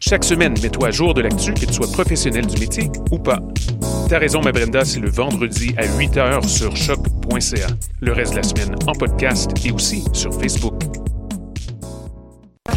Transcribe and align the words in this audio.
Chaque 0.00 0.22
semaine, 0.22 0.54
mets-toi 0.62 0.88
à 0.88 0.90
jour 0.92 1.12
de 1.12 1.22
l'actu, 1.22 1.52
que 1.54 1.66
tu 1.66 1.72
sois 1.72 1.90
professionnel 1.90 2.46
du 2.46 2.58
métier 2.60 2.88
ou 3.10 3.18
pas. 3.18 3.40
T'as 4.08 4.18
raison, 4.18 4.40
ma 4.40 4.52
Brenda, 4.52 4.84
c'est 4.84 5.00
le 5.00 5.10
vendredi 5.10 5.74
à 5.76 5.82
8h 5.86 6.46
sur 6.46 6.76
choc.ca. 6.76 7.66
Le 8.00 8.12
reste 8.12 8.32
de 8.32 8.36
la 8.36 8.42
semaine 8.44 8.76
en 8.86 8.92
podcast 8.92 9.50
et 9.66 9.72
aussi 9.72 10.04
sur 10.12 10.32
Facebook. 10.32 10.80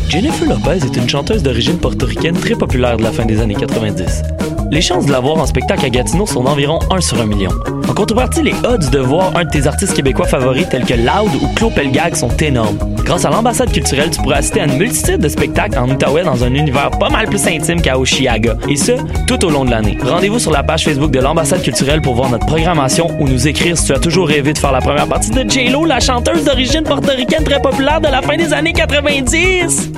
Jennifer 0.09 0.49
Lopez 0.49 0.85
est 0.85 0.97
une 0.97 1.07
chanteuse 1.07 1.43
d'origine 1.43 1.77
portoricaine 1.77 2.35
très 2.35 2.55
populaire 2.55 2.97
de 2.97 3.03
la 3.03 3.11
fin 3.11 3.25
des 3.25 3.39
années 3.39 3.55
90. 3.55 4.23
Les 4.71 4.81
chances 4.81 5.05
de 5.05 5.11
la 5.11 5.19
voir 5.19 5.37
en 5.37 5.45
spectacle 5.45 5.85
à 5.85 5.89
Gatineau 5.89 6.25
sont 6.25 6.43
d'environ 6.43 6.79
1 6.89 7.01
sur 7.01 7.21
1 7.21 7.27
million. 7.27 7.51
En 7.87 7.93
contrepartie, 7.93 8.41
les 8.41 8.55
odds 8.65 8.89
de 8.89 8.99
voir 8.99 9.35
un 9.37 9.45
de 9.45 9.49
tes 9.49 9.67
artistes 9.67 9.93
québécois 9.93 10.27
favoris 10.27 10.67
tels 10.69 10.85
que 10.85 10.95
Loud 10.95 11.31
ou 11.41 11.47
Claude 11.55 11.75
Pelgag 11.75 12.15
sont 12.15 12.35
énormes. 12.37 12.77
Grâce 13.11 13.25
à 13.25 13.29
l'ambassade 13.29 13.73
culturelle, 13.73 14.09
tu 14.09 14.21
pourras 14.21 14.37
assister 14.37 14.61
à 14.61 14.67
une 14.67 14.77
multitude 14.77 15.17
de 15.17 15.27
spectacles 15.27 15.77
en 15.77 15.89
Outaouais 15.89 16.23
dans 16.23 16.45
un 16.45 16.53
univers 16.53 16.91
pas 16.91 17.09
mal 17.09 17.27
plus 17.27 17.45
intime 17.45 17.81
qu'à 17.81 17.99
Oshiaga. 17.99 18.55
Et 18.69 18.77
ce, 18.77 18.93
tout 19.27 19.43
au 19.43 19.49
long 19.49 19.65
de 19.65 19.69
l'année. 19.69 19.97
Rendez-vous 20.01 20.39
sur 20.39 20.49
la 20.49 20.63
page 20.63 20.85
Facebook 20.85 21.11
de 21.11 21.19
l'ambassade 21.19 21.61
culturelle 21.61 22.01
pour 22.01 22.15
voir 22.15 22.29
notre 22.29 22.45
programmation 22.45 23.09
ou 23.19 23.27
nous 23.27 23.49
écrire 23.49 23.77
si 23.77 23.87
tu 23.87 23.91
as 23.91 23.99
toujours 23.99 24.29
rêvé 24.29 24.53
de 24.53 24.57
faire 24.57 24.71
la 24.71 24.79
première 24.79 25.07
partie 25.07 25.29
de 25.29 25.41
J-Lo, 25.41 25.83
la 25.83 25.99
chanteuse 25.99 26.45
d'origine 26.45 26.83
portoricaine 26.83 27.43
très 27.43 27.61
populaire 27.61 27.99
de 27.99 28.07
la 28.07 28.21
fin 28.21 28.37
des 28.37 28.53
années 28.53 28.71
90. 28.71 29.91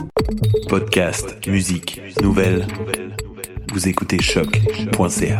Podcast, 0.67 1.37
musique, 1.45 2.01
nouvelles. 2.19 2.65
Vous 3.71 3.87
écoutez 3.87 4.17
choc.ca. 4.23 5.39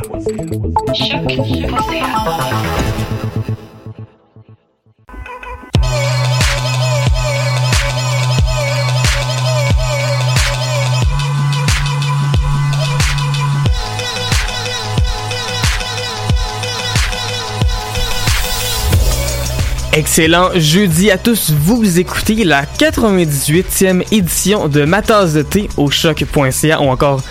Excellent 19.96 20.50
jeudi 20.56 21.12
à 21.12 21.20
tous. 21.20 21.52
Vous 21.52 22.00
écoutez 22.00 22.44
la 22.44 22.66
98e 22.66 24.04
édition 24.12 24.68
de 24.68 24.86
Ma 24.86 25.04
tasse 25.04 25.34
de 25.36 25.44
thé 25.44 25.70
au 25.78 25.92
choc.ca 25.92 26.82
ou 26.82 26.90
encore 26.90 27.22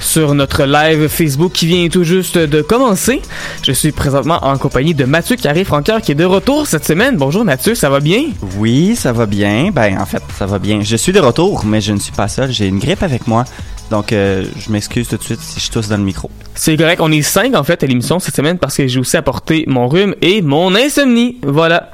sur 0.00 0.34
notre 0.34 0.64
live 0.64 1.06
Facebook 1.06 1.52
qui 1.52 1.68
vient 1.68 1.88
tout 1.88 2.02
juste 2.02 2.36
de 2.36 2.60
commencer. 2.60 3.22
Je 3.62 3.70
suis 3.70 3.92
présentement 3.92 4.40
en 4.42 4.58
compagnie 4.58 4.94
de 4.94 5.04
Mathieu 5.04 5.36
Carré-Francoeur 5.36 6.02
qui 6.02 6.10
est 6.10 6.16
de 6.16 6.24
retour 6.24 6.66
cette 6.66 6.84
semaine. 6.84 7.16
Bonjour 7.16 7.44
Mathieu, 7.44 7.76
ça 7.76 7.88
va 7.88 8.00
bien? 8.00 8.24
Oui, 8.56 8.96
ça 8.96 9.12
va 9.12 9.26
bien. 9.26 9.70
Ben, 9.70 9.96
en 10.00 10.06
fait, 10.06 10.22
ça 10.36 10.46
va 10.46 10.58
bien. 10.58 10.80
Je 10.82 10.96
suis 10.96 11.12
de 11.12 11.20
retour, 11.20 11.64
mais 11.64 11.80
je 11.80 11.92
ne 11.92 12.00
suis 12.00 12.10
pas 12.10 12.26
seul. 12.26 12.50
J'ai 12.50 12.66
une 12.66 12.80
grippe 12.80 13.04
avec 13.04 13.28
moi. 13.28 13.44
Donc, 13.90 14.12
euh, 14.12 14.44
je 14.58 14.70
m'excuse 14.70 15.08
tout 15.08 15.16
de 15.16 15.22
suite 15.22 15.40
si 15.40 15.60
je 15.60 15.70
tousse 15.70 15.88
dans 15.88 15.96
le 15.96 16.02
micro. 16.02 16.30
C'est 16.54 16.76
correct, 16.76 17.00
on 17.00 17.10
est 17.10 17.22
cinq 17.22 17.54
en 17.54 17.64
fait 17.64 17.82
à 17.82 17.86
l'émission 17.86 18.18
cette 18.18 18.36
semaine 18.36 18.58
parce 18.58 18.76
que 18.76 18.86
j'ai 18.86 19.00
aussi 19.00 19.16
apporté 19.16 19.64
mon 19.66 19.88
rhume 19.88 20.14
et 20.20 20.42
mon 20.42 20.74
insomnie. 20.74 21.38
Voilà. 21.42 21.90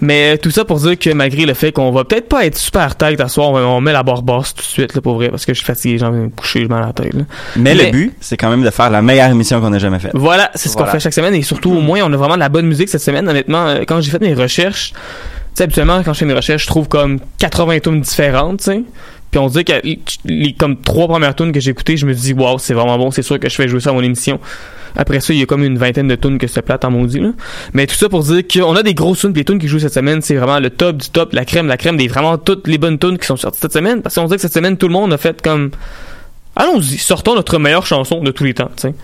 Mais 0.00 0.34
euh, 0.34 0.36
tout 0.38 0.50
ça 0.50 0.64
pour 0.64 0.78
dire 0.80 0.98
que 0.98 1.10
malgré 1.10 1.46
le 1.46 1.54
fait 1.54 1.70
qu'on 1.70 1.92
va 1.92 2.04
peut-être 2.04 2.28
pas 2.28 2.46
être 2.46 2.56
super 2.56 2.96
tight 2.96 3.20
à 3.20 3.28
soir, 3.28 3.50
on, 3.50 3.58
on 3.58 3.80
met 3.80 3.92
la 3.92 4.02
barre 4.02 4.22
basse 4.22 4.54
tout 4.54 4.62
de 4.62 4.66
suite 4.66 4.94
là, 4.94 5.00
pour 5.00 5.14
vrai 5.14 5.28
parce 5.28 5.44
que 5.46 5.52
je 5.54 5.58
suis 5.58 5.66
fatigué, 5.66 5.98
j'ai 5.98 6.04
envie 6.06 6.18
de 6.18 6.24
me 6.24 6.30
coucher, 6.30 6.62
je 6.62 6.68
m'en 6.68 6.80
la 6.80 6.92
tête. 6.92 7.14
là. 7.14 7.22
Mais, 7.56 7.74
le 7.74 7.90
but, 7.90 8.14
c'est 8.20 8.36
quand 8.36 8.50
même 8.50 8.64
de 8.64 8.70
faire 8.70 8.90
la 8.90 9.02
meilleure 9.02 9.30
émission 9.30 9.60
qu'on 9.60 9.72
ait 9.72 9.78
jamais 9.80 9.98
faite. 10.00 10.12
Voilà, 10.14 10.50
c'est 10.54 10.68
ce 10.68 10.74
Voilà. 10.74 10.88
qu'on 10.88 10.92
fait 10.94 11.00
chaque 11.00 11.14
semaine 11.14 11.34
et 11.34 11.42
surtout 11.42 11.70
au 11.70 11.80
moins 11.80 12.00
on 12.02 12.12
a 12.12 12.16
vraiment 12.16 12.34
de 12.34 12.40
la 12.40 12.48
bonne 12.48 12.66
musique 12.66 12.88
cette 12.88 13.02
semaine. 13.02 13.28
Honnêtement, 13.28 13.66
euh, 13.68 13.82
quand 13.86 14.00
j'ai 14.00 14.10
fait 14.10 14.20
mes 14.20 14.34
recherches, 14.34 14.92
tu 14.92 14.98
sais 15.54 15.64
habituellement 15.64 16.02
quand 16.02 16.12
je 16.12 16.18
fais 16.18 16.24
mes 16.26 16.34
recherches, 16.34 16.62
je 16.62 16.66
trouve 16.68 16.88
comme 16.88 17.18
80 17.38 17.78
tunes 17.80 18.00
différentes, 18.00 18.58
tu 18.58 18.64
sais. 18.64 18.82
Puis 19.36 19.44
on 19.44 19.48
dit 19.48 19.66
que 19.66 19.74
les, 20.24 20.54
comme 20.54 20.80
trois 20.80 21.08
premières 21.08 21.34
tunes 21.34 21.52
que 21.52 21.60
j'ai 21.60 21.72
écoutées, 21.72 21.98
je 21.98 22.06
me 22.06 22.14
dis 22.14 22.32
waouh, 22.32 22.58
c'est 22.58 22.72
vraiment 22.72 22.96
bon, 22.96 23.10
c'est 23.10 23.20
sûr 23.20 23.38
que 23.38 23.50
je 23.50 23.54
fais 23.54 23.68
jouer 23.68 23.80
ça 23.80 23.90
à 23.90 23.92
mon 23.92 24.00
émission. 24.00 24.40
Après 24.96 25.20
ça, 25.20 25.34
il 25.34 25.40
y 25.40 25.42
a 25.42 25.44
comme 25.44 25.62
une 25.62 25.76
vingtaine 25.76 26.08
de 26.08 26.14
tunes 26.14 26.38
que 26.38 26.46
c'est 26.46 26.62
plate 26.62 26.86
en 26.86 26.90
maudit 26.90 27.20
là. 27.20 27.32
Mais 27.74 27.86
tout 27.86 27.96
ça 27.96 28.08
pour 28.08 28.22
dire 28.22 28.44
qu'on 28.50 28.74
a 28.74 28.82
des 28.82 28.94
grosses 28.94 29.20
tunes, 29.20 29.34
puis 29.34 29.40
les 29.40 29.44
tunes 29.44 29.58
qui 29.58 29.68
jouent 29.68 29.78
cette 29.78 29.92
semaine, 29.92 30.22
c'est 30.22 30.36
vraiment 30.36 30.58
le 30.58 30.70
top 30.70 30.96
du 30.96 31.10
top, 31.10 31.34
la 31.34 31.44
crème, 31.44 31.66
la 31.66 31.76
crème 31.76 31.98
des 31.98 32.08
vraiment 32.08 32.38
toutes 32.38 32.66
les 32.66 32.78
bonnes 32.78 32.98
tunes 32.98 33.18
qui 33.18 33.26
sont 33.26 33.36
sorties 33.36 33.58
cette 33.60 33.74
semaine 33.74 34.00
parce 34.00 34.14
qu'on 34.14 34.24
dit 34.24 34.36
que 34.36 34.40
cette 34.40 34.54
semaine 34.54 34.78
tout 34.78 34.88
le 34.88 34.94
monde 34.94 35.12
a 35.12 35.18
fait 35.18 35.42
comme 35.42 35.70
Allons-y, 36.56 36.96
sortons 36.96 37.34
notre 37.34 37.58
meilleure 37.58 37.84
chanson 37.84 38.22
de 38.22 38.30
tous 38.30 38.44
les 38.44 38.54
temps, 38.54 38.70
sais. 38.76 38.94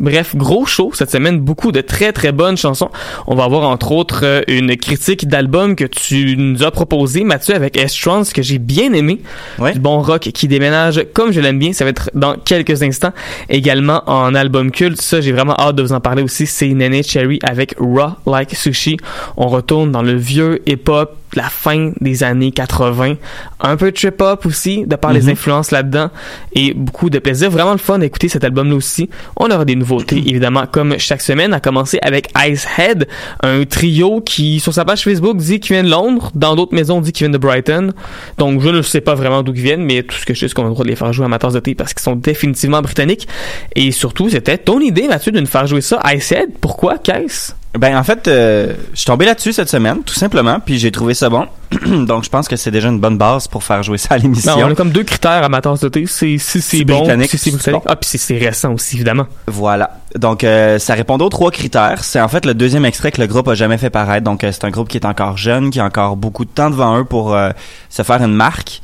Bref, 0.00 0.36
gros 0.36 0.64
show 0.64 0.92
cette 0.94 1.10
semaine, 1.10 1.40
beaucoup 1.40 1.72
de 1.72 1.80
très 1.80 2.12
très 2.12 2.32
bonnes 2.32 2.56
chansons. 2.56 2.90
On 3.26 3.34
va 3.34 3.44
avoir 3.44 3.68
entre 3.68 3.92
autres 3.92 4.20
euh, 4.22 4.42
une 4.46 4.76
critique 4.76 5.28
d'album 5.28 5.74
que 5.74 5.84
tu 5.84 6.36
nous 6.36 6.62
as 6.62 6.70
proposé, 6.70 7.24
Mathieu, 7.24 7.54
avec 7.54 7.76
Estrons, 7.76 8.22
que 8.32 8.42
j'ai 8.42 8.58
bien 8.58 8.92
aimé. 8.92 9.20
Ouais. 9.58 9.72
Du 9.72 9.80
bon 9.80 10.00
rock 10.00 10.20
qui 10.20 10.48
déménage 10.48 11.04
comme 11.12 11.32
je 11.32 11.40
l'aime 11.40 11.58
bien. 11.58 11.72
Ça 11.72 11.84
va 11.84 11.90
être 11.90 12.10
dans 12.14 12.36
quelques 12.36 12.82
instants. 12.82 13.12
Également 13.48 14.02
en 14.06 14.34
album 14.34 14.70
culte, 14.70 15.00
ça 15.00 15.20
j'ai 15.20 15.32
vraiment 15.32 15.56
hâte 15.58 15.76
de 15.76 15.82
vous 15.82 15.92
en 15.92 16.00
parler 16.00 16.22
aussi. 16.22 16.46
C'est 16.46 16.68
Nene 16.68 17.02
Cherry 17.02 17.38
avec 17.42 17.74
Raw 17.78 18.12
Like 18.26 18.54
Sushi. 18.54 18.96
On 19.36 19.48
retourne 19.48 19.90
dans 19.90 20.02
le 20.02 20.14
vieux 20.14 20.62
hip-hop 20.66 21.14
la 21.34 21.44
fin 21.44 21.92
des 22.00 22.22
années 22.24 22.52
80. 22.52 23.14
Un 23.60 23.76
peu 23.76 23.86
de 23.90 23.96
trip-hop 23.96 24.46
aussi, 24.46 24.84
de 24.86 24.96
par 24.96 25.12
les 25.12 25.22
Mhm. 25.22 25.30
influences 25.30 25.70
là-dedans. 25.70 26.10
Et 26.54 26.74
beaucoup 26.74 27.10
de 27.10 27.18
plaisir. 27.18 27.50
Vraiment 27.50 27.72
le 27.72 27.78
fun 27.78 27.98
d'écouter 27.98 28.28
cet 28.28 28.44
album-là 28.44 28.74
aussi. 28.74 29.08
On 29.36 29.50
aura 29.50 29.64
des 29.64 29.76
nouveautés, 29.76 30.16
évidemment, 30.16 30.64
comme 30.70 30.98
chaque 30.98 31.22
semaine, 31.22 31.52
à 31.54 31.60
commencer 31.60 31.98
avec 32.02 32.28
Icehead, 32.36 33.08
un 33.42 33.64
trio 33.64 34.20
qui, 34.20 34.60
sur 34.60 34.72
sa 34.74 34.84
page 34.84 35.02
Facebook, 35.04 35.36
dit 35.36 35.60
qu'il 35.60 35.74
vient 35.74 35.84
de 35.84 35.90
Londres. 35.90 36.30
Dans 36.34 36.56
d'autres 36.56 36.74
maisons, 36.74 37.00
dit 37.00 37.12
qu'il 37.12 37.26
vient 37.26 37.32
de 37.32 37.38
Brighton. 37.38 37.92
Donc, 38.38 38.60
je 38.60 38.68
ne 38.68 38.82
sais 38.82 39.00
pas 39.00 39.14
vraiment 39.14 39.42
d'où 39.42 39.52
ils 39.54 39.60
viennent, 39.62 39.84
mais 39.84 40.02
tout 40.02 40.16
ce 40.16 40.24
que 40.26 40.34
je 40.34 40.40
sais, 40.40 40.48
c'est 40.48 40.54
qu'on 40.54 40.62
a 40.62 40.66
le 40.68 40.72
droit 40.72 40.84
de 40.84 40.90
les 40.90 40.96
faire 40.96 41.12
jouer 41.12 41.24
à 41.26 41.28
ma 41.28 41.38
tasse 41.38 41.52
de 41.54 41.60
thé 41.60 41.74
parce 41.74 41.92
qu'ils 41.94 42.02
sont 42.02 42.16
définitivement 42.16 42.80
britanniques. 42.82 43.28
Et 43.74 43.90
surtout, 43.92 44.28
c'était 44.30 44.58
ton 44.58 44.80
idée, 44.80 45.08
Mathieu, 45.08 45.32
de 45.32 45.40
nous 45.40 45.46
faire 45.46 45.66
jouer 45.66 45.80
ça. 45.80 46.00
Icehead, 46.04 46.50
pourquoi? 46.60 46.98
Qu'est-ce? 46.98 47.52
Ben 47.78 47.96
en 47.96 48.02
fait, 48.02 48.26
euh, 48.26 48.74
je 48.92 48.96
suis 48.98 49.06
tombé 49.06 49.24
là-dessus 49.24 49.52
cette 49.52 49.68
semaine, 49.68 50.02
tout 50.02 50.14
simplement, 50.14 50.58
puis 50.58 50.78
j'ai 50.78 50.90
trouvé 50.90 51.14
ça 51.14 51.28
bon. 51.30 51.46
Donc 52.06 52.24
je 52.24 52.28
pense 52.28 52.48
que 52.48 52.56
c'est 52.56 52.70
déjà 52.72 52.88
une 52.88 52.98
bonne 52.98 53.16
base 53.18 53.46
pour 53.46 53.62
faire 53.62 53.82
jouer 53.84 53.98
ça 53.98 54.14
à 54.14 54.18
l'émission. 54.18 54.56
Non, 54.58 54.66
on 54.66 54.72
a 54.72 54.74
comme 54.74 54.90
deux 54.90 55.04
critères 55.04 55.44
à 55.44 55.48
ma 55.48 55.60
tasse 55.60 55.80
de 55.80 55.88
thé. 55.88 56.04
C'est 56.06 56.38
si 56.38 56.60
c'est 56.60 56.84
bon, 56.84 57.04
si 57.30 57.38
c'est 57.38 57.50
britannique. 57.52 57.82
Ah, 57.86 57.94
puis 57.96 58.08
c'est- 58.10 58.18
c'est 58.18 58.36
récent 58.38 58.72
aussi, 58.72 58.96
évidemment. 58.96 59.26
Voilà. 59.46 59.98
Donc, 60.16 60.42
euh, 60.42 60.78
ça 60.80 60.94
répondait 60.94 61.22
aux 61.24 61.28
trois 61.28 61.50
critères. 61.52 62.02
C'est 62.02 62.20
en 62.20 62.28
fait 62.28 62.44
le 62.46 62.54
deuxième 62.54 62.84
extrait 62.84 63.12
que 63.12 63.20
le 63.20 63.26
groupe 63.28 63.46
a 63.48 63.54
jamais 63.54 63.78
fait 63.78 63.90
paraître. 63.90 64.24
Donc, 64.24 64.42
euh, 64.42 64.50
c'est 64.50 64.64
un 64.64 64.70
groupe 64.70 64.88
qui 64.88 64.96
est 64.96 65.06
encore 65.06 65.36
jeune, 65.36 65.70
qui 65.70 65.78
a 65.78 65.84
encore 65.84 66.16
beaucoup 66.16 66.44
de 66.44 66.50
temps 66.50 66.70
devant 66.70 66.98
eux 66.98 67.04
pour 67.04 67.34
euh, 67.34 67.50
se 67.90 68.02
faire 68.02 68.20
une 68.22 68.34
marque 68.34 68.80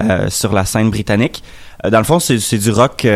euh, 0.00 0.30
sur 0.30 0.52
la 0.54 0.64
scène 0.64 0.90
britannique. 0.90 1.42
Dans 1.88 1.98
le 1.98 2.04
fond, 2.04 2.18
c'est 2.18 2.38
c'est 2.38 2.58
du 2.58 2.70
rock. 2.70 3.06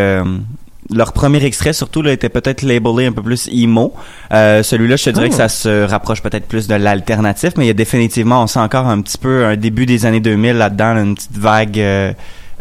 Leur 0.95 1.13
premier 1.13 1.45
extrait, 1.45 1.73
surtout, 1.73 2.03
là, 2.03 2.13
était 2.13 2.29
peut-être 2.29 2.63
labelé 2.63 3.07
un 3.07 3.13
peu 3.13 3.23
plus 3.23 3.49
emo. 3.53 3.95
Euh, 4.33 4.63
Celui-là, 4.63 4.97
je 4.97 5.05
te 5.05 5.11
dirais 5.11 5.27
Oh. 5.27 5.31
que 5.31 5.37
ça 5.37 5.49
se 5.49 5.85
rapproche 5.85 6.23
peut-être 6.23 6.47
plus 6.47 6.67
de 6.69 6.75
l'alternatif, 6.75 7.53
mais 7.57 7.65
il 7.65 7.69
y 7.69 7.71
a 7.71 7.75
définitivement, 7.75 8.43
on 8.43 8.47
sent 8.47 8.59
encore 8.61 8.87
un 8.87 9.01
petit 9.01 9.19
peu 9.19 9.45
un 9.47 9.57
début 9.57 9.87
des 9.87 10.07
années 10.07 10.21
2000 10.21 10.57
là-dedans, 10.57 10.95
là, 10.95 11.01
une 11.03 11.15
petite 11.15 11.37
vague. 11.39 11.79
euh, 11.79 12.13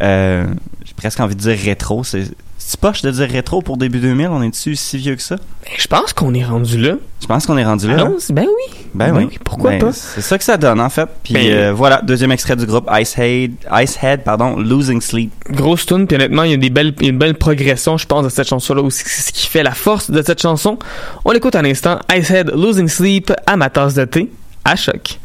euh, 0.02 0.46
J'ai 0.86 0.94
presque 0.96 1.20
envie 1.20 1.36
de 1.36 1.42
dire 1.42 1.58
rétro. 1.64 2.04
C'est 2.04 2.24
c'est 2.64 2.80
poche 2.80 3.02
de 3.02 3.12
dire 3.12 3.28
rétro 3.30 3.62
pour 3.62 3.78
début 3.78 4.00
2000. 4.00 4.28
On 4.30 4.42
est 4.44 4.50
dessus 4.50 4.76
si 4.76 4.98
vieux 4.98 5.16
que 5.16 5.22
ça? 5.22 5.36
Ben, 5.36 5.72
je 5.78 5.88
pense 5.88 6.14
qu'on 6.14 6.34
est 6.34 6.44
rendu 6.44 6.78
là. 6.78 6.94
Je 7.22 7.28
pense 7.28 7.46
qu'on 7.46 7.58
est 7.58 7.64
rendu 7.66 7.88
là. 7.88 7.94
hein? 7.94 7.98
Allons, 8.06 8.18
ben 8.32 8.46
oui. 8.48 8.78
Ben, 8.94 9.16
oui. 9.16 9.40
Pourquoi 9.44 9.72
Ben, 9.72 9.80
pas? 9.80 9.92
C'est 9.94 10.22
ça 10.22 10.38
que 10.38 10.44
ça 10.44 10.58
donne 10.58 10.80
en 10.80 10.90
fait. 10.90 11.08
Puis 11.24 11.34
Ben- 11.34 11.52
euh, 11.52 11.74
voilà, 11.74 12.02
deuxième 12.02 12.32
extrait 12.32 12.56
du 12.56 12.66
groupe 12.66 12.90
Icehead, 12.92 13.54
Icehead 13.72 14.24
pardon, 14.24 14.58
Losing 14.58 15.02
Sleep. 15.02 15.32
Grosse 15.50 15.86
tune, 15.86 16.08
puis 16.08 16.16
honnêtement, 16.16 16.44
il 16.44 16.52
y 16.52 16.54
a 16.54 16.58
des 16.58 16.70
belles, 16.70 16.94
une 17.02 17.18
belle 17.18 17.36
progression, 17.36 17.98
je 17.98 18.06
pense, 18.06 18.24
de 18.24 18.30
cette 18.30 18.48
chanson-là 18.48 18.82
aussi. 18.82 19.04
C'est 19.06 19.22
ce 19.28 19.32
qui 19.32 19.48
fait 19.48 19.64
la 19.64 19.72
force 19.74 20.12
de 20.12 20.22
cette 20.22 20.42
chanson. 20.42 20.78
On 21.26 21.32
l'écoute 21.32 21.56
un 21.56 21.66
instant. 21.66 22.00
Icehead, 22.12 22.52
Losing 22.56 22.88
Sleep, 22.88 23.32
à 23.48 23.56
ma 23.58 23.70
tasse 23.70 23.94
de 23.94 24.06
thé, 24.06 24.32
à 24.66 24.76
choc. 24.76 25.20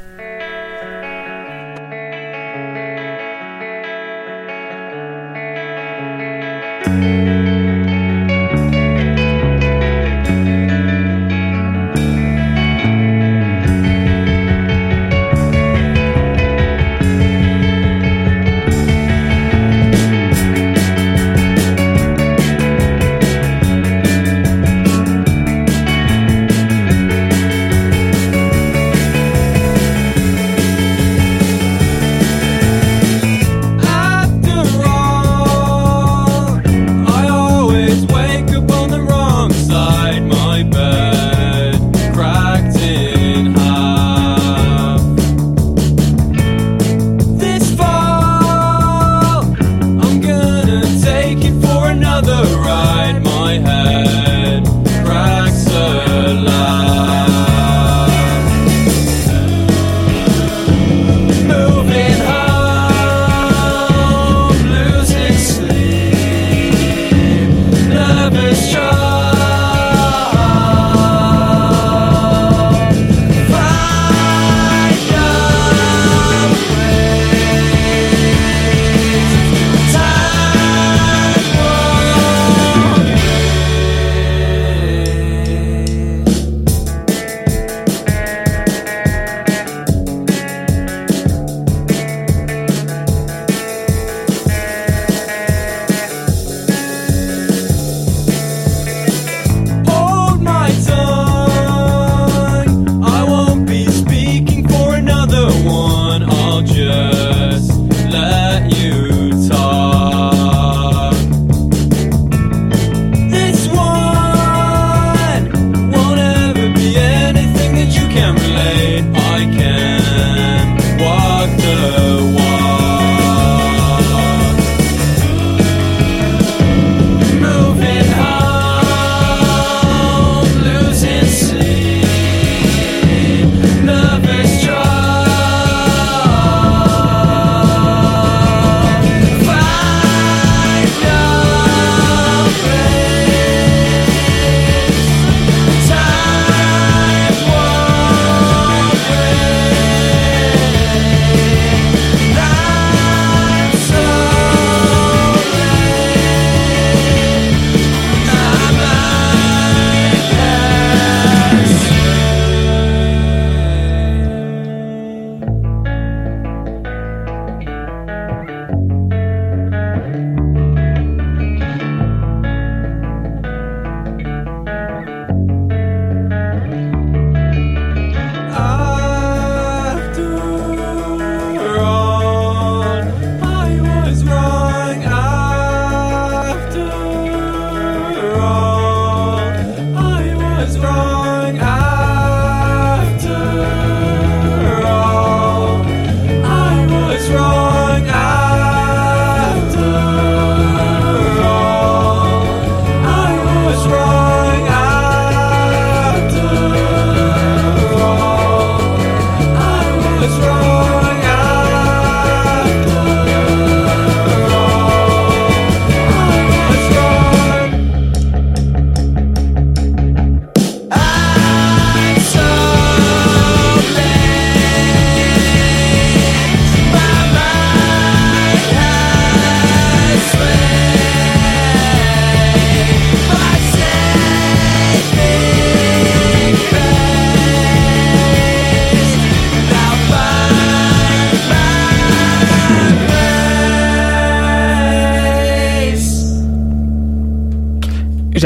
is 210.27 210.39
wrong. 210.41 210.76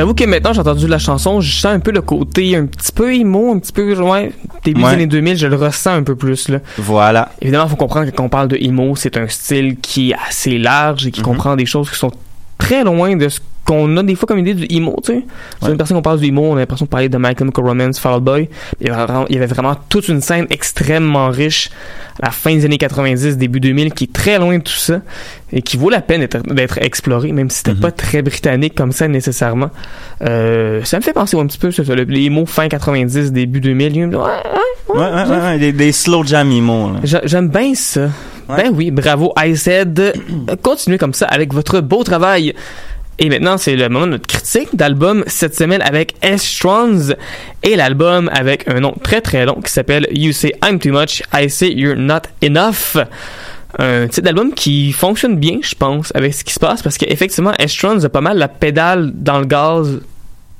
J'avoue 0.00 0.14
que 0.14 0.24
maintenant 0.24 0.54
j'ai 0.54 0.60
entendu 0.60 0.86
la 0.86 0.98
chanson, 0.98 1.42
je 1.42 1.52
sens 1.52 1.72
un 1.74 1.78
peu 1.78 1.90
le 1.90 2.00
côté 2.00 2.56
un 2.56 2.64
petit 2.64 2.90
peu 2.90 3.14
emo, 3.14 3.52
un 3.52 3.58
petit 3.58 3.70
peu 3.72 3.94
ouais, 4.00 4.32
début 4.64 4.80
Ouais. 4.82 4.88
des 4.88 4.94
années 4.94 5.06
2000, 5.06 5.36
je 5.36 5.46
le 5.46 5.56
ressens 5.56 5.90
un 5.92 6.02
peu 6.02 6.16
plus 6.16 6.48
là. 6.48 6.60
Voilà. 6.78 7.32
Évidemment, 7.42 7.68
faut 7.68 7.76
comprendre 7.76 8.06
que 8.10 8.16
quand 8.16 8.24
on 8.24 8.28
parle 8.30 8.48
de 8.48 8.56
emo, 8.56 8.96
c'est 8.96 9.18
un 9.18 9.28
style 9.28 9.76
qui 9.76 10.12
est 10.12 10.16
assez 10.26 10.56
large 10.56 11.06
et 11.06 11.10
qui 11.10 11.20
Mhm. 11.20 11.26
comprend 11.26 11.54
des 11.54 11.66
choses 11.66 11.90
qui 11.90 11.96
sont 11.98 12.10
très 12.56 12.82
loin 12.82 13.14
de 13.14 13.28
ce 13.28 13.40
qu'on 13.70 13.96
a 13.96 14.02
des 14.02 14.14
fois 14.14 14.26
comme 14.26 14.38
idée 14.38 14.54
du 14.54 14.66
emo, 14.68 14.96
tu 15.04 15.12
sais. 15.12 15.24
Sur 15.58 15.66
Ouais. 15.66 15.70
une 15.72 15.76
personne 15.78 15.96
qu'on 15.96 16.02
parle 16.02 16.18
du 16.20 16.26
emo, 16.26 16.42
on 16.42 16.56
a 16.56 16.60
l'impression 16.60 16.86
de 16.86 16.90
parler 16.90 17.08
de 17.08 17.16
My 17.18 17.34
Chemical 17.38 17.64
Romance, 17.64 17.98
Fall 17.98 18.20
Boy. 18.20 18.48
Il 18.80 18.86
y, 18.86 18.90
avait 18.90 19.04
vraiment, 19.04 19.24
il 19.28 19.34
y 19.34 19.38
avait 19.38 19.46
vraiment 19.46 19.76
toute 19.88 20.08
une 20.08 20.20
scène 20.20 20.46
extrêmement 20.50 21.28
riche 21.28 21.70
à 22.22 22.26
la 22.26 22.30
fin 22.32 22.54
des 22.54 22.64
années 22.64 22.78
90, 22.78 23.36
début 23.36 23.60
2000, 23.60 23.92
qui 23.94 24.04
est 24.04 24.12
très 24.12 24.38
loin 24.38 24.58
de 24.58 24.62
tout 24.62 24.72
ça 24.72 25.00
et 25.52 25.62
qui 25.62 25.76
vaut 25.76 25.90
la 25.90 26.00
peine 26.00 26.20
d'être- 26.20 26.78
explorée, 26.82 27.32
même 27.32 27.50
si 27.50 27.58
c'était 27.58 27.72
Mhm. 27.74 27.80
pas 27.80 27.90
très 27.92 28.22
britannique 28.22 28.74
comme 28.74 28.92
ça 28.92 29.08
nécessairement. 29.08 29.70
Euh, 30.22 30.82
ça 30.84 30.96
me 30.98 31.02
fait 31.02 31.12
penser 31.12 31.36
un 31.38 31.46
petit 31.46 31.58
peu, 31.58 31.70
ça, 31.70 31.82
le- 31.82 32.04
les 32.04 32.24
emo 32.26 32.46
fin 32.46 32.68
90, 32.68 33.32
début 33.32 33.60
2000. 33.60 34.14
Ouais, 34.14 34.16
ouais, 34.16 34.96
Ouais, 34.98 35.58
des, 35.58 35.72
des 35.72 35.92
slow 35.92 36.24
jam 36.24 36.50
emo, 36.50 36.92
J'aime 37.04 37.48
bien 37.48 37.74
ça. 37.74 38.08
Ben 38.48 38.70
oui, 38.74 38.90
bravo 38.90 39.32
IZ. 39.44 39.68
Continuez 40.62 40.98
comme 40.98 41.14
ça 41.14 41.26
avec 41.26 41.54
votre 41.54 41.80
beau 41.80 42.02
travail. 42.02 42.52
Et 43.22 43.28
maintenant, 43.28 43.58
c'est 43.58 43.76
le 43.76 43.88
moment 43.90 44.06
de 44.06 44.12
notre 44.12 44.26
critique 44.26 44.74
d'album 44.74 45.24
cette 45.26 45.54
semaine 45.54 45.82
avec 45.82 46.14
S-Trons 46.22 47.14
et 47.62 47.76
l'album 47.76 48.30
avec 48.32 48.66
un 48.66 48.80
nom 48.80 48.94
très 49.02 49.20
très 49.20 49.44
long 49.44 49.60
qui 49.60 49.70
s'appelle 49.70 50.08
You 50.10 50.32
Say 50.32 50.54
I'm 50.64 50.78
Too 50.78 50.90
Much, 50.90 51.22
I 51.34 51.50
Say 51.50 51.70
You're 51.74 51.96
Not 51.96 52.22
Enough. 52.42 52.96
Un 53.78 54.08
titre 54.08 54.24
d'album 54.24 54.54
qui 54.54 54.92
fonctionne 54.92 55.36
bien, 55.36 55.58
je 55.62 55.74
pense, 55.74 56.12
avec 56.14 56.32
ce 56.32 56.44
qui 56.44 56.54
se 56.54 56.58
passe 56.58 56.82
parce 56.82 56.96
qu'effectivement, 56.96 57.52
S-Trons 57.58 58.02
a 58.02 58.08
pas 58.08 58.22
mal 58.22 58.38
la 58.38 58.48
pédale 58.48 59.12
dans 59.14 59.38
le 59.38 59.44
gaz 59.44 60.00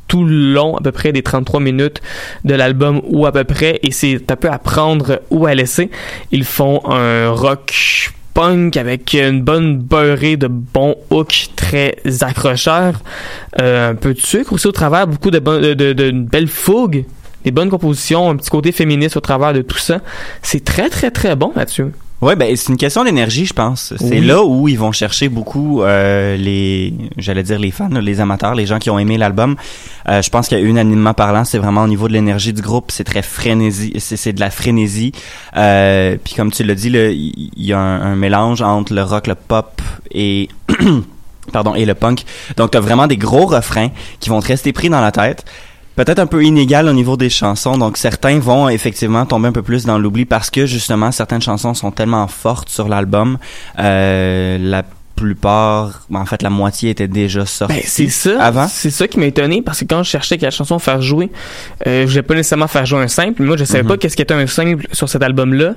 tout 0.06 0.24
le 0.24 0.52
long, 0.52 0.76
à 0.76 0.82
peu 0.82 0.92
près 0.92 1.12
des 1.12 1.22
33 1.22 1.60
minutes 1.60 2.02
de 2.44 2.54
l'album 2.54 3.00
ou 3.04 3.24
à 3.24 3.32
peu 3.32 3.44
près, 3.44 3.78
et 3.82 3.90
c'est 3.90 4.30
un 4.30 4.36
peu 4.36 4.50
à 4.50 4.58
prendre 4.58 5.22
ou 5.30 5.46
à 5.46 5.54
laisser. 5.54 5.88
Ils 6.30 6.44
font 6.44 6.82
un 6.84 7.30
rock 7.30 8.10
punk 8.34 8.76
avec 8.76 9.14
une 9.14 9.42
bonne 9.42 9.78
beurrée 9.78 10.37
de 10.37 10.46
bons 10.46 10.96
hooks 11.10 11.50
très 11.56 11.96
accrocheurs, 12.20 13.00
euh, 13.60 13.90
un 13.90 13.94
peu 13.94 14.14
de 14.14 14.20
sucre 14.20 14.52
aussi 14.52 14.66
au 14.66 14.72
travers, 14.72 15.06
beaucoup 15.06 15.30
de, 15.30 15.38
de, 15.38 15.92
de, 15.92 17.04
des 17.44 17.50
bonnes 17.50 17.70
compositions, 17.70 18.30
un 18.30 18.37
petit 18.37 18.50
côté 18.50 18.72
féministe 18.72 19.16
au 19.16 19.20
travers 19.20 19.52
de 19.52 19.62
tout 19.62 19.78
ça. 19.78 20.00
C'est 20.42 20.64
très 20.64 20.88
très 20.90 21.10
très 21.10 21.37
bon 21.37 21.52
là-dessus. 21.54 21.87
Ouais, 22.20 22.36
ben 22.36 22.54
c'est 22.54 22.68
une 22.68 22.76
question 22.76 23.02
d'énergie, 23.02 23.46
je 23.46 23.54
pense. 23.54 23.94
C'est 23.96 24.18
Oui. 24.18 24.20
là 24.20 24.44
où 24.44 24.68
ils 24.68 24.78
vont 24.78 24.92
chercher 24.92 25.30
beaucoup 25.30 25.82
euh, 25.82 26.36
les, 26.36 26.92
j'allais 27.16 27.42
dire 27.42 27.58
les 27.58 27.70
fans, 27.70 27.88
les 27.88 28.20
amateurs, 28.20 28.54
les 28.54 28.66
gens 28.66 28.78
qui 28.78 28.90
ont 28.90 28.98
aimé 28.98 29.16
l'album. 29.16 29.56
Euh, 30.06 30.20
je 30.20 30.28
pense 30.28 30.48
qu'unanimement 30.48 31.14
parlant, 31.14 31.46
c'est 31.46 31.56
vraiment 31.56 31.82
au 31.82 31.88
niveau 31.88 32.08
de 32.08 32.12
l'énergie 32.12 32.52
du 32.52 32.60
groupe, 32.60 32.90
c'est 32.90 33.04
très 33.04 33.22
frénésie, 33.22 33.94
c'est 33.98 34.34
de 34.34 34.40
la 34.40 34.50
frénésie. 34.50 35.12
Euh, 35.56 36.16
Puis 36.22 36.34
comme 36.34 36.50
tu 36.52 36.62
l'as 36.62 36.74
dit, 36.74 36.88
il 36.90 37.50
y, 37.56 37.72
a 37.72 37.78
un, 37.78 38.12
un 38.12 38.16
mélange 38.16 38.60
entre 38.60 38.92
le 38.92 39.02
rock, 39.02 39.26
le 39.26 39.34
pop 39.34 39.80
et 40.10 40.50
pardon 41.54 41.74
et 41.74 41.86
le 41.86 41.94
punk. 41.94 42.24
Donc 42.58 42.72
t'as 42.72 42.80
vraiment 42.80 43.06
des 43.06 43.16
gros 43.16 43.46
refrains 43.46 43.88
qui 44.20 44.28
vont 44.28 44.40
te 44.40 44.48
rester 44.48 44.72
pris 44.74 44.90
dans 44.90 45.00
la 45.00 45.10
tête. 45.12 45.44
Peut-être 46.00 46.19
un 46.19 46.26
peu 46.26 46.42
inégal 46.42 46.88
au 46.88 46.95
niveau 46.95 47.19
des 47.19 47.28
chansons, 47.28 47.76
donc 47.76 47.99
certains 47.99 48.38
vont 48.38 48.71
effectivement 48.71 49.26
tomber 49.26 49.49
un 49.49 49.52
peu 49.52 49.61
plus 49.61 49.85
dans 49.85 49.99
l'oubli 49.99 50.25
parce 50.25 50.49
que 50.49 50.64
justement 50.64 51.12
certaines 51.12 51.42
chansons 51.42 51.75
sont 51.75 51.90
tellement 51.90 52.26
fortes 52.26 52.71
sur 52.71 52.88
l'album. 52.88 53.37
Euh, 53.78 54.57
la 54.59 54.83
plupart, 55.14 56.07
en 56.14 56.25
fait 56.25 56.40
la 56.40 56.49
moitié 56.49 56.88
était 56.88 57.07
déjà 57.07 57.45
sortie. 57.45 57.75
Ben, 57.75 57.83
c'est 57.85 58.09
ça. 58.09 58.42
Avant? 58.42 58.66
C'est 58.66 58.88
ça 58.88 59.07
qui 59.07 59.19
m'a 59.19 59.26
étonné 59.26 59.61
parce 59.61 59.80
que 59.80 59.85
quand 59.85 60.02
je 60.02 60.09
cherchais 60.09 60.38
quelle 60.38 60.50
chanson 60.50 60.78
faire 60.78 61.02
jouer, 61.02 61.28
euh, 61.87 62.04
je 62.07 62.09
voulais 62.09 62.23
pas 62.23 62.35
nécessairement 62.35 62.69
faire 62.69 62.87
jouer 62.87 63.00
un 63.02 63.09
simple. 63.09 63.42
Moi, 63.42 63.59
je 63.59 63.64
savais 63.64 63.83
Mhm. 63.83 63.88
pas 63.90 63.97
qu'est-ce 63.99 64.16
qu'était 64.16 64.33
un 64.33 64.47
simple 64.47 64.87
sur 64.92 65.11
cet 65.11 65.23
album-là. 65.23 65.75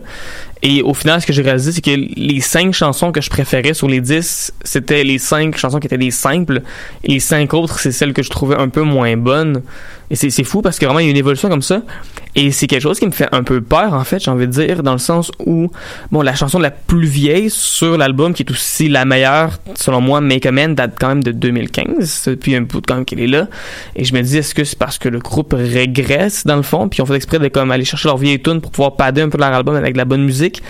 Et 0.62 0.82
au 0.82 0.94
final, 0.94 1.20
ce 1.22 1.28
que 1.28 1.34
j'ai 1.34 1.42
réalisé, 1.42 1.74
c'est 1.74 1.82
que 1.82 1.92
les 1.92 2.40
cinq 2.40 2.74
chansons 2.74 3.12
que 3.12 3.20
je 3.20 3.30
préférais 3.30 3.74
sur 3.74 3.90
les 3.90 4.00
dix, 4.00 4.54
c'était 4.64 5.04
les 5.04 5.18
cinq 5.18 5.58
chansons 5.58 5.82
qui 5.82 5.88
étaient 5.88 5.98
des 5.98 6.12
simples. 6.12 6.62
Et 7.04 7.12
les 7.12 7.20
cinq 7.20 7.54
autres, 7.54 7.80
c'est 7.80 7.92
celles 7.92 8.14
que 8.14 8.24
je 8.24 8.30
trouvais 8.30 8.56
un 8.58 8.70
peu 8.70 8.84
moins 8.84 9.18
bonnes. 9.18 9.62
Et 10.10 10.16
c'est 10.16 10.44
fou 10.44 10.62
parce 10.62 10.78
que 10.78 10.86
vraiment, 10.86 11.00
il 11.00 11.06
y 11.06 11.08
a 11.08 11.12
une 11.12 11.18
évolution 11.18 11.50
comme 11.50 11.62
ça. 11.62 11.82
Et 12.36 12.52
c'est 12.52 12.68
quelque 12.68 12.82
chose 12.82 13.00
qui 13.00 13.06
me 13.06 13.12
fait 13.12 13.28
un 13.32 13.44
peu 13.44 13.62
peur, 13.62 13.94
en 13.94 14.04
fait, 14.04 14.20
j'ai 14.20 14.32
envie 14.32 14.48
de 14.48 14.52
dire, 14.52 14.84
dans 14.84 14.94
le 14.94 15.00
sens 15.00 15.32
où, 15.46 15.72
bon, 16.12 16.22
la 16.22 16.36
chanson 16.36 16.60
la 16.60 16.72
plus 16.72 17.06
vieille 17.06 17.50
sur 17.50 17.98
l'album, 17.98 18.34
qui 18.34 18.44
est 18.44 18.52
aussi 18.52 18.90
la 18.90 19.06
meilleure, 19.06 19.60
selon 19.76 20.02
moi, 20.02 20.20
Make 20.20 20.46
a 20.46 20.52
Man, 20.52 20.76
date 20.76 20.96
quand 21.00 21.10
même 21.10 21.24
de 21.24 21.32
2015, 21.32 22.24
depuis 22.28 22.56
un 22.56 22.62
bout 22.62 22.82
de 22.82 22.88
quand 22.88 23.04
qu'elle 23.04 23.22
est 23.22 23.28
là. 23.28 23.48
Et 23.96 24.04
je 24.04 24.14
me 24.14 24.22
dis, 24.22 24.38
est-ce 24.38 24.54
que 24.56 24.64
c'est 24.64 24.78
parce 24.78 24.98
que 24.98 25.10
le 25.10 25.20
groupe 25.20 25.56
régresse, 25.58 26.46
dans 26.46 26.56
le 26.56 26.64
fond, 26.64 26.90
puis 26.90 27.02
on 27.02 27.06
fait 27.06 27.16
exprès 27.16 27.40
de 27.40 27.48
comme 27.48 27.72
aller 27.72 27.86
chercher 27.86 28.08
leur 28.08 28.18
vieille 28.18 28.42
tune 28.42 28.62
pour 28.62 28.72
pouvoir 28.72 28.96
padder 28.96 29.22
un 29.22 29.30
peu 29.30 29.38
leur 29.38 29.54
album 29.54 29.76
avec 29.76 29.94
de 29.94 30.00
la 30.00 30.06
bonne 30.06 30.24
musique? 30.24 30.64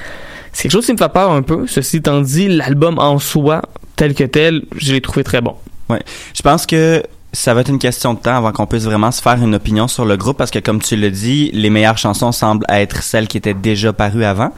C'est 0.51 0.63
quelque 0.63 0.73
chose 0.73 0.85
qui 0.85 0.93
me 0.93 0.97
fait 0.97 1.11
peur 1.11 1.31
un 1.31 1.41
peu. 1.41 1.65
Ceci 1.67 1.97
étant 1.97 2.21
dit, 2.21 2.47
l'album 2.47 2.99
en 2.99 3.19
soi, 3.19 3.61
tel 3.95 4.13
que 4.13 4.23
tel, 4.23 4.63
je 4.77 4.93
l'ai 4.93 5.01
trouvé 5.01 5.23
très 5.23 5.41
bon. 5.41 5.55
Je 5.89 6.41
pense 6.41 6.65
que 6.65 7.03
ça 7.33 7.53
va 7.53 7.61
être 7.61 7.69
une 7.69 7.79
question 7.79 8.13
de 8.13 8.19
temps 8.19 8.35
avant 8.35 8.51
qu'on 8.51 8.67
puisse 8.67 8.83
vraiment 8.83 9.11
se 9.11 9.21
faire 9.21 9.41
une 9.41 9.55
opinion 9.55 9.87
sur 9.87 10.05
le 10.05 10.15
groupe 10.17 10.37
parce 10.37 10.51
que 10.51 10.59
comme 10.59 10.81
tu 10.81 10.95
le 10.95 11.09
dis, 11.09 11.49
les 11.53 11.71
meilleures 11.71 11.97
chansons 11.97 12.31
semblent 12.31 12.65
être 12.69 13.01
celles 13.01 13.27
qui 13.27 13.37
étaient 13.37 13.55
déjà 13.55 13.91
parues 13.91 14.23
avant. 14.23 14.51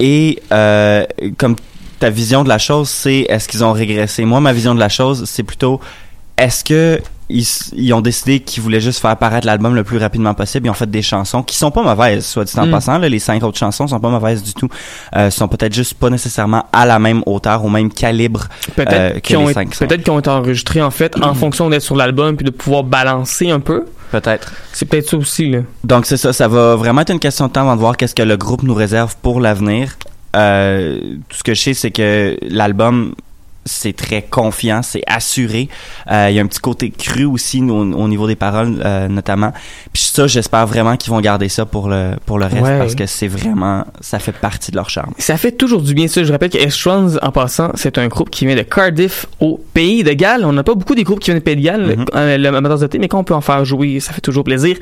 Et 0.00 0.42
euh, 0.52 1.04
comme 1.38 1.54
ta 2.00 2.10
vision 2.10 2.42
de 2.42 2.48
la 2.48 2.58
chose, 2.58 2.88
c'est 2.88 3.26
est-ce 3.28 3.48
qu'ils 3.48 3.62
ont 3.62 3.72
régressé? 3.72 4.24
Moi, 4.24 4.40
ma 4.40 4.52
vision 4.52 4.74
de 4.74 4.80
la 4.80 4.88
chose, 4.88 5.24
c'est 5.26 5.44
plutôt 5.44 5.80
est-ce 6.36 6.64
que 6.64 7.00
ils, 7.30 7.92
ont 7.94 8.00
décidé 8.00 8.40
qu'ils 8.40 8.62
voulaient 8.62 8.80
juste 8.80 9.00
faire 9.00 9.10
apparaître 9.10 9.46
l'album 9.46 9.74
le 9.74 9.84
plus 9.84 9.98
rapidement 9.98 10.34
possible. 10.34 10.66
Ils 10.66 10.70
ont 10.70 10.74
fait 10.74 10.90
des 10.90 11.02
chansons 11.02 11.42
qui 11.42 11.56
sont 11.56 11.70
pas 11.70 11.82
mauvaises, 11.82 12.26
soit 12.26 12.44
dit 12.44 12.58
en 12.58 12.66
Mm. 12.66 12.70
passant. 12.70 12.98
Là, 12.98 13.08
les 13.08 13.18
cinq 13.18 13.42
autres 13.42 13.58
chansons 13.58 13.86
sont 13.86 14.00
pas 14.00 14.10
mauvaises 14.10 14.42
du 14.42 14.52
tout. 14.54 14.68
Euh, 15.16 15.30
sont 15.30 15.48
peut-être 15.48 15.72
juste 15.74 15.94
pas 15.94 16.10
nécessairement 16.10 16.64
à 16.72 16.86
la 16.86 16.98
même 16.98 17.22
hauteur, 17.26 17.64
au 17.64 17.68
même 17.68 17.90
calibre 17.92 18.46
Peut-être 18.76 18.92
Euh, 18.92 19.20
que 19.20 19.36
les 19.36 19.52
cinq 19.54 19.76
peut-être 19.78 20.02
qu'ils 20.02 20.12
ont 20.12 20.18
été 20.18 20.30
enregistrés, 20.30 20.82
en 20.82 20.90
fait, 20.90 21.16
en 21.22 21.34
fonction 21.42 21.70
d'être 21.70 21.82
sur 21.82 21.96
l'album, 21.96 22.36
puis 22.36 22.44
de 22.44 22.50
pouvoir 22.50 22.84
balancer 22.84 23.50
un 23.50 23.60
peu. 23.60 23.84
peut-être. 24.10 24.52
C'est 24.72 24.86
peut-être 24.86 25.08
ça 25.10 25.16
aussi, 25.16 25.50
là. 25.50 25.60
Donc 25.84 26.06
c'est 26.06 26.16
ça, 26.16 26.32
ça 26.32 26.48
va 26.48 26.74
vraiment 26.76 27.02
être 27.02 27.12
une 27.12 27.20
question 27.20 27.46
de 27.46 27.52
temps 27.52 27.62
avant 27.62 27.74
de 27.76 27.80
voir 27.80 27.96
qu'est-ce 27.96 28.14
que 28.14 28.22
le 28.22 28.36
groupe 28.36 28.62
nous 28.62 28.74
réserve 28.74 29.14
pour 29.22 29.40
l'avenir. 29.40 29.96
Euh, 30.36 30.98
tout 31.28 31.36
ce 31.38 31.42
que 31.42 31.54
je 31.54 31.60
sais, 31.60 31.74
c'est 31.74 31.90
que 31.90 32.36
l'album 32.42 33.14
c'est 33.70 33.94
très 33.94 34.22
confiant, 34.22 34.82
c'est 34.82 35.02
assuré. 35.06 35.68
Euh, 36.10 36.28
Il 36.30 36.34
y 36.36 36.38
a 36.38 36.42
un 36.42 36.46
petit 36.46 36.60
côté 36.60 36.90
cru 36.90 37.24
aussi 37.24 37.62
au, 37.62 37.68
au 37.92 38.08
niveau 38.08 38.26
des 38.26 38.36
paroles, 38.36 38.80
euh, 38.84 39.08
notamment. 39.08 39.52
Puis 39.92 40.02
ça, 40.02 40.26
j'espère 40.26 40.66
vraiment 40.66 40.96
qu'ils 40.96 41.12
vont 41.12 41.20
garder 41.20 41.48
ça 41.48 41.64
pour 41.66 41.88
le 41.88 42.14
pour 42.26 42.38
le 42.38 42.46
reste 42.46 42.60
Ouais. 42.62 42.78
parce 42.78 42.94
que 42.94 43.06
c'est 43.06 43.28
vraiment, 43.28 43.84
ça 44.00 44.18
fait 44.18 44.32
partie 44.32 44.70
de 44.70 44.76
leur 44.76 44.90
charme. 44.90 45.12
Ça 45.18 45.36
fait 45.36 45.52
toujours 45.52 45.82
du 45.82 45.94
bien 45.94 46.08
ça. 46.08 46.22
Je 46.24 46.32
rappelle 46.32 46.50
que 46.50 46.58
S-Trons, 46.58 47.16
en 47.22 47.30
passant, 47.32 47.70
c'est 47.74 47.96
un 47.98 48.08
groupe 48.08 48.30
qui 48.30 48.44
vient 48.46 48.56
de 48.56 48.62
Cardiff 48.62 49.26
au 49.40 49.60
pays 49.72 50.02
de 50.04 50.12
Galles. 50.12 50.44
On 50.44 50.52
n'a 50.52 50.62
pas 50.64 50.74
beaucoup 50.74 50.94
des 50.94 51.04
groupes 51.04 51.20
qui 51.20 51.30
viennent 51.30 51.38
du 51.38 51.44
pays 51.44 51.56
de 51.56 51.62
Galles, 51.62 51.96
Mhm. 51.96 52.04
euh, 52.14 52.36
le 52.38 52.78
de 52.78 52.86
thé, 52.86 52.98
mais 52.98 53.08
quand 53.08 53.18
on 53.18 53.24
peut 53.24 53.34
en 53.34 53.40
faire 53.40 53.64
jouer, 53.64 54.00
ça 54.00 54.12
fait 54.12 54.20
toujours 54.20 54.44
plaisir. 54.44 54.76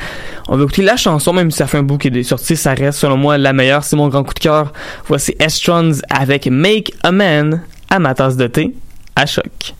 On 0.49 0.57
va 0.57 0.62
écouter 0.64 0.83
la 0.83 0.97
chanson, 0.97 1.33
même 1.33 1.50
si 1.50 1.59
ça 1.59 1.66
fait 1.66 1.78
un 1.78 1.83
bout 1.83 1.99
qui 1.99 2.09
est 2.09 2.23
sorti, 2.23 2.57
ça 2.57 2.75
reste 2.75 2.99
selon 2.99 3.16
moi 3.16 3.38
la 3.38 3.52
meilleure. 3.52 3.85
C'est 3.85 3.97
mon 3.97 4.09
grand 4.09 4.25
coup 4.25 4.35
de 4.35 4.38
cœur. 4.40 4.73
Voici 5.07 5.35
S-Trons 5.38 5.92
avec 6.11 6.47
Make 6.47 6.92
a 7.02 7.12
Man 7.12 7.62
à 7.90 7.99
ma 7.99 8.14
tasse 8.14 8.37
de 8.37 8.47
thé 8.47 8.75
à 9.16 9.26
choc. 9.26 9.75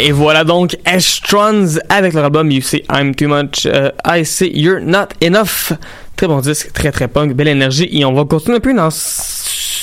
Et 0.00 0.12
voilà 0.12 0.44
donc 0.44 0.76
Estrons 0.86 1.76
avec 1.88 2.12
leur 2.12 2.24
album 2.24 2.52
You 2.52 2.62
Say 2.62 2.84
I'm 2.88 3.16
Too 3.16 3.26
Much, 3.26 3.66
euh, 3.66 3.90
I 4.06 4.24
Say 4.24 4.48
You're 4.54 4.80
Not 4.80 5.08
Enough. 5.20 5.76
Très 6.14 6.28
bon 6.28 6.38
disque, 6.38 6.72
très 6.72 6.92
très 6.92 7.08
punk, 7.08 7.32
belle 7.32 7.48
énergie. 7.48 7.88
Et 7.90 8.04
on 8.04 8.12
va 8.12 8.24
continuer 8.24 8.58
un 8.58 8.60
peu 8.60 8.72
dans 8.72 8.90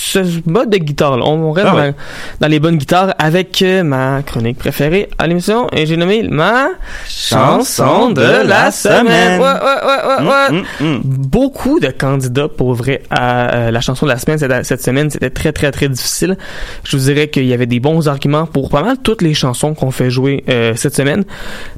ce 0.06 0.20
mode 0.50 0.70
de 0.70 0.78
guitare. 0.78 1.18
Là. 1.18 1.26
On 1.26 1.52
reste 1.52 1.68
Ah 1.70 1.72
dans, 1.72 1.78
ouais. 1.78 1.88
la- 1.88 1.94
dans 2.42 2.48
les 2.48 2.60
bonnes 2.60 2.78
guitares 2.78 3.14
avec 3.20 3.62
euh, 3.62 3.84
ma 3.84 4.22
chronique 4.24 4.58
préférée 4.58 5.10
à 5.18 5.28
l'émission. 5.28 5.68
Et 5.72 5.86
j'ai 5.86 5.98
nommé 5.98 6.24
ma 6.24 6.70
chanson 7.08 8.12
de 8.12 8.22
la 8.22 8.72
semaine. 8.72 9.40
Ouais, 9.42 9.46
ouais, 9.48 9.52
ouais, 9.54 10.26
ouais, 10.26 10.28
ouais. 10.28 10.52
Mm, 10.52 10.64
mm, 10.86 10.98
mm. 10.98 11.02
Beaucoup 11.04 11.80
de 11.80 11.88
candidats 11.90 12.48
pour 12.48 12.74
vrai 12.74 13.02
à 13.10 13.56
euh, 13.56 13.72
la 13.72 13.82
chanson 13.82 14.06
de 14.06 14.12
la 14.12 14.18
semaine 14.18 14.38
cette, 14.38 14.66
cette 14.66 14.84
semaine. 14.84 15.10
C'était 15.10 15.30
très 15.30 15.52
très 15.52 15.72
très 15.72 15.90
difficile. 15.90 16.38
Je 16.84 16.98
vous 16.98 17.04
dirais 17.06 17.28
qu'il 17.30 17.46
y 17.46 17.54
avait 17.54 17.66
des 17.66 17.80
bons 17.80 18.08
arguments 18.08 18.46
pour 18.46 18.70
pas 18.70 18.84
mal 18.84 18.98
toutes 19.04 19.22
les 19.22 19.34
chansons 19.34 19.74
qu'on 19.74 19.92
fait 19.92 20.10
jouer 20.10 20.44
euh, 20.50 20.74
cette 20.76 20.96
semaine. 20.96 21.24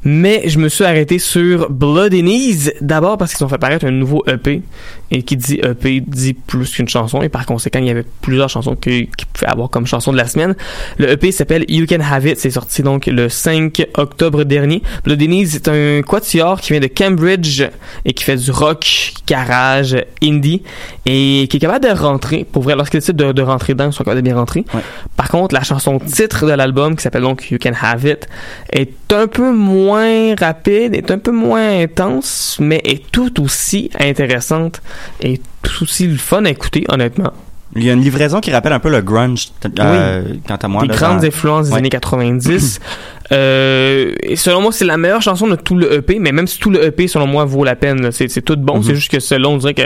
Mais 0.04 0.42
je 0.46 0.58
me 0.58 0.68
suis 0.68 0.84
arrêté 0.84 1.18
sur 1.18 1.70
Bloody 1.70 2.22
Knees 2.22 2.72
d'abord 2.80 3.18
parce 3.18 3.34
qu'ils 3.34 3.44
ont 3.44 3.48
fait 3.48 3.58
paraître 3.58 3.86
un 3.86 3.90
nouveau 3.90 4.22
EP 4.26 4.62
et 5.10 5.22
qui 5.22 5.36
dit 5.36 5.60
EP 5.62 6.00
dit 6.06 6.34
plus 6.34 6.70
qu'une 6.72 6.88
chanson 6.88 7.22
et 7.22 7.28
par 7.28 7.46
conséquent 7.46 7.78
il 7.78 7.86
y 7.86 7.90
avait 7.90 8.04
plusieurs 8.20 8.48
chansons 8.48 8.76
qui, 8.76 9.08
qui 9.16 9.26
pouvaient 9.26 9.50
avoir 9.50 9.70
comme 9.70 9.86
chanson 9.86 10.12
de 10.12 10.16
la 10.16 10.26
semaine. 10.26 10.54
Le 10.98 11.10
EP 11.10 11.32
s'appelle 11.32 11.64
You 11.68 11.86
Can 11.88 12.00
Have 12.00 12.26
It. 12.26 12.38
C'est 12.38 12.50
sorti 12.50 12.82
donc 12.82 13.06
le 13.06 13.28
5 13.28 13.86
octobre 13.96 14.44
dernier. 14.44 14.82
Bloody 15.04 15.26
Knees 15.26 15.46
c'est 15.46 15.68
un 15.68 16.02
quatuor 16.02 16.60
qui 16.60 16.72
vient 16.72 16.80
de 16.80 16.88
Cambridge 16.88 17.62
et 18.04 18.12
qui 18.12 18.24
fait 18.24 18.36
du 18.36 18.50
rock, 18.50 19.12
garage, 19.26 19.96
indie 20.22 20.62
et 21.06 21.46
qui 21.50 21.56
est 21.56 21.60
capable 21.60 21.84
de 21.84 21.90
rentrer. 21.90 22.46
Pour 22.50 22.62
vrai, 22.62 22.74
lorsqu'ils 22.76 23.00
décident 23.00 23.28
de, 23.28 23.32
de 23.32 23.42
rentrer 23.42 23.74
dedans, 23.74 23.86
ils 23.86 23.92
sont 23.92 24.04
capables 24.04 24.22
de 24.22 24.24
bien 24.24 24.36
rentrer. 24.36 24.64
Ouais. 24.74 24.80
Par 25.16 25.28
contre, 25.28 25.54
la 25.54 25.62
chanson 25.62 25.98
titre 25.98 26.46
de 26.46 26.52
l'album 26.52 26.96
qui 26.96 27.02
s'appelle 27.02 27.22
donc 27.22 27.50
You 27.50 27.58
Can 27.60 27.72
Have 27.80 28.06
It 28.06 28.28
est 28.70 29.12
un 29.12 29.26
peu 29.26 29.52
moins 29.52 30.34
rapide, 30.34 30.94
est 30.94 31.10
un 31.10 31.18
peu 31.18 31.32
moins 31.32 31.80
intense, 31.80 32.58
mais 32.60 32.80
est 32.84 33.10
tout 33.10 33.42
aussi 33.42 33.90
intéressante 33.98 34.80
et 35.20 35.40
tout 35.62 35.84
aussi 35.84 36.06
le 36.06 36.16
fun 36.16 36.44
à 36.44 36.50
écouter, 36.50 36.84
honnêtement. 36.88 37.32
Il 37.76 37.84
y 37.84 37.90
a 37.90 37.92
une 37.92 38.00
livraison 38.00 38.40
qui 38.40 38.50
rappelle 38.50 38.72
un 38.72 38.78
peu 38.80 38.90
le 38.90 39.02
grunge, 39.02 39.48
euh, 39.78 40.22
quant 40.46 40.56
à 40.56 40.68
moi. 40.68 40.82
Des 40.82 40.88
là, 40.88 40.94
grandes 40.94 41.20
dans- 41.20 41.26
influences 41.26 41.68
des 41.68 41.76
années 41.76 41.90
90. 41.90 42.80
euh, 43.32 44.14
et 44.22 44.36
selon 44.36 44.62
moi, 44.62 44.72
c'est 44.72 44.86
la 44.86 44.96
meilleure 44.96 45.20
chanson 45.20 45.46
de 45.46 45.54
tout 45.54 45.76
le 45.76 45.92
EP, 45.92 46.18
mais 46.18 46.32
même 46.32 46.46
si 46.46 46.58
tout 46.58 46.70
le 46.70 46.82
EP, 46.84 47.06
selon 47.08 47.26
moi, 47.26 47.44
vaut 47.44 47.64
la 47.64 47.76
peine, 47.76 48.10
c'est 48.10 48.28
tout 48.42 48.56
bon. 48.56 48.78
Mhm. 48.78 48.82
C'est 48.84 48.94
juste 48.94 49.10
que 49.10 49.20
selon, 49.20 49.52
on 49.54 49.56
dirait 49.58 49.74
que 49.74 49.82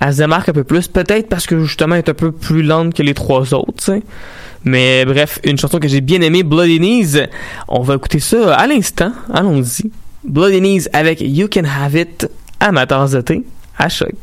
elle 0.00 0.12
se 0.12 0.18
démarque 0.18 0.48
un 0.48 0.52
peu 0.52 0.64
plus. 0.64 0.88
Peut-être 0.88 1.28
parce 1.28 1.46
que 1.46 1.60
justement, 1.60 1.94
elle 1.94 2.00
est 2.04 2.08
un 2.08 2.14
peu 2.14 2.32
plus 2.32 2.62
lente 2.62 2.94
que 2.94 3.02
les 3.02 3.14
trois 3.14 3.52
autres. 3.52 3.92
Mais 4.64 5.04
bref, 5.04 5.38
une 5.44 5.58
chanson 5.58 5.78
que 5.78 5.88
j'ai 5.88 6.00
bien 6.00 6.20
aimée, 6.22 6.42
Bloody 6.42 6.78
Knees. 6.78 7.26
On 7.68 7.80
va 7.80 7.94
écouter 7.96 8.18
ça 8.20 8.54
à 8.54 8.66
l'instant. 8.66 9.12
Allons-y. 9.32 9.90
Bloody 10.24 10.60
Knees 10.60 10.82
avec 10.92 11.20
You 11.20 11.48
Can 11.52 11.64
Have 11.64 11.96
It 11.96 12.30
à 12.60 12.72
ma 12.72 12.86
tasse 12.86 13.12
de 13.12 13.20
thé 13.20 13.42
à 13.78 13.88
choc. 13.88 14.14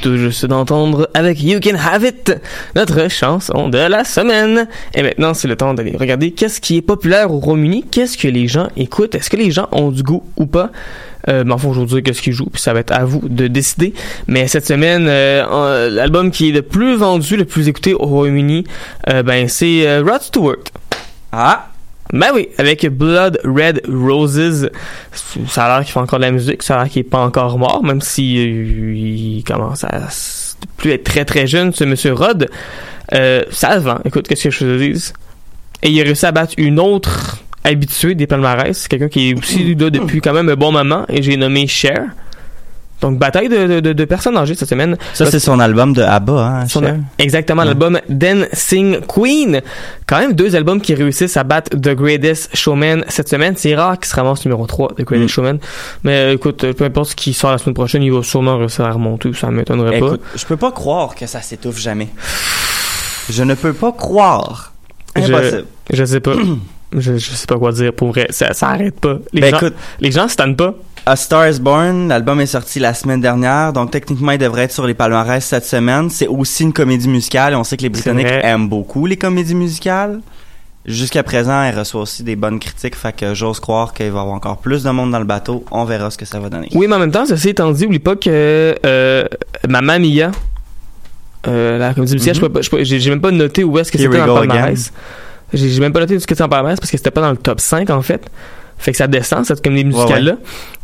Tout 0.00 0.16
juste 0.16 0.46
d'entendre 0.46 1.08
avec 1.14 1.42
You 1.42 1.60
Can 1.62 1.76
Have 1.76 2.04
It, 2.04 2.34
notre 2.76 3.10
chanson 3.10 3.68
de 3.68 3.78
la 3.78 4.04
semaine. 4.04 4.68
Et 4.94 5.02
maintenant, 5.02 5.34
c'est 5.34 5.48
le 5.48 5.56
temps 5.56 5.74
d'aller 5.74 5.96
regarder 5.96 6.30
qu'est-ce 6.30 6.60
qui 6.60 6.76
est 6.76 6.82
populaire 6.82 7.32
au 7.32 7.38
Royaume-Uni, 7.38 7.84
qu'est-ce 7.90 8.16
que 8.16 8.28
les 8.28 8.48
gens 8.48 8.68
écoutent, 8.76 9.14
est-ce 9.14 9.30
que 9.30 9.36
les 9.36 9.50
gens 9.50 9.68
ont 9.72 9.90
du 9.90 10.02
goût 10.02 10.22
ou 10.36 10.46
pas? 10.46 10.70
Euh, 11.28 11.44
mais 11.44 11.52
enfin, 11.52 11.70
dire 11.84 12.02
qu'est-ce 12.02 12.22
qu'ils 12.22 12.32
jouent, 12.32 12.50
puis 12.50 12.62
ça 12.62 12.72
va 12.72 12.80
être 12.80 12.92
à 12.92 13.04
vous 13.04 13.28
de 13.28 13.48
décider. 13.48 13.92
Mais 14.26 14.46
cette 14.46 14.66
semaine, 14.66 15.06
euh, 15.08 15.90
l'album 15.90 16.30
qui 16.30 16.48
est 16.48 16.52
le 16.52 16.62
plus 16.62 16.96
vendu, 16.96 17.36
le 17.36 17.44
plus 17.44 17.68
écouté 17.68 17.94
au 17.94 18.06
Royaume-Uni, 18.06 18.64
euh, 19.08 19.22
ben 19.22 19.48
c'est 19.48 19.86
euh, 19.86 20.02
Rods 20.02 20.30
to 20.32 20.40
Work. 20.42 20.72
Ah! 21.32 21.68
Ben 22.12 22.28
oui, 22.34 22.48
avec 22.56 22.86
Blood 22.86 23.38
Red 23.44 23.82
Roses, 23.86 24.70
ça 25.46 25.66
a 25.66 25.68
l'air 25.68 25.84
qu'il 25.84 25.92
fait 25.92 26.00
encore 26.00 26.18
de 26.18 26.24
la 26.24 26.30
musique, 26.30 26.62
ça 26.62 26.76
a 26.76 26.82
l'air 26.82 26.92
qu'il 26.92 27.00
est 27.00 27.04
pas 27.04 27.18
encore 27.18 27.58
mort, 27.58 27.84
même 27.84 28.00
si 28.00 28.38
euh, 28.38 28.94
il 28.94 29.44
commence 29.44 29.84
à 29.84 30.08
plus 30.78 30.92
être 30.92 31.04
très 31.04 31.24
très 31.26 31.46
jeune, 31.46 31.72
ce 31.72 31.84
monsieur 31.84 32.14
Rod. 32.14 32.48
Euh, 33.12 33.42
ça 33.50 33.74
se 33.74 33.84
vend, 33.84 33.98
écoute, 34.04 34.26
qu'est-ce 34.26 34.44
que 34.44 34.50
je 34.50 34.58
te 34.60 34.78
dise? 34.78 35.12
Et 35.82 35.90
il 35.90 36.00
a 36.00 36.04
réussi 36.04 36.24
à 36.24 36.32
battre 36.32 36.54
une 36.56 36.80
autre 36.80 37.38
habituée 37.62 38.14
des 38.14 38.26
palmarès, 38.26 38.88
quelqu'un 38.88 39.08
qui 39.08 39.30
est 39.30 39.38
aussi 39.38 39.74
là 39.74 39.90
depuis 39.90 40.20
quand 40.22 40.32
même 40.32 40.48
un 40.48 40.56
bon 40.56 40.72
moment, 40.72 41.04
et 41.08 41.22
j'ai 41.22 41.36
nommé 41.36 41.66
Cher. 41.66 42.04
Donc 43.00 43.16
bataille 43.18 43.48
de, 43.48 43.78
de, 43.78 44.04
personnes 44.04 44.36
âgées 44.36 44.54
cette 44.56 44.68
semaine. 44.68 44.96
Ça, 45.14 45.26
c'est 45.26 45.38
son 45.38 45.60
album 45.60 45.92
de 45.92 46.02
ABBA, 46.02 46.32
hein, 46.32 46.66
Son- 46.68 46.82
exactement, 47.18 47.62
Ouais. 47.62 47.68
l'album 47.68 48.00
Dancing 48.08 48.98
Queen. 49.06 49.62
Quand 50.06 50.18
même 50.18 50.32
deux 50.32 50.56
albums 50.56 50.80
qui 50.80 50.94
réussissent 50.94 51.36
à 51.36 51.44
battre 51.44 51.70
The 51.76 51.94
Greatest 51.94 52.56
Showman 52.56 53.04
cette 53.08 53.28
semaine. 53.28 53.54
C'est 53.56 53.74
rare 53.76 53.98
qu'il 53.98 54.06
se 54.06 54.16
ramasse 54.16 54.44
numéro 54.44 54.66
3, 54.66 54.88
The 54.96 55.02
Greatest 55.02 55.30
Mm. 55.30 55.34
Showman. 55.34 55.58
Mais 56.02 56.12
euh, 56.16 56.32
écoute, 56.34 56.64
euh, 56.64 56.72
peu 56.72 56.84
importe 56.86 57.10
ce 57.10 57.14
qui 57.16 57.32
sort 57.34 57.52
la 57.52 57.58
semaine 57.58 57.74
prochaine, 57.74 58.02
il 58.02 58.12
va 58.12 58.22
sûrement 58.24 58.58
réussir 58.58 58.84
à 58.84 58.90
remonter, 58.90 59.32
ça 59.32 59.48
m'étonnerait 59.50 60.00
pas. 60.00 60.14
Je 60.34 60.44
peux 60.44 60.56
pas 60.56 60.72
croire 60.72 61.14
que 61.14 61.26
ça 61.26 61.40
s'étouffe 61.40 61.78
jamais. 61.78 62.08
Je 63.30 63.42
ne 63.44 63.54
peux 63.54 63.72
pas 63.74 63.92
croire. 63.92 64.72
Je- 65.16 65.22
Impossible. 65.32 65.64
Je 65.92 66.04
sais 66.04 66.20
pas. 66.20 66.34
je, 66.96 67.16
je 67.18 67.30
sais 67.30 67.46
pas 67.46 67.58
quoi 67.58 67.72
dire 67.72 67.92
pour 67.92 68.08
vrai. 68.08 68.26
Ça, 68.30 68.54
ça 68.54 68.68
arrête 68.68 68.98
pas. 68.98 69.18
Les 69.32 69.40
Ben 69.42 69.50
gens, 69.50 69.56
écoute, 69.58 69.74
les 70.00 70.10
gens 70.10 70.28
se 70.28 70.36
tannent 70.36 70.56
pas. 70.56 70.74
A 71.08 71.16
Star 71.16 71.48
is 71.48 71.58
Born, 71.58 72.08
l'album 72.08 72.38
est 72.42 72.44
sorti 72.46 72.78
la 72.80 72.92
semaine 72.92 73.22
dernière, 73.22 73.72
donc 73.72 73.90
techniquement 73.90 74.32
il 74.32 74.36
devrait 74.38 74.64
être 74.64 74.72
sur 74.72 74.86
les 74.86 74.92
palmarès 74.92 75.42
cette 75.42 75.64
semaine. 75.64 76.10
C'est 76.10 76.26
aussi 76.26 76.64
une 76.64 76.74
comédie 76.74 77.08
musicale 77.08 77.54
et 77.54 77.56
on 77.56 77.64
sait 77.64 77.78
que 77.78 77.82
les 77.82 77.88
Britanniques 77.88 78.26
aiment 78.42 78.68
beaucoup 78.68 79.06
les 79.06 79.16
comédies 79.16 79.54
musicales. 79.54 80.20
Jusqu'à 80.84 81.22
présent, 81.22 81.62
elle 81.62 81.78
reçoit 81.78 82.02
aussi 82.02 82.22
des 82.24 82.36
bonnes 82.36 82.58
critiques, 82.58 82.94
fait 82.94 83.16
que 83.16 83.32
j'ose 83.32 83.58
croire 83.58 83.94
qu'il 83.94 84.10
va 84.10 84.18
y 84.18 84.20
avoir 84.20 84.34
encore 84.34 84.58
plus 84.58 84.82
de 84.82 84.90
monde 84.90 85.10
dans 85.10 85.18
le 85.18 85.24
bateau. 85.24 85.64
On 85.70 85.86
verra 85.86 86.10
ce 86.10 86.18
que 86.18 86.26
ça 86.26 86.40
va 86.40 86.50
donner. 86.50 86.68
Oui, 86.74 86.86
mais 86.86 86.96
en 86.96 86.98
même 86.98 87.10
temps, 87.10 87.24
ceci 87.24 87.48
étant 87.50 87.70
dit, 87.70 87.86
oublie 87.86 87.98
pas 88.00 88.16
que 88.16 88.74
euh, 88.84 89.24
Mamma 89.66 89.98
Mia, 89.98 90.30
euh, 91.46 91.78
la 91.78 91.94
comédie 91.94 92.14
musicale, 92.14 92.34
je 92.62 92.68
peux- 92.70 92.84
j'ai 92.84 93.10
même 93.10 93.22
pas 93.22 93.30
noté 93.30 93.64
où 93.64 93.78
est-ce 93.78 93.90
que 93.90 93.96
c'était 94.04 94.18
dans 94.26 94.40
le 94.42 94.46
palmarès. 94.48 94.92
J'ai 95.54 95.80
même 95.80 95.92
pas 95.94 96.00
noté 96.00 96.12
où 96.14 96.16
est-ce 96.18 96.26
que 96.26 96.34
c'était 96.34 96.44
le 96.44 96.50
palmarès 96.50 96.78
parce 96.78 96.90
que 96.90 96.98
c'était 96.98 97.10
pas 97.10 97.22
dans 97.22 97.30
le 97.30 97.38
top 97.38 97.60
5 97.60 97.88
en 97.88 98.02
fait. 98.02 98.28
Fait 98.76 98.92
que 98.92 98.98
ça 98.98 99.06
descend, 99.08 99.44
cette 99.46 99.64
comédie 99.64 99.84
musicale-là. 99.86 100.36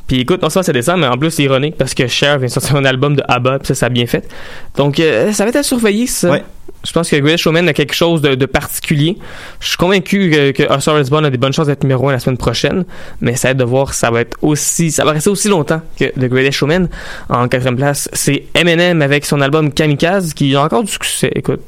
Puis 0.07 0.21
écoute, 0.21 0.43
non 0.43 0.51
seulement 0.51 0.64
ça 0.64 0.73
descend, 0.73 1.01
mais 1.01 1.07
en 1.07 1.17
plus 1.17 1.31
c'est 1.31 1.45
ironique 1.45 1.77
parce 1.79 1.95
que 1.95 2.07
Cher 2.07 2.38
vient 2.38 2.49
de 2.49 2.53
sortir 2.53 2.77
un 2.77 2.85
album 2.85 3.17
de 3.17 3.23
ABBA, 3.27 3.61
puis 3.61 3.69
ça, 3.69 3.75
ça 3.75 3.87
a 3.87 3.88
bien 3.88 4.07
fait. 4.07 4.29
Donc 4.77 5.01
euh, 5.01 5.33
ça 5.33 5.45
va 5.45 5.51
être 5.51 5.57
à 5.57 5.62
surveiller, 5.62 6.07
ça. 6.07 6.31
Ouais. 6.31 6.45
Je 6.87 6.93
pense 6.93 7.09
que 7.09 7.17
Greatest 7.17 7.45
Showman 7.45 7.67
a 7.69 7.73
quelque 7.73 7.95
chose 7.95 8.21
de, 8.21 8.35
de 8.35 8.45
particulier. 8.45 9.17
Je 9.61 9.69
suis 9.69 9.77
convaincu 9.79 10.31
que, 10.31 10.51
que 10.51 10.71
A 10.71 10.81
Star 10.81 11.01
is 11.01 11.09
Born 11.09 11.25
a 11.25 11.31
des 11.31 11.38
bonnes 11.38 11.55
chances 11.55 11.67
d'être 11.69 11.83
numéro 11.83 12.07
1 12.11 12.12
la 12.12 12.19
semaine 12.19 12.37
prochaine, 12.37 12.85
mais 13.23 13.37
ça 13.37 13.49
va 13.49 13.53
être 13.53 13.57
de 13.57 13.64
voir 13.64 13.95
ça 13.95 14.11
va 14.11 14.21
être 14.21 14.37
aussi, 14.43 14.90
ça 14.90 15.05
va 15.07 15.12
rester 15.12 15.31
aussi 15.31 15.49
longtemps 15.49 15.81
que 15.99 16.05
The 16.05 16.29
Greatest 16.29 16.59
Showman. 16.59 16.88
En 17.31 17.49
quatrième 17.49 17.77
place, 17.77 18.11
c'est 18.12 18.45
Eminem 18.55 19.01
avec 19.01 19.25
son 19.25 19.40
album 19.40 19.73
Kamikaze 19.73 20.35
qui 20.35 20.55
a 20.55 20.62
encore 20.62 20.83
du 20.83 20.93
succès. 20.93 21.31
Écoute, 21.35 21.61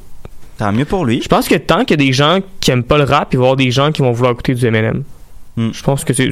Tant 0.59 0.71
mieux 0.71 0.85
pour 0.85 1.05
lui. 1.05 1.21
je 1.23 1.27
pense 1.27 1.47
que 1.47 1.55
tant 1.55 1.85
qu'il 1.85 1.99
y 1.99 2.03
a 2.03 2.05
des 2.07 2.13
gens 2.13 2.39
qui 2.59 2.69
aiment 2.71 2.83
pas 2.83 2.97
le 2.99 3.03
rap, 3.03 3.29
il 3.31 3.37
va 3.37 3.43
y 3.43 3.45
avoir 3.45 3.55
des 3.55 3.71
gens 3.71 3.91
qui 3.91 4.01
vont 4.03 4.11
vouloir 4.11 4.33
écouter 4.33 4.53
du 4.53 4.65
Eminem. 4.65 5.03
Hmm. 5.57 5.69
Je 5.73 5.81
pense 5.81 6.03
que 6.03 6.13
c'est- 6.13 6.29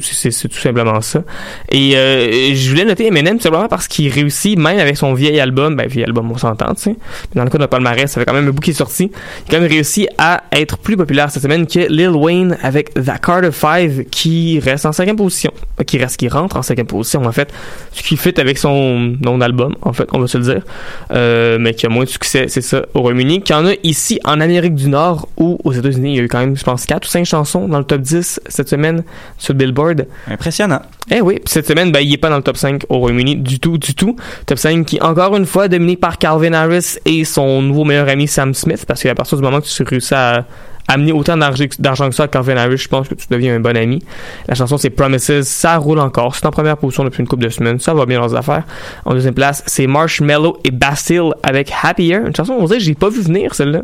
tout 0.48 0.58
simplement 0.60 1.00
ça. 1.00 1.24
Et 1.72 1.96
euh, 1.96 2.54
je 2.54 2.70
voulais 2.70 2.84
noter 2.84 3.06
Eminem 3.08 3.40
simplement 3.40 3.66
parce 3.66 3.88
qu'il 3.88 4.08
réussit, 4.12 4.56
même 4.56 4.78
avec 4.78 4.96
son 4.96 5.14
vieil 5.14 5.40
album, 5.40 5.74
ben 5.74 5.88
vieil 5.88 6.04
album 6.04 6.30
on 6.30 6.38
s'entend, 6.38 6.74
tu 6.76 6.82
sais. 6.82 6.96
Dans 7.34 7.42
le 7.42 7.50
cas 7.50 7.58
de 7.58 7.66
Palmarès, 7.66 8.08
ça 8.10 8.20
fait 8.20 8.24
quand 8.24 8.32
même 8.34 8.46
un 8.46 8.50
bout 8.52 8.60
qui 8.62 8.70
est 8.70 8.74
sorti. 8.74 9.10
Il 9.10 9.54
a 9.54 9.56
quand 9.56 9.60
même 9.62 9.68
réussi 9.70 10.06
à 10.16 10.44
être 10.52 10.78
plus 10.78 10.96
populaire 10.96 11.28
cette 11.32 11.42
semaine 11.42 11.66
que 11.66 11.80
Lil 11.92 12.10
Wayne 12.10 12.56
avec 12.62 12.94
The 12.94 13.20
Carter 13.20 13.50
5 13.52 14.08
qui 14.10 14.60
reste 14.60 14.86
en 14.86 14.92
cinquième 14.92 15.16
position. 15.16 15.50
Euh, 15.80 15.82
Qui 15.84 15.98
reste, 15.98 16.18
qui 16.18 16.28
rentre 16.28 16.56
en 16.56 16.62
cinquième 16.62 16.86
position 16.86 17.24
en 17.24 17.32
fait. 17.32 17.52
Ce 17.92 18.04
qui 18.04 18.16
fit 18.16 18.38
avec 18.40 18.58
son 18.58 19.16
nom 19.20 19.38
d'album, 19.38 19.74
en 19.82 19.92
fait, 19.92 20.08
on 20.12 20.20
va 20.20 20.28
se 20.28 20.38
le 20.38 20.44
dire. 20.44 20.62
Euh, 21.10 21.58
mais 21.60 21.74
qui 21.74 21.84
a 21.86 21.88
moins 21.88 22.04
de 22.04 22.08
succès, 22.08 22.46
c'est 22.48 22.60
ça, 22.60 22.86
au 22.94 23.00
Royaume-Uni. 23.00 23.42
Qu'il 23.42 23.56
y 23.56 23.58
en 23.58 23.66
a 23.66 23.72
ici 23.82 24.20
en 24.24 24.40
Amérique 24.40 24.76
du 24.76 24.88
Nord 24.88 25.28
ou 25.36 25.58
aux 25.64 25.72
États-Unis. 25.72 26.12
Il 26.12 26.16
y 26.16 26.20
a 26.20 26.22
eu 26.22 26.28
quand 26.28 26.38
même, 26.38 26.56
je 26.56 26.62
pense, 26.62 26.86
4 26.86 27.04
ou 27.04 27.10
5 27.10 27.24
chansons 27.24 27.66
dans 27.66 27.78
le 27.78 27.84
top 27.84 28.02
10 28.02 28.40
cette 28.46 28.68
semaine 28.68 29.02
sur 29.38 29.54
Billboard. 29.54 30.06
Impressionnant. 30.28 30.82
Eh 31.10 31.20
oui, 31.20 31.34
puis 31.34 31.44
cette 31.46 31.66
semaine, 31.66 31.92
ben, 31.92 32.00
il 32.00 32.12
est 32.12 32.18
pas 32.18 32.30
dans 32.30 32.36
le 32.36 32.42
top 32.42 32.56
5 32.56 32.84
au 32.88 32.98
Royaume-Uni 32.98 33.36
du 33.36 33.60
tout, 33.60 33.78
du 33.78 33.94
tout. 33.94 34.16
Top 34.46 34.58
5 34.58 34.84
qui, 34.84 35.00
encore 35.00 35.36
une 35.36 35.46
fois, 35.46 35.68
dominé 35.68 35.96
par 35.96 36.18
Calvin 36.18 36.52
Harris 36.52 36.96
et 37.04 37.24
son 37.24 37.62
nouveau 37.62 37.84
meilleur 37.84 38.08
ami 38.08 38.26
Sam 38.26 38.54
Smith, 38.54 38.84
parce 38.86 39.02
qu'à 39.02 39.14
partir 39.14 39.38
du 39.38 39.44
moment 39.44 39.60
que 39.60 39.66
tu 39.66 39.82
réussis 39.82 40.14
à 40.14 40.44
amener 40.88 41.12
autant 41.12 41.36
d'argent 41.36 42.08
que 42.08 42.14
ça 42.14 42.24
à 42.24 42.28
Calvin 42.28 42.56
Harris, 42.56 42.78
je 42.78 42.88
pense 42.88 43.08
que 43.08 43.14
tu 43.14 43.26
deviens 43.30 43.56
un 43.56 43.60
bon 43.60 43.76
ami. 43.76 44.02
La 44.48 44.54
chanson, 44.54 44.78
c'est 44.78 44.90
Promises, 44.90 45.42
ça 45.42 45.76
roule 45.76 45.98
encore. 45.98 46.34
C'est 46.34 46.46
en 46.46 46.50
première 46.50 46.76
position 46.76 47.04
depuis 47.04 47.20
une 47.20 47.28
couple 47.28 47.44
de 47.44 47.48
semaines, 47.48 47.80
ça 47.80 47.94
va 47.94 48.06
bien 48.06 48.20
dans 48.20 48.28
les 48.28 48.34
affaires. 48.34 48.62
En 49.04 49.12
deuxième 49.12 49.34
place, 49.34 49.62
c'est 49.66 49.86
Marshmello 49.86 50.58
et 50.64 50.70
Bastille 50.70 51.30
avec 51.42 51.72
Happier, 51.82 52.16
une 52.16 52.34
chanson, 52.34 52.54
on 52.58 52.64
dirait 52.66 52.78
que 52.78 52.84
j'ai 52.84 52.94
pas 52.94 53.08
vu 53.08 53.20
venir, 53.20 53.54
celle-là. 53.54 53.82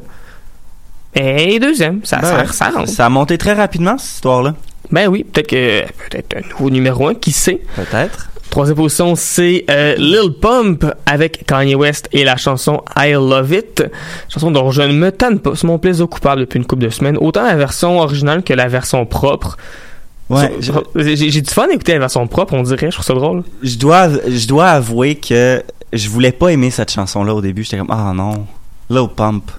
Et 1.15 1.59
deuxième, 1.59 2.01
ça, 2.05 2.19
Ben 2.19 2.29
ça, 2.29 2.37
ouais. 2.39 2.47
ça. 2.47 2.87
Ça 2.87 3.07
a 3.07 3.09
monté 3.09 3.37
très 3.37 3.53
rapidement, 3.53 3.99
cette 3.99 4.15
histoire-là. 4.15 4.55
Ben 4.93 5.09
oui, 5.09 5.25
peut-être 5.25 5.49
que, 5.49 5.83
peut-être 6.09 6.37
un 6.37 6.49
nouveau 6.51 6.71
numéro 6.71 7.09
1, 7.09 7.15
qui 7.15 7.33
sait? 7.33 7.61
Peut-être. 7.77 8.29
Troisième 8.51 8.77
position, 8.77 9.17
c'est 9.17 9.65
euh, 9.71 9.95
Lil 9.97 10.35
Pump 10.39 10.85
avec 11.07 11.47
Kanye 11.47 11.75
West 11.75 12.11
et 12.13 12.23
la 12.23 12.37
chanson 12.37 12.83
I 12.97 13.13
Love 13.13 13.51
It. 13.55 13.85
Chanson 14.29 14.51
dont 14.51 14.71
je 14.71 14.83
ne 14.83 14.93
me 14.93 15.11
tanne 15.11 15.39
pas. 15.39 15.53
C'est 15.57 15.67
mon 15.67 15.79
plaisir 15.79 16.07
coupable 16.07 16.43
depuis 16.43 16.59
une 16.59 16.67
couple 16.67 16.83
de 16.85 16.91
semaines. 16.91 17.17
Autant 17.17 17.45
la 17.45 17.57
version 17.57 17.99
originale 17.99 18.43
que 18.43 18.53
la 18.53 18.69
version 18.69 19.07
propre. 19.07 19.57
Ouais. 20.29 20.53
Je- 20.61 20.73
J'ai 21.15 21.41
du 21.41 21.51
fun 21.51 21.67
à 21.71 21.73
écouter 21.73 21.95
la 21.95 22.01
version 22.01 22.27
propre, 22.27 22.53
on 22.53 22.63
dirait. 22.63 22.91
Je 22.91 22.97
trouve 22.97 23.07
ça 23.07 23.15
drôle. 23.15 23.43
je 23.63 23.77
dois, 23.79 24.09
je 24.29 24.47
dois 24.47 24.69
avouer 24.69 25.15
que 25.15 25.63
je 25.95 26.09
voulais 26.11 26.33
pas 26.33 26.49
aimer 26.51 26.71
cette 26.71 26.91
chanson-là 26.91 27.35
au 27.35 27.41
début. 27.41 27.65
J'étais 27.65 27.79
comme, 27.79 27.91
ah 27.91 28.13
non, 28.15 28.47
Lil 28.91 29.09
Pump 29.17 29.51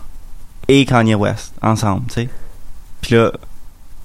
et 0.68 0.86
Kanye 0.86 1.16
West 1.16 1.54
ensemble, 1.64 2.04
tu 2.10 2.14
sais. 2.14 2.30
Puis 3.02 3.16
là, 3.16 3.32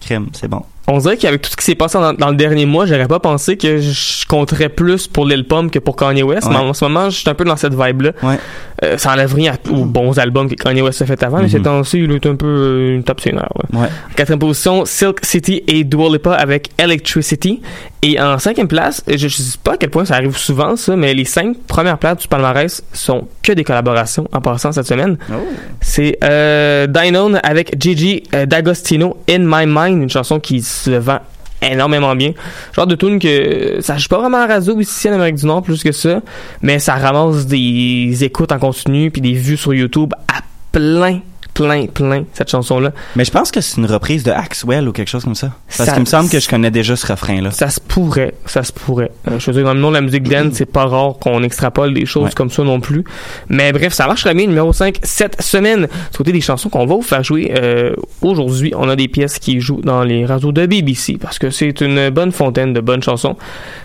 crime, 0.01 0.29
c'est 0.33 0.49
bon. 0.49 0.63
On 0.91 0.99
dirait 0.99 1.19
qu'avec 1.19 1.43
tout 1.43 1.51
ce 1.51 1.57
qui 1.57 1.65
s'est 1.65 1.75
passé 1.75 1.99
dans, 1.99 2.15
dans 2.15 2.31
le 2.31 2.37
dernier 2.37 2.65
mois, 2.65 2.87
j'aurais 2.87 3.09
pas 3.09 3.21
pensé 3.21 3.59
que 3.59 3.79
je 3.79 4.27
compterais 4.27 4.71
plus 4.71 5.07
pour 5.07 5.27
Lil 5.27 5.45
Pump 5.45 5.71
que 5.71 5.79
pour 5.79 5.97
Kanye 5.97 6.23
West. 6.23 6.47
Ouais. 6.47 6.55
Mais 6.55 6.59
en 6.59 6.73
ce 6.73 6.85
moment, 6.87 7.11
je 7.11 7.19
suis 7.19 7.29
un 7.29 7.35
peu 7.35 7.45
dans 7.45 7.57
cette 7.57 7.75
vibe-là. 7.75 8.13
Ouais. 8.23 8.39
Euh, 8.85 8.97
ça 8.97 9.13
enlève 9.13 9.35
rien 9.35 9.55
aux 9.71 9.85
bons 9.85 10.19
albums 10.19 10.49
que 10.49 10.55
Kanye 10.55 10.83
West 10.83 11.03
a 11.03 11.07
fait 11.07 11.21
avant, 11.23 11.39
mais 11.39 11.45
Mhm. 11.45 11.49
ces 11.51 11.63
temps-ci, 11.63 11.99
il 11.99 12.13
est 12.13 12.27
un 12.27 12.37
peu 12.37 12.47
euh, 12.47 12.95
une 12.95 13.03
top 13.03 13.21
ouais. 13.25 13.33
Ouais. 13.73 13.89
Quatrième 14.15 14.39
position, 14.39 14.85
Silk 14.85 15.25
City 15.25 15.63
et 15.67 15.83
Dua 15.85 16.09
Lipa 16.11 16.33
avec 16.35 16.71
Electricity. 16.79 17.61
Et 18.03 18.21
en 18.21 18.39
cinquième 18.39 18.69
place, 18.69 19.03
je, 19.09 19.17
je 19.17 19.29
sais 19.29 19.59
pas 19.63 19.73
à 19.73 19.77
quel 19.77 19.91
point 19.91 20.05
ça 20.05 20.15
arrive 20.15 20.37
souvent 20.37 20.77
ça, 20.77 20.95
mais 20.95 21.13
les 21.15 21.25
cinq 21.25 21.57
premières 21.67 21.99
places 21.99 22.19
du 22.19 22.29
palmarès 22.29 22.83
sont 22.93 23.27
que 23.43 23.53
des 23.53 23.65
collaborations 23.65 24.29
en 24.33 24.41
passant 24.41 24.71
cette 24.71 24.87
semaine. 24.87 25.19
Oh. 25.31 25.35
C'est 25.81 26.17
euh, 26.23 26.87
Dynone 26.87 27.41
avec 27.43 27.75
Gigi 27.81 28.23
euh, 28.35 28.47
D'Agostino, 28.47 29.17
In 29.29 29.41
My 29.41 29.67
Mind, 29.67 30.03
une 30.05 30.11
chanson 30.11 30.39
qui 30.39 30.63
se 30.63 30.91
vend 30.93 31.19
énormément 31.63 32.15
bien. 32.15 32.33
Genre 32.73 32.87
de 32.87 32.95
tune 32.95 33.19
que 33.19 33.79
ça 33.81 33.97
joue 33.97 34.09
pas 34.09 34.19
vraiment 34.19 34.39
à 34.39 34.47
la 34.47 34.55
radio 34.55 34.79
ici 34.81 35.09
en 35.09 35.15
Amérique 35.15 35.37
du 35.37 35.47
Nord 35.47 35.63
plus 35.63 35.83
que 35.83 35.93
ça, 35.93 36.21
mais 36.63 36.79
ça 36.79 36.95
ramasse 36.95 37.47
des 37.47 38.17
écoutes 38.23 38.53
en 38.53 38.59
continu 38.59 39.11
puis 39.11 39.21
des 39.21 39.33
vues 39.33 39.57
sur 39.57 39.75
YouTube 39.75 40.13
à 40.29 40.41
plein 40.73 41.21
plein 41.59 41.87
plein 41.87 42.25
cette 42.33 42.51
chanson 42.51 42.79
là. 42.79 42.93
Mais 43.17 43.25
je 43.25 43.33
pense 43.33 43.51
que 43.51 43.61
c'est 43.61 43.79
une 43.79 43.87
reprise 43.87 44.23
de 44.23 44.31
Axwell 44.31 44.89
ou 44.89 44.93
quelque 44.93 45.09
chose 45.09 45.25
comme 45.25 45.35
ça. 45.35 45.51
Parce 45.77 45.91
qu'il 45.91 46.01
me 46.01 46.05
semble 46.07 46.31
que 46.31 46.39
je 46.39 46.49
connais 46.49 46.71
déjà 46.71 46.95
ce 46.95 47.07
refrain-là. 47.11 47.51
Ça 47.51 47.69
se 47.69 47.81
pourrait, 47.81 48.35
ça 48.47 48.63
se 48.63 48.73
pourrait. 48.73 49.11
Euh, 49.29 49.39
je 49.41 49.47
veux 49.51 49.55
dire, 49.57 49.65
dans 49.65 49.75
le 49.75 49.81
nom 49.81 49.89
de 49.89 49.95
la 49.95 50.01
musique 50.01 50.29
dance, 50.29 50.53
c'est 50.55 50.67
pas 50.67 50.87
rare 50.87 51.15
qu'on 51.21 51.43
extrapole 51.43 51.95
des 51.95 52.07
choses 52.07 52.25
Ouais. 52.27 52.31
comme 52.37 52.51
ça 52.51 52.63
non 52.63 52.79
plus. 52.81 53.03
Mais 53.49 53.73
bref, 53.73 53.93
ça 53.93 54.07
marche 54.07 54.23
très 54.23 54.35
bien. 54.35 54.47
Numéro 54.47 54.73
5, 54.73 54.99
cette 55.03 55.43
semaine. 55.43 55.89
Du 56.13 56.19
côté 56.19 56.31
des 56.33 56.41
chansons 56.41 56.69
qu'on 56.69 56.87
va 56.87 56.95
vous 56.95 57.03
faire 57.03 57.23
jouer 57.25 57.53
euh, 57.59 57.95
aujourd'hui, 58.23 58.73
on 58.77 58.89
a 58.89 58.95
des 58.97 59.09
pièces 59.09 59.39
qui 59.39 59.61
jouent 59.61 59.81
dans 59.83 60.05
les 60.05 60.25
radios 60.27 60.53
de 60.53 60.67
BBC 60.67 61.17
parce 61.21 61.39
que 61.39 61.51
c'est 61.51 61.81
une 61.81 62.11
bonne 62.11 62.33
fontaine 62.33 62.73
de 62.73 62.81
bonnes 62.81 63.03
chansons. 63.03 63.37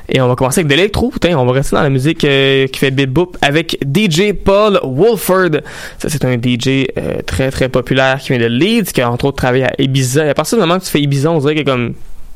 Et 0.10 0.22
on 0.22 0.28
va 0.28 0.36
commencer 0.36 0.60
avec 0.60 0.70
de 0.70 0.76
l'électro. 0.76 1.10
Putain, 1.10 1.36
on 1.38 1.46
va 1.46 1.54
rester 1.54 1.76
dans 1.76 1.82
la 1.84 1.90
musique 1.90 2.24
euh, 2.26 2.68
qui 2.68 2.80
fait 2.80 2.92
bip 2.92 3.10
boop 3.10 3.38
avec 3.42 3.78
DJ 3.84 4.34
Paul 4.34 4.80
Wolford. 4.84 5.62
Ça, 5.98 6.10
c'est 6.10 6.26
un 6.26 6.34
DJ 6.36 6.86
euh, 6.98 7.22
très 7.26 7.50
très 7.64 7.70
populaire 7.70 8.20
qui 8.20 8.30
vient 8.30 8.40
de 8.40 8.46
Leeds, 8.48 8.92
qui 8.94 9.02
a 9.02 9.10
entre 9.10 9.26
autres 9.26 9.38
travaillé 9.38 9.66
à 9.66 9.74
Ibiza. 9.80 10.26
Et 10.26 10.30
à 10.30 10.34
partir 10.34 10.58
du 10.58 10.62
moment 10.62 10.80
que 10.80 10.84
tu 10.86 10.92
fais 10.92 11.02
Ibiza, 11.02 11.32
on 11.32 11.40
dirait 11.40 11.56
que 11.56 11.62
comme 11.62 11.94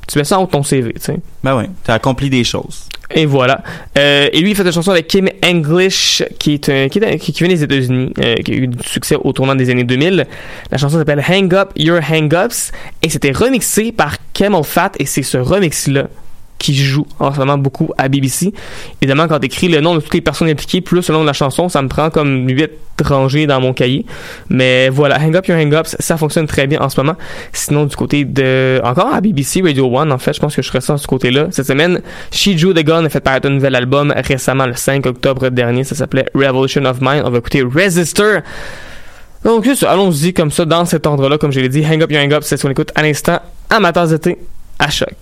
tu 0.07 0.17
mets 0.17 0.23
ça 0.23 0.39
en 0.39 0.43
haut 0.43 0.45
de 0.45 0.51
ton 0.51 0.63
CV, 0.63 0.93
tu 0.93 1.01
sais. 1.01 1.17
Ben 1.43 1.57
oui, 1.57 1.65
t'as 1.83 1.95
accompli 1.95 2.29
des 2.29 2.43
choses. 2.45 2.87
Et 3.11 3.25
voilà. 3.25 3.61
Euh, 3.97 4.29
et 4.31 4.39
lui, 4.39 4.51
il 4.51 4.55
fait 4.55 4.63
une 4.63 4.71
chanson 4.71 4.91
avec 4.91 5.07
Kim 5.07 5.27
English, 5.45 6.23
qui 6.39 6.53
est 6.53 6.69
un, 6.69 6.87
qui, 6.87 6.99
est- 6.99 7.17
qui 7.19 7.31
vient 7.33 7.47
des 7.49 7.63
États-Unis, 7.63 8.13
euh, 8.19 8.35
qui 8.35 8.51
a 8.51 8.55
eu 8.55 8.67
du 8.67 8.87
succès 8.87 9.15
au 9.21 9.33
tournant 9.33 9.55
des 9.55 9.69
années 9.69 9.83
2000. 9.83 10.25
La 10.71 10.77
chanson 10.77 10.97
s'appelle 10.97 11.23
Hang 11.27 11.53
Up 11.53 11.69
Your 11.75 11.99
Hang 12.09 12.33
Ups, 12.33 12.71
et 13.01 13.09
c'était 13.09 13.31
remixé 13.31 13.91
par 13.91 14.15
Camel 14.33 14.63
Fat, 14.63 14.91
et 14.99 15.05
c'est 15.05 15.23
ce 15.23 15.37
remix-là 15.37 16.07
qui 16.58 16.76
joue 16.76 17.06
en 17.20 17.34
ce 17.34 17.39
moment 17.39 17.58
beaucoup 17.58 17.91
à 17.98 18.08
BBC. 18.08 18.54
Évidemment, 19.02 19.28
quand 19.28 19.39
t'écris 19.39 19.67
le 19.67 19.80
nom 19.82 19.96
de 19.96 20.00
toutes 20.00 20.13
les 20.13 20.22
personnes 20.22 20.50
impliquées, 20.50 20.82
plus 20.82 21.08
le 21.08 21.13
nom 21.13 21.22
de 21.22 21.28
la 21.28 21.34
chanson, 21.34 21.70
ça 21.70 21.82
me 21.82 21.88
prend 21.88 22.10
comme 22.10 22.48
8 22.48 22.72
rangées 23.04 23.46
dans 23.48 23.62
mon 23.62 23.74
cahier. 23.74 24.06
Mais 24.50 24.89
voilà, 24.89 25.20
Hang 25.20 25.36
Up 25.36 25.48
Your 25.48 25.58
Hang 25.58 25.74
Ups, 25.74 25.96
ça 26.00 26.17
fonctionne 26.17 26.48
très 26.48 26.67
bien 26.67 26.80
en 26.82 26.89
ce 26.89 27.00
moment. 27.00 27.15
Sinon, 27.54 27.86
du 27.86 27.96
côté 27.96 28.26
de... 28.26 28.82
Encore 28.84 29.13
à 29.13 29.22
BBC 29.22 29.62
Radio 29.62 29.98
1, 29.98 30.12
en 30.12 30.17
fait, 30.17 30.34
je 30.34 30.39
pense 30.39 30.56
que 30.56 30.62
je 30.62 30.72
de 30.72 30.98
ce 30.98 31.08
côté-là. 31.08 31.48
Cette 31.52 31.67
semaine, 31.67 32.02
She 32.32 32.50
Drew 32.50 32.74
the 32.74 32.84
Gun 32.84 33.06
a 33.06 33.10
fait 33.10 33.20
paraître 33.20 33.48
un 33.48 33.52
nouvel 33.52 33.76
album 33.76 34.13
récemment, 34.15 34.65
le 34.65 34.74
5 34.74 35.06
octobre 35.06 35.50
dernier. 35.50 35.84
Ça 35.84 35.96
s'appelait 35.96 36.26
Revolution 36.34 36.86
of 36.86 37.02
Mind. 37.02 37.24
On 37.26 37.30
va 37.30 37.38
écouter 37.38 37.62
Resistor. 37.63 38.41
Donc, 39.43 39.63
juste, 39.63 39.84
allons-y 39.84 40.34
comme 40.34 40.52
ça, 40.52 40.65
dans 40.65 40.86
cet 40.86 41.06
ordre-là, 41.06 41.38
comme 41.38 41.52
je 41.52 41.60
l'ai 41.60 41.70
dit. 41.70 41.86
Hang 41.86 42.02
Up 42.02 42.12
Your 42.12 42.22
Hang 42.22 42.34
Ups, 42.34 42.46
c'est 42.46 42.58
ce 42.58 42.63
qu'on 42.63 42.72
écoute 42.72 42.91
à 42.96 43.04
l'instant, 43.04 43.39
tasse 43.70 44.10
d'été, 44.10 44.38
à 44.79 44.89
choc. 44.89 45.15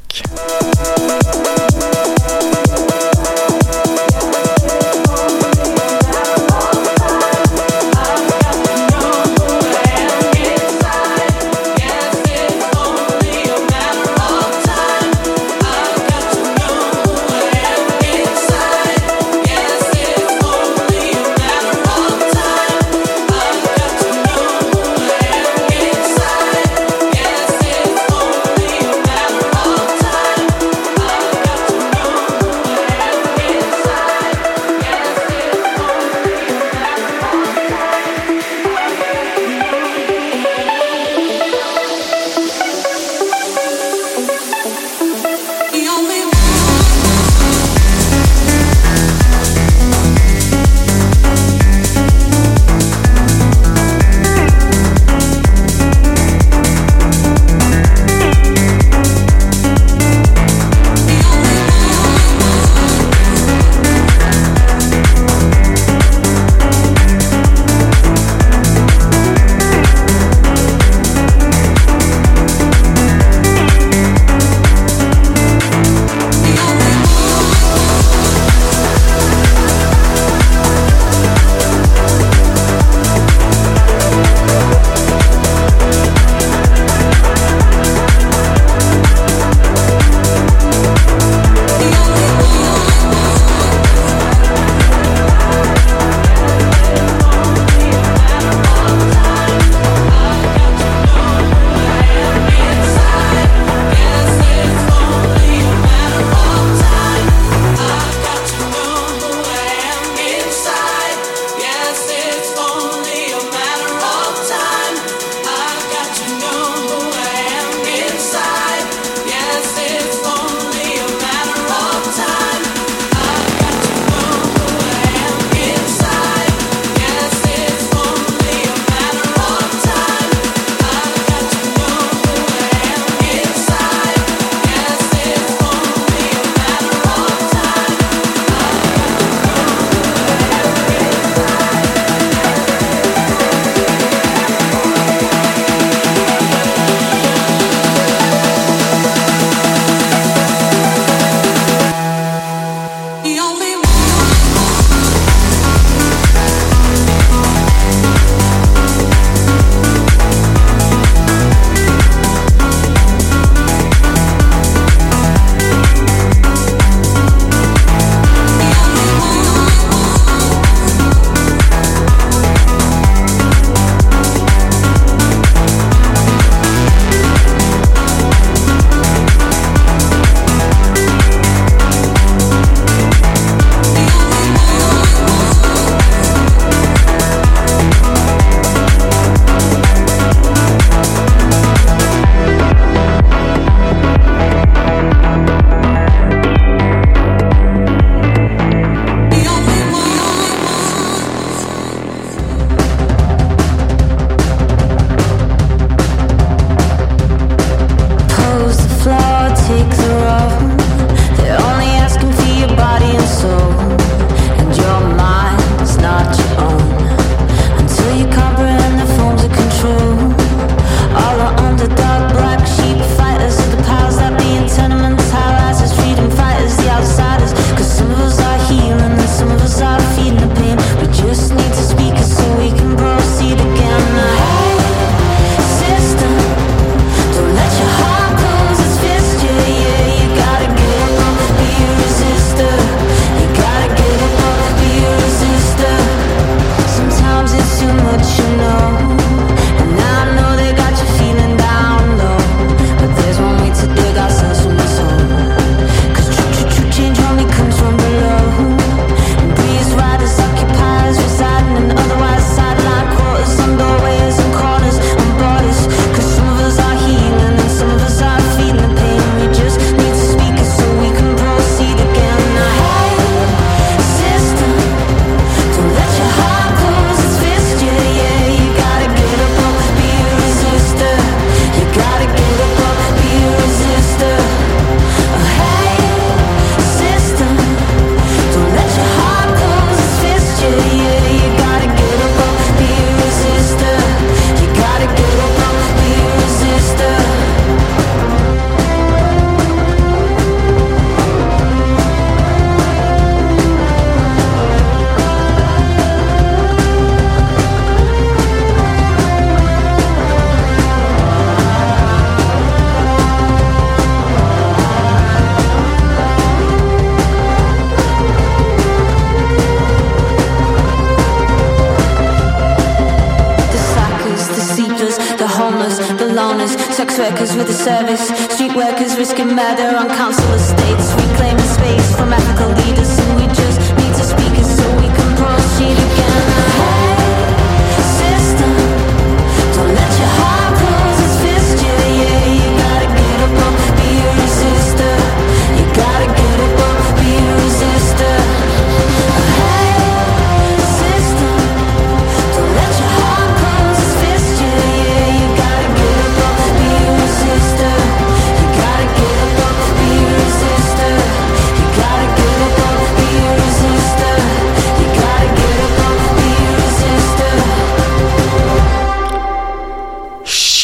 Service, 327.86 328.28
street 328.50 328.76
workers 328.76 329.16
risking 329.16 329.54
murder 329.56 329.85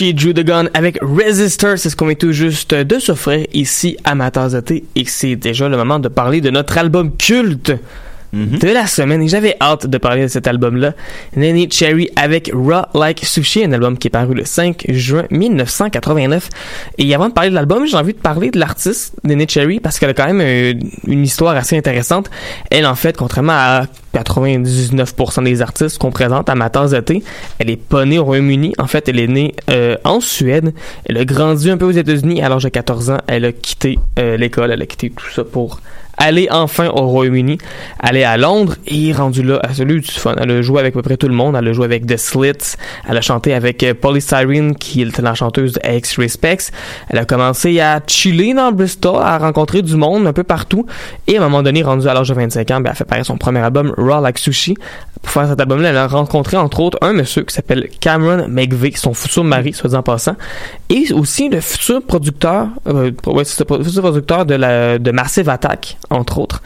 She 0.02 0.16
Drew 0.16 0.34
the 0.34 0.44
Gun 0.44 0.68
avec 0.74 0.98
Resistor, 1.00 1.78
c'est 1.78 1.92
ce 1.92 1.96
qu'on 1.96 2.08
vient 2.08 2.16
tout 2.16 2.32
juste 2.32 2.74
de 2.74 2.98
s'offrir 2.98 3.46
ici 3.54 3.98
à 4.04 4.16
ma 4.16 4.32
tasse 4.32 4.54
de 4.54 4.60
thé 4.60 4.84
et 4.96 5.06
c'est 5.06 5.36
déjà 5.36 5.70
le 5.70 5.78
moment 5.78 6.00
de 6.00 6.08
parler 6.08 6.42
de 6.42 6.50
notre 6.50 6.80
album 6.80 7.16
culte 7.16 7.72
de 8.34 8.68
la 8.68 8.88
semaine 8.88 9.22
et 9.22 9.28
j'avais 9.28 9.56
hâte 9.60 9.88
de 9.88 9.98
parler 9.98 10.24
de 10.24 10.28
cet 10.28 10.48
album-là. 10.48 10.94
Nanny 11.36 11.70
Cherry 11.70 12.10
avec 12.16 12.52
Raw 12.54 12.86
Like 12.98 13.26
Sushi, 13.26 13.64
un 13.64 13.72
album 13.74 13.98
qui 13.98 14.08
est 14.08 14.12
paru 14.12 14.34
le 14.34 14.46
5 14.46 14.86
juin 14.90 15.26
1989. 15.32 16.50
Et 16.98 17.14
avant 17.14 17.30
de 17.30 17.34
parler 17.34 17.50
de 17.50 17.56
l'album, 17.56 17.86
j'ai 17.86 17.98
envie 17.98 18.14
de 18.14 18.20
parler 18.20 18.52
de 18.52 18.60
l'artiste 18.60 19.16
Nanny 19.24 19.48
Cherry 19.48 19.80
parce 19.80 20.00
qu'elle 20.00 20.12
a 20.12 20.14
quand 20.14 20.28
même 20.28 20.42
euh, 20.42 20.74
une 21.08 21.24
histoire 21.24 21.56
assez 21.56 21.78
intéressante. 21.78 22.30
Elle, 22.70 22.86
en 22.86 22.96
fait, 22.96 23.18
contrairement 23.18 23.54
à 23.54 23.86
99% 24.14 25.44
des 25.44 25.62
artistes 25.62 25.98
qu'on 25.98 26.12
présente 26.12 26.50
à 26.50 26.56
ma 26.56 26.70
tasse 26.70 26.94
elle 27.60 27.70
est 27.70 27.78
pas 27.78 28.06
née 28.06 28.20
au 28.20 28.26
Royaume-Uni. 28.26 28.74
En 28.78 28.88
fait, 28.88 29.08
elle 29.08 29.20
est 29.20 29.28
née 29.28 29.56
euh, 29.70 29.96
en 30.04 30.20
Suède. 30.20 30.74
Elle 31.06 31.18
a 31.18 31.26
grandi 31.26 31.70
un 31.70 31.78
peu 31.78 31.86
aux 31.86 31.92
États-Unis. 31.92 32.42
À 32.42 32.50
l'âge 32.50 32.64
de 32.64 32.70
14 32.70 33.10
ans, 33.12 33.18
elle 33.28 33.46
a 33.46 33.52
quitté 33.52 34.00
euh, 34.20 34.38
l'école. 34.38 34.72
Elle 34.72 34.82
a 34.82 34.86
quitté 34.86 35.10
tout 35.10 35.30
ça 35.30 35.44
pour 35.44 35.80
aller 36.22 36.48
enfin 36.52 36.90
au 36.90 37.08
Royaume-Uni, 37.08 37.58
aller 38.00 38.24
à 38.24 38.38
Londres 38.38 38.76
et 38.86 39.12
rendu 39.12 39.42
là, 39.42 39.60
a 39.64 39.82
eu 39.82 40.02
du 40.02 40.12
fun. 40.12 40.36
Elle 40.40 40.52
a 40.52 40.62
joué 40.62 40.80
avec 40.80 40.94
à 40.94 41.00
peu 41.00 41.02
près 41.02 41.18
tout 41.18 41.28
le 41.28 41.34
monde. 41.34 41.56
Elle 41.58 41.68
a 41.68 41.74
joué 41.74 41.86
avec 41.86 42.06
The 42.06 42.18
Slits. 42.18 42.78
Elle 43.10 43.18
a 43.18 43.22
chanté 43.22 43.54
avec 43.56 43.82
euh, 43.82 43.96
Polystyrene, 43.96 44.76
qui 44.76 45.02
était 45.02 45.22
la 45.22 45.34
chanteuse 45.34 45.74
de 45.74 45.82
X 45.84 46.20
Respects. 46.20 46.72
Elle 47.10 47.18
a 47.18 47.26
commencé 47.26 47.80
à 47.80 48.00
chiller 48.06 48.54
dans 48.54 48.72
Bristol, 48.72 49.20
à 49.22 49.40
rencontrer 49.40 49.82
du 49.82 49.96
monde 49.96 50.28
un 50.28 50.34
peu 50.34 50.44
partout. 50.44 50.86
Et 51.26 51.38
à 51.38 51.40
un 51.40 51.44
moment 51.46 51.64
donné, 51.64 51.82
rendu 51.82 52.08
à 52.08 52.14
l'âge 52.14 52.30
de 52.30 52.36
25 52.36 52.70
ans, 52.70 52.76
ben, 52.76 52.86
elle 52.86 52.92
a 52.92 52.94
fait 52.94 53.06
pareil 53.06 53.26
son 53.26 53.38
premier 53.38 53.60
album, 53.60 53.94
Raw 53.98 54.22
Like 54.22 54.38
Sushi. 54.38 54.76
Pour 55.22 55.32
faire 55.32 55.48
cet 55.48 55.60
album-là, 55.60 55.90
elle 55.90 55.98
a 55.98 56.08
rencontré 56.08 56.58
entre 56.58 56.80
autres 56.80 56.98
un 57.02 57.14
monsieur 57.14 57.44
qui 57.44 57.54
s'appelle 57.54 57.90
Cameron 58.00 58.48
McVeigh, 58.48 58.96
son 58.96 59.14
futur 59.14 59.44
mari, 59.44 59.74
soit 59.74 59.94
en 59.94 60.02
passant, 60.02 60.36
et 60.90 61.14
aussi 61.14 61.48
le 61.48 61.62
futur 61.62 62.02
producteur, 62.02 62.68
euh, 62.88 63.12
le 63.28 63.44
futur 63.44 64.02
producteur 64.02 64.46
de, 64.46 64.56
la, 64.56 64.98
de 64.98 65.12
Massive 65.12 65.48
Attack, 65.50 65.98
entre 66.12 66.38
autres. 66.40 66.62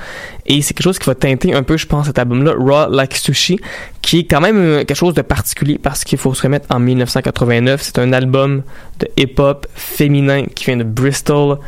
Et 0.46 0.62
c'est 0.62 0.74
quelque 0.74 0.84
chose 0.84 1.00
qui 1.00 1.06
va 1.06 1.16
teinter 1.16 1.54
un 1.54 1.64
peu, 1.64 1.78
je 1.78 1.86
pense, 1.88 2.08
cet 2.08 2.20
album-là, 2.20 2.54
Raw 2.58 2.90
Like 2.94 3.16
Sushi, 3.16 3.60
qui 4.02 4.20
est 4.20 4.24
quand 4.26 4.42
même 4.42 4.58
euh, 4.58 4.78
quelque 4.84 4.96
chose 4.98 5.14
de 5.14 5.22
particulier 5.22 5.78
parce 5.78 6.04
qu'il 6.04 6.18
faut 6.18 6.34
se 6.34 6.42
remettre 6.44 6.68
en 6.76 6.80
1989. 6.80 7.82
C'est 7.82 8.00
un 8.00 8.12
album 8.14 8.64
de 9.00 9.08
hip-hop 9.18 9.68
féminin 9.76 10.44
qui 10.54 10.66
vient 10.66 10.78
de 10.78 10.84
Bristol. 10.84 11.60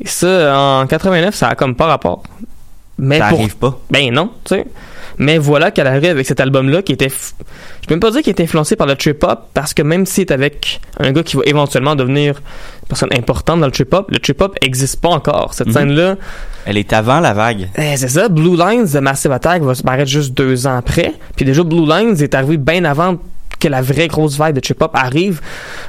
Et 0.00 0.08
ça, 0.08 0.58
en 0.58 0.86
89, 0.86 1.34
ça 1.34 1.48
a 1.48 1.54
comme 1.54 1.74
pas 1.76 1.86
rapport. 1.86 2.22
Mais 2.98 3.18
Ça 3.18 3.28
pour- 3.28 3.38
arrive 3.38 3.56
pas. 3.56 3.78
ben 3.90 4.12
non, 4.12 4.30
tu 4.44 4.54
sais. 4.56 4.66
Mais 5.18 5.38
voilà 5.38 5.70
qu'elle 5.70 5.86
arrive 5.86 6.04
avec 6.10 6.26
cet 6.26 6.40
album-là 6.40 6.82
qui 6.82 6.92
était. 6.92 7.08
Je 7.08 7.86
peux 7.86 7.94
même 7.94 8.00
pas 8.00 8.10
dire 8.10 8.22
qu'il 8.22 8.30
est 8.34 8.40
influencé 8.42 8.76
par 8.76 8.86
le 8.86 8.96
trip-hop 8.96 9.48
parce 9.54 9.72
que 9.74 9.82
même 9.82 10.04
si 10.06 10.14
c'est 10.16 10.30
avec 10.30 10.80
un 10.98 11.12
gars 11.12 11.22
qui 11.22 11.36
va 11.36 11.42
éventuellement 11.46 11.94
devenir 11.96 12.34
une 12.82 12.88
personne 12.88 13.08
importante 13.16 13.60
dans 13.60 13.66
le 13.66 13.72
trip-hop, 13.72 14.10
le 14.10 14.18
trip-hop 14.18 14.56
existe 14.60 15.00
pas 15.00 15.08
encore. 15.10 15.54
Cette 15.54 15.68
Mhm. 15.68 15.72
scène-là, 15.72 16.16
Elle 16.66 16.76
est 16.78 16.92
avant 16.92 17.20
la 17.20 17.32
vague. 17.32 17.68
eh, 17.76 17.96
c'est 17.96 18.08
ça. 18.08 18.28
Blue 18.28 18.56
Lines 18.56 18.86
de 18.92 18.98
Massive 19.00 19.32
Attack 19.32 19.62
va 19.62 19.74
se 19.74 19.82
paraître 19.82 20.10
juste 20.10 20.34
deux 20.34 20.66
ans 20.66 20.76
après. 20.76 21.14
Puis 21.36 21.44
déjà, 21.44 21.62
Blue 21.62 21.86
Lines 21.86 22.16
est 22.20 22.34
arrivé 22.34 22.56
bien 22.56 22.84
avant 22.84 23.16
que 23.58 23.68
la 23.68 23.80
vraie 23.80 24.08
grosse 24.08 24.36
vague 24.36 24.54
de 24.54 24.60
trip-hop 24.60 24.90
arrive. 24.92 25.40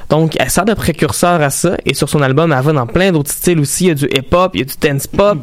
Donc, 0.08 0.36
elle 0.38 0.48
sert 0.48 0.64
de 0.64 0.72
précurseur 0.72 1.42
à 1.42 1.50
ça. 1.50 1.76
Et 1.84 1.92
sur 1.92 2.08
son 2.08 2.22
album, 2.22 2.50
elle 2.52 2.62
va 2.64 2.72
dans 2.72 2.86
plein 2.86 3.12
d'autres 3.12 3.30
styles 3.30 3.58
aussi. 3.60 3.84
Il 3.84 3.88
y 3.88 3.90
a 3.90 3.94
du 3.94 4.06
hip-hop, 4.06 4.52
il 4.54 4.60
y 4.60 4.62
a 4.62 4.64
du 4.66 4.74
dance-pop. 4.80 5.38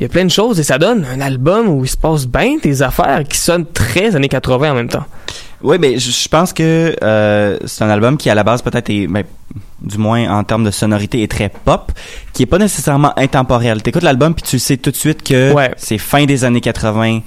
Il 0.00 0.04
y 0.04 0.06
a 0.06 0.08
plein 0.08 0.24
de 0.24 0.30
choses. 0.30 0.58
Et 0.58 0.62
ça 0.62 0.78
donne 0.78 1.04
un 1.04 1.20
album 1.20 1.68
où 1.68 1.84
il 1.84 1.88
se 1.88 1.96
passe 1.96 2.26
bien 2.26 2.56
des 2.62 2.82
affaires 2.82 3.22
qui 3.28 3.36
sonnent 3.38 3.66
très 3.66 4.16
années 4.16 4.28
80 4.28 4.72
en 4.72 4.74
même 4.74 4.88
temps. 4.88 5.04
Oui, 5.62 5.76
mais 5.78 5.98
je, 5.98 6.10
je 6.10 6.28
pense 6.28 6.54
que 6.54 6.96
euh, 7.02 7.58
c'est 7.66 7.84
un 7.84 7.90
album 7.90 8.16
qui 8.16 8.30
à 8.30 8.34
la 8.34 8.42
base 8.42 8.62
peut-être 8.62 8.88
est, 8.88 9.06
ben, 9.06 9.24
du 9.82 9.98
moins 9.98 10.26
en 10.30 10.42
termes 10.42 10.64
de 10.64 10.70
sonorité, 10.70 11.22
est 11.22 11.30
très 11.30 11.50
pop, 11.50 11.92
qui 12.32 12.44
est 12.44 12.46
pas 12.46 12.56
nécessairement 12.56 13.12
intemporel. 13.18 13.82
T'écoutes 13.82 14.02
l'album 14.02 14.34
puis 14.34 14.42
tu 14.42 14.58
sais 14.58 14.78
tout 14.78 14.90
de 14.90 14.96
suite 14.96 15.22
que 15.22 15.52
Ouais. 15.52 15.70
c'est 15.76 15.98
fin 15.98 16.24
des 16.24 16.44
années 16.44 16.62
80. 16.62 17.20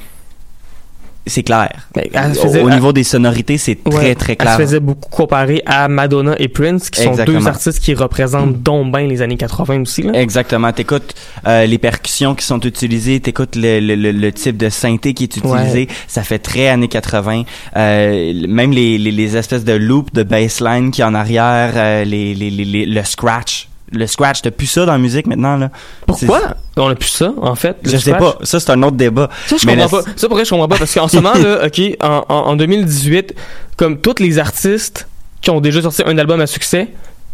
C'est 1.25 1.43
clair. 1.43 1.71
Ben, 1.95 2.03
elle 2.13 2.37
Au- 2.37 2.53
elle- 2.67 2.73
niveau 2.73 2.91
des 2.91 3.03
sonorités, 3.05 3.57
c'est 3.57 3.75
très 3.81 3.93
Ouais, 3.95 4.15
très 4.15 4.33
Elle 4.33 4.37
clair. 4.39 4.57
se 4.57 4.61
faisait 4.61 4.79
beaucoup 4.81 5.09
comparer 5.09 5.61
à 5.65 5.87
Madonna 5.87 6.35
et 6.37 6.49
Prince, 6.49 6.89
qui 6.89 7.01
sont 7.01 7.11
Exactement. 7.11 7.39
deux 7.39 7.47
artistes 7.47 7.79
qui 7.79 7.93
représentent 7.93 8.61
donc 8.61 8.91
bien 8.91 9.07
les 9.07 9.21
années 9.21 9.37
80 9.37 9.81
aussi. 9.83 10.01
Là. 10.01 10.19
Exactement. 10.19 10.71
T'écoutes 10.73 11.13
euh, 11.47 11.65
les 11.65 11.77
percussions 11.77 12.35
qui 12.35 12.45
sont 12.45 12.59
utilisées, 12.59 13.21
t'écoutes 13.21 13.55
le, 13.55 13.79
le, 13.79 13.95
le, 13.95 14.11
le 14.11 14.31
type 14.33 14.57
de 14.57 14.67
synthé 14.69 15.13
qui 15.13 15.23
est 15.23 15.37
utilisé. 15.37 15.87
Ça 16.07 16.23
fait 16.23 16.39
très 16.39 16.67
années 16.67 16.89
80. 16.89 17.43
Euh, 17.77 18.33
même 18.47 18.71
les, 18.71 18.97
les, 18.97 19.11
les 19.11 19.37
espèces 19.37 19.63
de 19.63 19.73
loops 19.73 20.11
de 20.13 20.23
bassline 20.23 20.91
qui 20.91 21.03
en 21.03 21.13
arrière, 21.13 21.71
euh, 21.75 22.03
les, 22.03 22.33
les- 22.33 22.85
le 22.85 23.03
scratch. 23.03 23.69
Le 23.91 24.07
scratch, 24.07 24.41
t'as 24.41 24.49
plus 24.51 24.65
ça 24.67 24.85
dans 24.85 24.93
la 24.93 24.97
musique 24.97 25.27
maintenant 25.27 25.55
là? 25.57 25.69
Pourquoi? 26.07 26.55
On 26.77 26.87
a 26.89 26.95
plus 26.95 27.09
ça, 27.09 27.31
en 27.41 27.53
fait? 27.55 27.77
Je 27.83 27.91
sais 27.91 28.11
scratch? 28.11 28.19
pas. 28.19 28.37
Ça 28.43 28.59
c'est 28.59 28.71
un 28.71 28.81
autre 28.81 28.95
débat. 28.97 29.29
Ça, 29.45 29.57
je 29.57 29.67
Mais 29.67 29.75
comprends 29.77 29.97
le- 29.97 30.03
pas. 30.03 30.09
Ça, 30.15 30.27
pour 30.27 30.37
vrai, 30.37 30.45
je 30.45 30.49
comprends 30.49 30.67
pas? 30.67 30.77
Parce 30.77 30.93
qu'en 30.93 31.07
ce 31.07 31.17
moment, 31.17 31.33
là, 31.35 31.65
OK, 31.67 31.81
en, 32.01 32.25
en, 32.29 32.35
en 32.35 32.55
2018, 32.55 33.35
comme 33.77 33.99
tous 33.99 34.15
les 34.19 34.39
artistes 34.39 35.07
qui 35.41 35.49
ont 35.51 35.61
déjà 35.61 35.81
sorti 35.81 36.01
un 36.05 36.17
album 36.17 36.41
à 36.41 36.47
succès, 36.47 36.87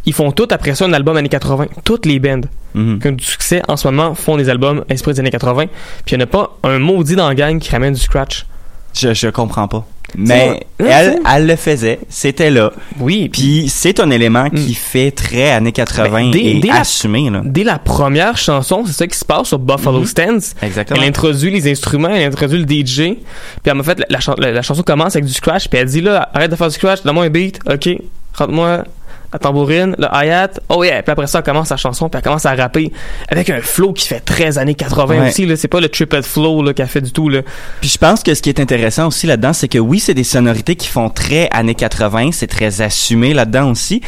ils 0.05 0.13
font 0.13 0.31
tout 0.31 0.47
après 0.51 0.75
ça 0.75 0.85
un 0.85 0.93
album 0.93 1.15
années 1.17 1.29
80. 1.29 1.67
Toutes 1.83 2.05
les 2.05 2.19
bands 2.19 2.41
Mhm. 2.75 2.99
qui 2.99 3.07
ont 3.07 3.11
du 3.13 3.23
succès 3.25 3.61
en 3.67 3.77
ce 3.77 3.87
moment 3.87 4.13
font 4.13 4.37
des 4.37 4.47
albums 4.49 4.83
inspirés 4.91 5.13
des 5.13 5.19
années 5.21 5.31
80. 5.31 5.65
Puis 6.05 6.15
il 6.15 6.17
n'y 6.17 6.23
en 6.23 6.25
a 6.25 6.27
pas 6.29 6.57
un 6.63 6.77
maudit 6.79 7.15
dans 7.15 7.27
la 7.27 7.35
gang 7.35 7.57
qui 7.59 7.71
ramène 7.71 7.93
du 7.93 7.99
scratch. 8.01 8.45
Je, 8.93 9.13
je 9.13 9.27
comprends 9.29 9.67
pas. 9.67 9.85
Mais 10.17 10.59
elle, 10.79 11.47
le 11.47 11.55
faisait, 11.55 11.99
c'était 12.09 12.49
là. 12.49 12.71
Oui, 12.99 13.29
Puis 13.29 13.69
c'est 13.69 13.99
un 13.99 14.09
élément 14.11 14.49
qui 14.49 14.71
Mm. 14.71 14.75
fait 14.75 15.11
très 15.11 15.51
années 15.51 15.71
80 15.71 16.09
Ben, 16.25 16.31
dès- 16.31 16.39
et 16.45 16.59
dès 16.59 16.67
la- 16.69 16.79
assumé 16.81 17.29
là. 17.29 17.41
dès 17.45 17.63
la 17.63 17.79
première 17.79 18.37
chanson, 18.37 18.83
c'est 18.85 18.93
ça 18.93 19.07
qui 19.07 19.17
se 19.17 19.25
passe 19.25 19.47
sur 19.47 19.59
Buffalo 19.59 19.99
Mhm. 19.99 20.05
Stance. 20.05 20.55
Exactement. 20.61 20.99
Elle 21.01 21.07
introduit 21.09 21.51
les 21.51 21.69
instruments, 21.71 22.09
elle 22.09 22.27
introduit 22.27 22.59
le 22.59 22.65
DJ. 22.65 23.15
Puis 23.15 23.17
elle 23.65 23.73
m'a 23.75 23.83
fait 23.83 23.99
la- 24.09 24.51
la 24.51 24.61
chanson 24.61 24.83
commence 24.83 25.15
avec 25.15 25.25
du 25.25 25.33
scratch. 25.33 25.67
Puis 25.67 25.79
elle 25.79 25.87
dit 25.87 26.01
là, 26.01 26.29
arrête 26.33 26.51
de 26.51 26.55
faire 26.55 26.67
du 26.67 26.73
scratch, 26.75 27.03
donne-moi 27.03 27.25
un 27.25 27.29
beat, 27.29 27.59
ok, 27.69 27.89
rentre-moi 28.33 28.83
la 29.31 29.39
tambourine, 29.39 29.95
le 29.97 30.07
hi-hat. 30.11 30.51
Oh 30.69 30.83
yeah. 30.83 31.03
Puis 31.03 31.11
après 31.11 31.27
ça, 31.27 31.39
elle 31.39 31.43
commence 31.45 31.67
sa 31.69 31.77
chanson, 31.77 32.09
puis 32.09 32.17
elle 32.17 32.23
commence 32.23 32.45
à 32.45 32.55
rapper 32.55 32.91
avec 33.27 33.49
un 33.49 33.61
flow 33.61 33.93
qui 33.93 34.07
fait 34.07 34.19
13 34.19 34.57
années 34.57 34.75
80 34.75 35.19
Ouais. 35.19 35.29
aussi. 35.29 35.45
Là, 35.45 35.55
c'est 35.55 35.67
pas 35.67 35.79
le 35.79 35.89
triple 35.89 36.21
flow 36.23 36.61
là 36.63 36.73
qu'elle 36.73 36.87
fait 36.87 37.01
du 37.01 37.11
tout 37.11 37.29
là. 37.29 37.41
Puis 37.81 37.89
je 37.89 37.97
pense 37.97 38.23
que 38.23 38.33
ce 38.33 38.41
qui 38.41 38.49
est 38.49 38.59
intéressant 38.59 39.07
aussi 39.07 39.27
là-dedans, 39.27 39.53
c'est 39.53 39.67
que 39.67 39.77
oui, 39.79 39.99
c'est 39.99 40.13
des 40.13 40.23
sonorités 40.23 40.75
qui 40.75 40.87
font 40.87 41.09
très 41.09 41.47
années 41.51 41.75
80, 41.75 42.31
c'est 42.31 42.47
très 42.47 42.81
assumé 42.81 43.33
là-dedans 43.33 43.69
aussi, 43.71 44.01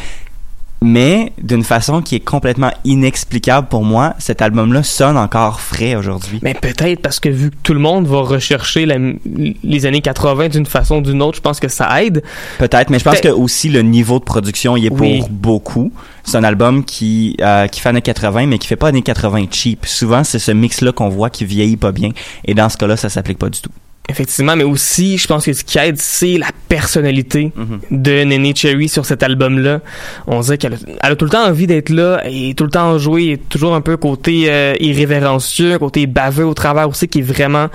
mais 0.82 1.32
d'une 1.40 1.64
façon 1.64 2.02
qui 2.02 2.16
est 2.16 2.20
complètement 2.20 2.70
inexplicable 2.84 3.68
pour 3.68 3.84
moi, 3.84 4.14
cet 4.18 4.42
album-là 4.42 4.82
sonne 4.82 5.16
encore 5.16 5.60
frais 5.60 5.94
aujourd'hui. 5.94 6.38
Mais 6.42 6.54
peut-être 6.54 7.00
parce 7.02 7.20
que 7.20 7.28
vu 7.28 7.50
que 7.50 7.56
tout 7.62 7.74
le 7.74 7.80
monde 7.80 8.06
va 8.06 8.20
rechercher 8.20 8.86
la- 8.86 8.98
les 9.64 9.86
années 9.86 10.00
80 10.00 10.48
d'une 10.48 10.66
façon 10.66 10.96
ou 10.98 11.00
d'une 11.00 11.22
autre, 11.22 11.36
je 11.36 11.42
pense 11.42 11.60
que 11.60 11.68
ça 11.68 12.02
aide. 12.02 12.22
Peut-être, 12.58 12.90
mais 12.90 12.98
je 12.98 13.04
pense 13.04 13.20
que 13.20 13.28
aussi 13.28 13.68
le 13.68 13.82
niveau 13.82 14.18
de 14.18 14.24
production 14.24 14.76
y 14.76 14.86
est 14.86 14.92
Oui. 14.92 15.18
pour 15.20 15.28
beaucoup. 15.28 15.92
C'est 16.24 16.36
un 16.36 16.44
album 16.44 16.84
qui 16.84 17.36
euh, 17.40 17.66
qui 17.66 17.80
fait 17.80 17.88
années 17.88 18.00
80, 18.02 18.46
mais 18.46 18.58
qui 18.58 18.66
fait 18.68 18.76
pas 18.76 18.88
années 18.88 19.02
80 19.02 19.46
cheap. 19.50 19.86
Souvent, 19.86 20.22
c'est 20.24 20.38
ce 20.38 20.52
mix-là 20.52 20.92
qu'on 20.92 21.08
voit 21.08 21.30
qui 21.30 21.44
vieillit 21.44 21.76
pas 21.76 21.92
bien, 21.92 22.10
et 22.44 22.54
dans 22.54 22.68
ce 22.68 22.76
cas-là, 22.76 22.96
ça 22.96 23.08
s'applique 23.08 23.38
pas 23.38 23.48
du 23.50 23.60
tout. 23.60 23.70
Effectivement, 24.08 24.56
mais 24.56 24.64
aussi, 24.64 25.16
je 25.16 25.26
pense 25.28 25.46
que 25.46 25.52
ce 25.52 25.62
qui 25.62 25.78
aide, 25.78 25.96
c'est 25.96 26.36
la 26.36 26.48
personnalité 26.68 27.52
Mhm. 27.54 27.80
de 28.02 28.24
Nene 28.24 28.54
Cherry 28.54 28.88
sur 28.88 29.06
cet 29.06 29.22
album-là. 29.22 29.80
On 30.26 30.40
dirait 30.40 30.58
qu'elle 30.58 30.76
a, 31.00 31.14
tout 31.14 31.24
le 31.24 31.30
temps 31.30 31.46
envie 31.46 31.68
d'être 31.68 31.88
là 31.88 32.20
et 32.28 32.54
tout 32.54 32.64
le 32.64 32.70
temps 32.70 32.98
jouer, 32.98 33.24
et 33.30 33.38
toujours 33.38 33.74
un 33.76 33.80
peu 33.80 33.96
côté 33.96 34.46
euh, 34.50 34.74
irrévérencieux, 34.80 35.78
côté 35.78 36.06
baveux 36.06 36.44
au 36.44 36.52
travers 36.52 36.88
aussi, 36.88 37.06
qui 37.06 37.20
est 37.20 37.22
vraiment, 37.22 37.68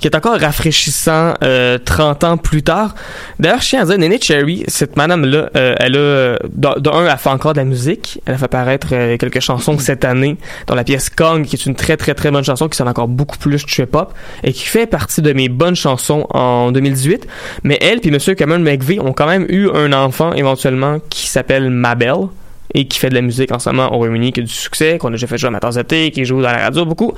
qui 0.00 0.06
est 0.06 0.14
encore 0.14 0.38
rafraîchissant 0.38 1.34
euh, 1.42 1.78
30 1.82 2.24
ans 2.24 2.36
plus 2.36 2.62
tard. 2.62 2.94
D'ailleurs, 3.38 3.62
je 3.62 3.68
tiens 3.70 3.82
à 3.82 3.84
dire, 3.86 3.98
Nene 3.98 4.20
Cherry, 4.20 4.64
cette 4.68 4.96
madame-là, 4.96 5.48
euh, 5.56 5.74
elle 5.78 5.96
a, 5.96 5.98
euh, 5.98 6.36
de, 6.52 6.78
de 6.78 6.90
un, 6.90 7.06
elle 7.10 7.18
fait 7.18 7.30
encore 7.30 7.54
de 7.54 7.58
la 7.58 7.64
musique. 7.64 8.20
Elle 8.26 8.34
a 8.34 8.38
fait 8.38 8.48
paraître 8.48 8.88
euh, 8.92 9.16
quelques 9.16 9.40
chansons 9.40 9.78
cette 9.78 10.04
année, 10.04 10.36
dont 10.66 10.74
la 10.74 10.84
pièce 10.84 11.08
Kong, 11.08 11.46
qui 11.46 11.56
est 11.56 11.64
une 11.66 11.74
très 11.74 11.96
très 11.96 12.14
très 12.14 12.30
bonne 12.30 12.44
chanson, 12.44 12.68
qui 12.68 12.76
sonne 12.76 12.88
encore 12.88 13.08
beaucoup 13.08 13.38
plus 13.38 13.64
trip-hop, 13.64 14.12
et 14.44 14.52
qui 14.52 14.66
fait 14.66 14.86
partie 14.86 15.22
de 15.22 15.32
mes 15.32 15.48
bonnes 15.48 15.69
chansons 15.76 16.26
en 16.30 16.72
2018. 16.72 17.26
Mais 17.64 17.78
elle 17.80 18.00
puis 18.00 18.10
Monsieur 18.10 18.34
Cameron 18.34 18.60
McVeigh 18.60 19.00
ont 19.00 19.12
quand 19.12 19.26
même 19.26 19.46
eu 19.48 19.68
un 19.70 19.92
enfant 19.92 20.32
éventuellement 20.32 20.98
qui 21.08 21.26
s'appelle 21.26 21.70
Mabel 21.70 22.28
et 22.74 22.86
qui 22.86 22.98
fait 22.98 23.10
de 23.10 23.14
la 23.14 23.22
musique 23.22 23.52
en 23.52 23.58
ce 23.58 23.70
moment 23.70 23.92
au 23.92 23.96
Royaume-Uni, 23.96 24.32
qui 24.32 24.40
a 24.40 24.42
du 24.42 24.52
succès, 24.52 24.98
qu'on 24.98 25.08
a 25.08 25.12
déjà 25.12 25.26
fait 25.26 25.38
jouer 25.38 25.48
à 25.48 25.50
Matin 25.50 25.70
qui 26.12 26.24
joue 26.24 26.40
dans 26.40 26.50
la 26.50 26.64
radio 26.64 26.84
beaucoup. 26.84 27.12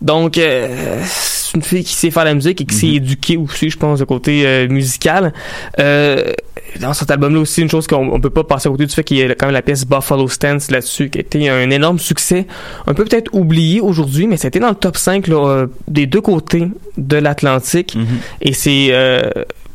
Donc, 0.00 0.36
euh, 0.38 1.00
c'est 1.04 1.56
une 1.56 1.62
fille 1.62 1.84
qui 1.84 1.94
sait 1.94 2.10
faire 2.10 2.24
de 2.24 2.28
la 2.28 2.34
musique 2.34 2.60
et 2.60 2.64
qui 2.64 2.74
s'est 2.74 2.88
éduquée 2.88 3.36
aussi, 3.36 3.70
je 3.70 3.78
pense, 3.78 3.98
de 3.98 4.04
côté 4.04 4.46
euh, 4.46 4.68
musical. 4.68 5.32
Euh, 5.78 6.32
dans 6.78 6.94
cet 6.94 7.10
album-là 7.10 7.40
aussi, 7.40 7.62
une 7.62 7.70
chose 7.70 7.86
qu'on 7.86 8.12
on 8.12 8.20
peut 8.20 8.30
pas 8.30 8.44
passer 8.44 8.68
à 8.68 8.70
côté 8.70 8.86
du 8.86 8.94
fait 8.94 9.04
qu'il 9.04 9.16
y 9.16 9.22
a 9.22 9.34
quand 9.34 9.46
même 9.46 9.54
la 9.54 9.62
pièce 9.62 9.84
Buffalo 9.84 10.28
Stance 10.28 10.70
là-dessus, 10.70 11.10
qui 11.10 11.18
a 11.18 11.20
été 11.22 11.48
un 11.48 11.70
énorme 11.70 11.98
succès, 11.98 12.46
un 12.86 12.94
peu 12.94 13.04
peut-être 13.04 13.34
oublié 13.34 13.80
aujourd'hui, 13.80 14.26
mais 14.26 14.36
c'était 14.36 14.60
dans 14.60 14.68
le 14.68 14.74
top 14.74 14.96
5 14.96 15.26
là, 15.26 15.48
euh, 15.48 15.66
des 15.88 16.06
deux 16.06 16.20
côtés 16.20 16.68
de 16.96 17.16
l'Atlantique. 17.16 17.96
Mhm. 17.96 18.06
Et 18.42 18.52
c'est 18.52 18.88
euh, 18.90 19.22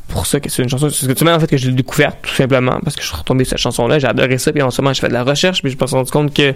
pour 0.08 0.26
ça 0.26 0.39
que 0.39 0.50
c'est 0.50 0.64
une 0.64 0.70
chanson, 0.70 0.89
c'est 0.89 1.08
que 1.08 1.14
tu 1.14 1.28
en 1.28 1.39
fait 1.39 1.48
que 1.48 1.58
j'ai 1.58 1.72
découverte 1.72 2.18
tout 2.22 2.34
simplement 2.34 2.80
parce 2.84 2.96
que 2.96 3.02
je 3.02 3.08
suis 3.08 3.18
retombé 3.18 3.43
sur 3.43 3.52
cette 3.52 3.64
chanson-là, 3.64 4.00
j'ai 4.00 4.08
adoré 4.08 4.38
ça, 4.38 4.52
puis 4.52 4.62
en 4.62 4.72
ce 4.72 4.82
moment 4.82 4.93
j'ai 4.93 5.02
fait 5.02 5.10
de 5.10 5.14
la 5.14 5.24
recherche, 5.24 5.62
puis 5.62 5.72
je 5.72 5.78
me 5.80 5.88
suis 5.88 5.96
rendu 5.96 6.12
compte 6.12 6.34
que 6.34 6.54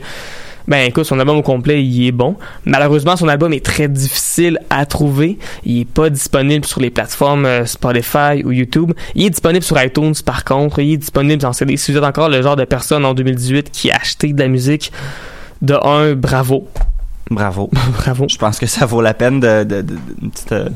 ben 0.67 0.85
écoute, 0.87 1.05
son 1.05 1.19
album 1.19 1.37
au 1.37 1.41
complet, 1.41 1.83
il 1.83 2.05
est 2.07 2.11
bon. 2.11 2.35
Malheureusement, 2.65 3.15
son 3.15 3.27
album 3.27 3.53
est 3.53 3.65
très 3.65 3.87
difficile 3.87 4.59
à 4.69 4.85
trouver. 4.85 5.39
Il 5.65 5.81
est 5.81 5.85
pas 5.85 6.09
disponible 6.09 6.65
sur 6.65 6.79
les 6.79 6.89
plateformes 6.91 7.45
euh, 7.45 7.65
Spotify 7.65 8.43
ou 8.45 8.51
YouTube. 8.51 8.93
Il 9.15 9.25
est 9.25 9.29
disponible 9.31 9.63
sur 9.63 9.81
iTunes 9.81 10.13
par 10.25 10.43
contre. 10.43 10.79
Il 10.79 10.93
est 10.93 10.97
disponible 10.97 11.43
en 11.45 11.53
CD. 11.53 11.75
Si 11.77 11.91
vous 11.91 11.97
êtes 11.97 12.03
encore 12.03 12.29
le 12.29 12.41
genre 12.41 12.55
de 12.55 12.65
personne 12.65 13.05
en 13.05 13.13
2018 13.13 13.71
qui 13.71 13.89
a 13.91 13.95
acheté 13.95 14.31
de 14.33 14.39
la 14.39 14.47
musique, 14.47 14.91
de 15.61 15.73
un, 15.83 16.13
bravo. 16.13 16.67
Bravo. 17.31 17.69
bravo. 17.97 18.25
Je 18.29 18.37
pense 18.37 18.59
que 18.59 18.65
ça 18.67 18.85
vaut 18.85 19.01
la 19.01 19.13
peine 19.13 19.39
de, 19.39 19.63
de, 19.63 19.75
de- 19.77 19.81
de- 19.81 19.97
une 20.21 20.31
petite, 20.31 20.51
euh, 20.51 20.69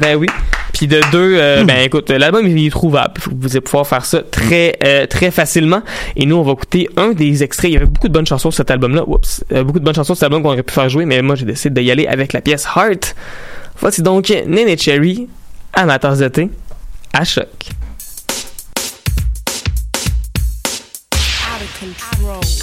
Ben 0.00 0.16
oui. 0.16 0.26
Puis 0.72 0.86
de 0.86 1.00
deux, 1.10 1.36
euh, 1.36 1.64
ben 1.64 1.84
écoute, 1.84 2.10
l'album 2.10 2.46
il 2.46 2.66
est 2.66 2.70
trouvable. 2.70 3.20
Faut 3.20 3.30
que 3.30 3.36
Vous 3.38 3.50
allez 3.50 3.60
pouvoir 3.60 3.86
faire 3.86 4.04
ça 4.04 4.22
très 4.22 4.76
euh, 4.84 5.06
très 5.06 5.30
facilement. 5.30 5.82
Et 6.16 6.24
nous, 6.26 6.36
on 6.36 6.42
va 6.42 6.52
écouter 6.52 6.88
un 6.96 7.12
des 7.12 7.42
extraits. 7.42 7.70
Il 7.70 7.74
y 7.74 7.76
avait 7.76 7.86
beaucoup 7.86 8.08
de 8.08 8.12
bonnes 8.12 8.26
chansons 8.26 8.50
sur 8.50 8.56
cet 8.56 8.70
album-là. 8.70 9.04
Oups. 9.06 9.44
Euh, 9.52 9.64
beaucoup 9.64 9.80
de 9.80 9.84
bonnes 9.84 9.94
chansons 9.94 10.14
sur 10.14 10.16
cet 10.16 10.24
album 10.24 10.42
qu'on 10.42 10.52
aurait 10.52 10.62
pu 10.62 10.72
faire 10.72 10.88
jouer, 10.88 11.04
mais 11.04 11.20
moi 11.22 11.34
j'ai 11.34 11.44
décidé 11.44 11.82
d'y 11.82 11.90
aller 11.90 12.06
avec 12.06 12.32
la 12.32 12.40
pièce 12.40 12.66
Heart. 12.76 13.14
Voici 13.78 14.02
donc 14.02 14.30
Nene 14.30 14.78
Cherry, 14.78 15.28
amateur 15.74 16.16
d'été, 16.16 16.48
à 17.12 17.24
choc. 17.24 17.48
out 21.52 21.60
of 21.60 21.78
control. 21.78 22.61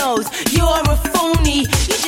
Knows 0.00 0.26
you're 0.52 0.80
a 0.88 0.96
phony. 1.12 1.60
You 1.60 1.99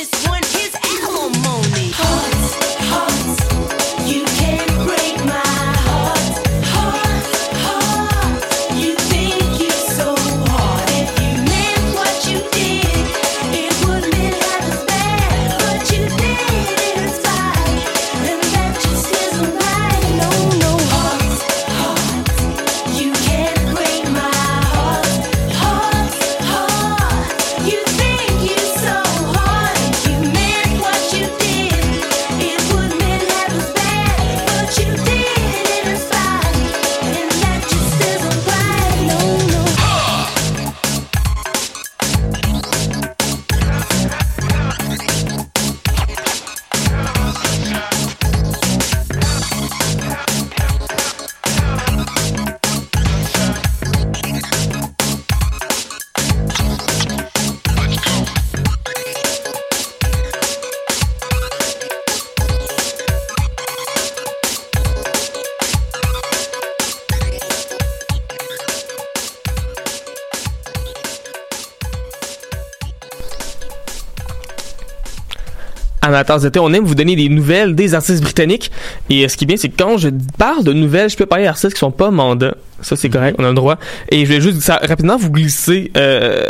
on 76.59 76.73
aime 76.73 76.85
vous 76.85 76.95
donner 76.95 77.15
des 77.15 77.29
nouvelles 77.29 77.75
des 77.75 77.93
artistes 77.93 78.21
britanniques. 78.21 78.71
Et 79.09 79.25
euh, 79.25 79.27
ce 79.27 79.37
qui 79.37 79.45
est 79.45 79.47
bien, 79.47 79.57
c'est 79.57 79.69
que 79.69 79.77
quand 79.77 79.97
je 79.97 80.09
parle 80.37 80.63
de 80.63 80.73
nouvelles, 80.73 81.09
je 81.09 81.17
peux 81.17 81.25
parler 81.25 81.45
d'artistes 81.45 81.73
qui 81.73 81.79
sont 81.79 81.91
pas 81.91 82.11
mandat. 82.11 82.55
Ça, 82.81 82.95
c'est 82.95 83.09
correct, 83.09 83.35
on 83.39 83.43
a 83.45 83.49
le 83.49 83.53
droit. 83.53 83.77
Et 84.09 84.25
je 84.25 84.33
vais 84.33 84.41
juste 84.41 84.69
rapidement 84.83 85.15
vous 85.17 85.29
glisser. 85.31 85.91
Euh, 85.95 86.43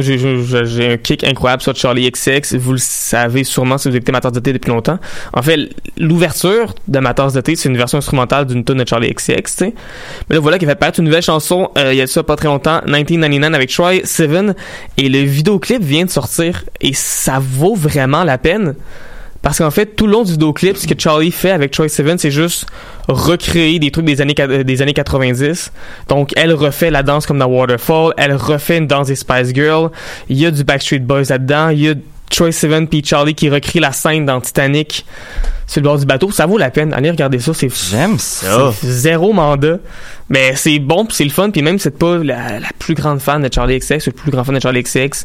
j'ai- 0.00 0.92
un 0.92 0.96
kick 0.96 1.22
incroyable 1.22 1.62
sur 1.62 1.76
Charlie 1.76 2.10
XX. 2.10 2.56
Vous 2.56 2.72
le 2.72 2.78
savez 2.78 3.44
sûrement 3.44 3.78
si 3.78 3.88
vous 3.88 3.94
écoutez 3.96 4.10
Amateurs 4.10 4.32
d'été 4.32 4.52
depuis 4.52 4.70
longtemps. 4.70 4.98
En 5.32 5.42
fait, 5.42 5.70
l'ouverture 5.96 6.74
d'Amateurs 6.88 7.30
d'été, 7.32 7.54
c'est 7.54 7.68
une 7.68 7.76
version 7.76 7.98
instrumentale 7.98 8.46
d'une 8.46 8.64
tune 8.64 8.78
de 8.78 8.88
Charlie 8.88 9.14
XX. 9.14 9.62
Mais 10.28 10.34
là, 10.36 10.40
voilà 10.40 10.58
qu'il 10.58 10.66
fait 10.66 10.74
paraître 10.74 10.98
une 10.98 11.04
nouvelle 11.06 11.22
chanson 11.22 11.70
euh, 11.78 11.92
il 11.92 11.98
y 11.98 12.00
a 12.00 12.04
de 12.06 12.10
ça 12.10 12.22
pas 12.24 12.34
très 12.36 12.48
longtemps, 12.48 12.80
1999 12.86 13.54
avec 13.54 13.70
Troy 13.70 13.92
Seven. 14.04 14.54
Et 14.96 15.08
le 15.08 15.20
vidéoclip 15.20 15.82
vient 15.82 16.04
de 16.04 16.10
sortir 16.10 16.64
et 16.80 16.92
ça 16.94 17.38
vaut 17.40 17.74
vraiment 17.76 18.24
la 18.24 18.38
peine. 18.38 18.74
Parce 19.42 19.58
qu'en 19.58 19.70
fait, 19.70 19.96
tout 19.96 20.06
le 20.06 20.12
long 20.12 20.22
du 20.22 20.32
vidéoclip, 20.32 20.76
ce 20.76 20.86
que 20.86 20.94
Charlie 20.98 21.32
fait 21.32 21.50
avec 21.50 21.70
Troy 21.70 21.88
Seven, 21.88 22.18
c'est 22.18 22.30
juste 22.30 22.66
recréer 23.08 23.78
des 23.78 23.90
trucs 23.90 24.04
des 24.04 24.20
années, 24.20 24.34
euh, 24.38 24.62
des 24.64 24.82
années 24.82 24.92
90. 24.92 25.72
Donc, 26.08 26.30
elle 26.36 26.52
refait 26.52 26.90
la 26.90 27.02
danse 27.02 27.26
comme 27.26 27.38
dans 27.38 27.46
Waterfall, 27.46 28.12
elle 28.18 28.34
refait 28.34 28.76
une 28.78 28.86
danse 28.86 29.06
des 29.06 29.16
Spice 29.16 29.54
Girls, 29.54 29.90
il 30.28 30.38
y 30.38 30.44
a 30.44 30.50
du 30.50 30.62
Backstreet 30.62 30.98
Boys 31.00 31.22
là-dedans, 31.30 31.70
il 31.70 31.80
y 31.80 31.88
a 31.88 31.94
Troy 32.28 32.52
Seven 32.52 32.86
puis 32.86 33.02
Charlie 33.04 33.34
qui 33.34 33.48
recrée 33.50 33.80
la 33.80 33.92
scène 33.92 34.24
dans 34.26 34.40
Titanic 34.40 35.04
sur 35.66 35.80
le 35.80 35.84
bord 35.84 35.98
du 35.98 36.06
bateau. 36.06 36.30
Ça 36.30 36.46
vaut 36.46 36.58
la 36.58 36.70
peine. 36.70 36.92
Allez 36.92 37.10
regarder 37.10 37.40
ça, 37.40 37.52
c'est 37.54 37.68
J'aime 37.90 38.18
ça. 38.18 38.72
zéro 38.82 39.32
mandat. 39.32 39.78
Mais 40.28 40.54
c'est 40.54 40.78
bon, 40.78 41.06
puis 41.06 41.16
c'est 41.16 41.24
le 41.24 41.30
fun, 41.30 41.50
puis 41.50 41.62
même 41.62 41.78
si 41.78 41.84
c'est 41.84 41.98
pas 41.98 42.18
la, 42.18 42.60
la 42.60 42.68
plus 42.78 42.94
grande 42.94 43.20
fan 43.20 43.42
de 43.42 43.52
Charlie 43.52 43.78
XX, 43.78 44.06
le 44.06 44.12
plus 44.12 44.30
grand 44.30 44.44
fan 44.44 44.54
de 44.54 44.60
Charlie 44.60 44.82
XX, 44.82 45.24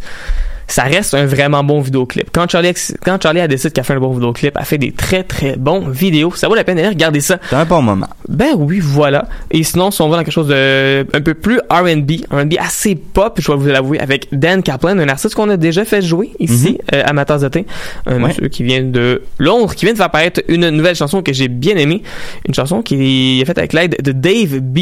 ça 0.67 0.83
reste 0.83 1.13
un 1.13 1.25
vraiment 1.25 1.63
bon 1.63 1.79
vidéoclip. 1.81 2.29
Quand 2.31 2.49
Charlie, 2.49 2.73
quand 3.03 3.21
Charlie 3.21 3.39
a 3.41 3.47
décidé 3.47 3.71
qu'elle 3.71 3.83
fait 3.83 3.93
un 3.93 3.99
bon 3.99 4.13
vidéoclip, 4.13 4.55
elle 4.59 4.65
fait 4.65 4.77
des 4.77 4.91
très 4.91 5.23
très 5.23 5.55
bons 5.55 5.87
vidéos. 5.89 6.31
Ça 6.35 6.47
vaut 6.47 6.55
la 6.55 6.63
peine 6.63 6.77
d'aller 6.77 6.89
regarder 6.89 7.21
ça. 7.21 7.39
C'est 7.49 7.55
un 7.55 7.65
bon 7.65 7.81
moment. 7.81 8.07
Ben 8.27 8.53
oui, 8.57 8.79
voilà. 8.81 9.27
Et 9.51 9.63
sinon, 9.63 9.91
si 9.91 10.01
on 10.01 10.09
va 10.09 10.17
dans 10.17 10.23
quelque 10.23 10.33
chose 10.33 10.47
de 10.47 11.05
un 11.13 11.21
peu 11.21 11.33
plus 11.33 11.59
R&B, 11.69 12.11
R&B 12.31 12.53
assez 12.59 12.95
pop, 12.95 13.37
je 13.39 13.45
dois 13.45 13.55
vous 13.55 13.67
l'avouer, 13.67 13.99
avec 13.99 14.27
Dan 14.31 14.63
Kaplan, 14.63 14.97
un 14.97 15.07
artiste 15.09 15.35
qu'on 15.35 15.49
a 15.49 15.57
déjà 15.57 15.85
fait 15.85 16.01
jouer 16.01 16.31
ici, 16.39 16.77
euh, 16.93 17.03
de 17.03 17.47
thé, 17.47 17.65
un 18.05 18.15
Ouais. 18.15 18.19
monsieur 18.27 18.47
qui 18.47 18.63
vient 18.63 18.81
de 18.83 19.21
Londres, 19.37 19.75
qui 19.75 19.85
vient 19.85 19.93
de 19.93 19.97
faire 19.97 20.07
apparaître 20.07 20.41
une 20.47 20.69
nouvelle 20.69 20.95
chanson 20.95 21.21
que 21.21 21.33
j'ai 21.33 21.47
bien 21.47 21.75
aimée, 21.75 22.01
une 22.47 22.53
chanson 22.53 22.81
qui 22.81 23.41
est 23.41 23.45
faite 23.45 23.57
avec 23.57 23.73
l'aide 23.73 23.97
de 24.01 24.11
Dave 24.11 24.59
B. 24.59 24.79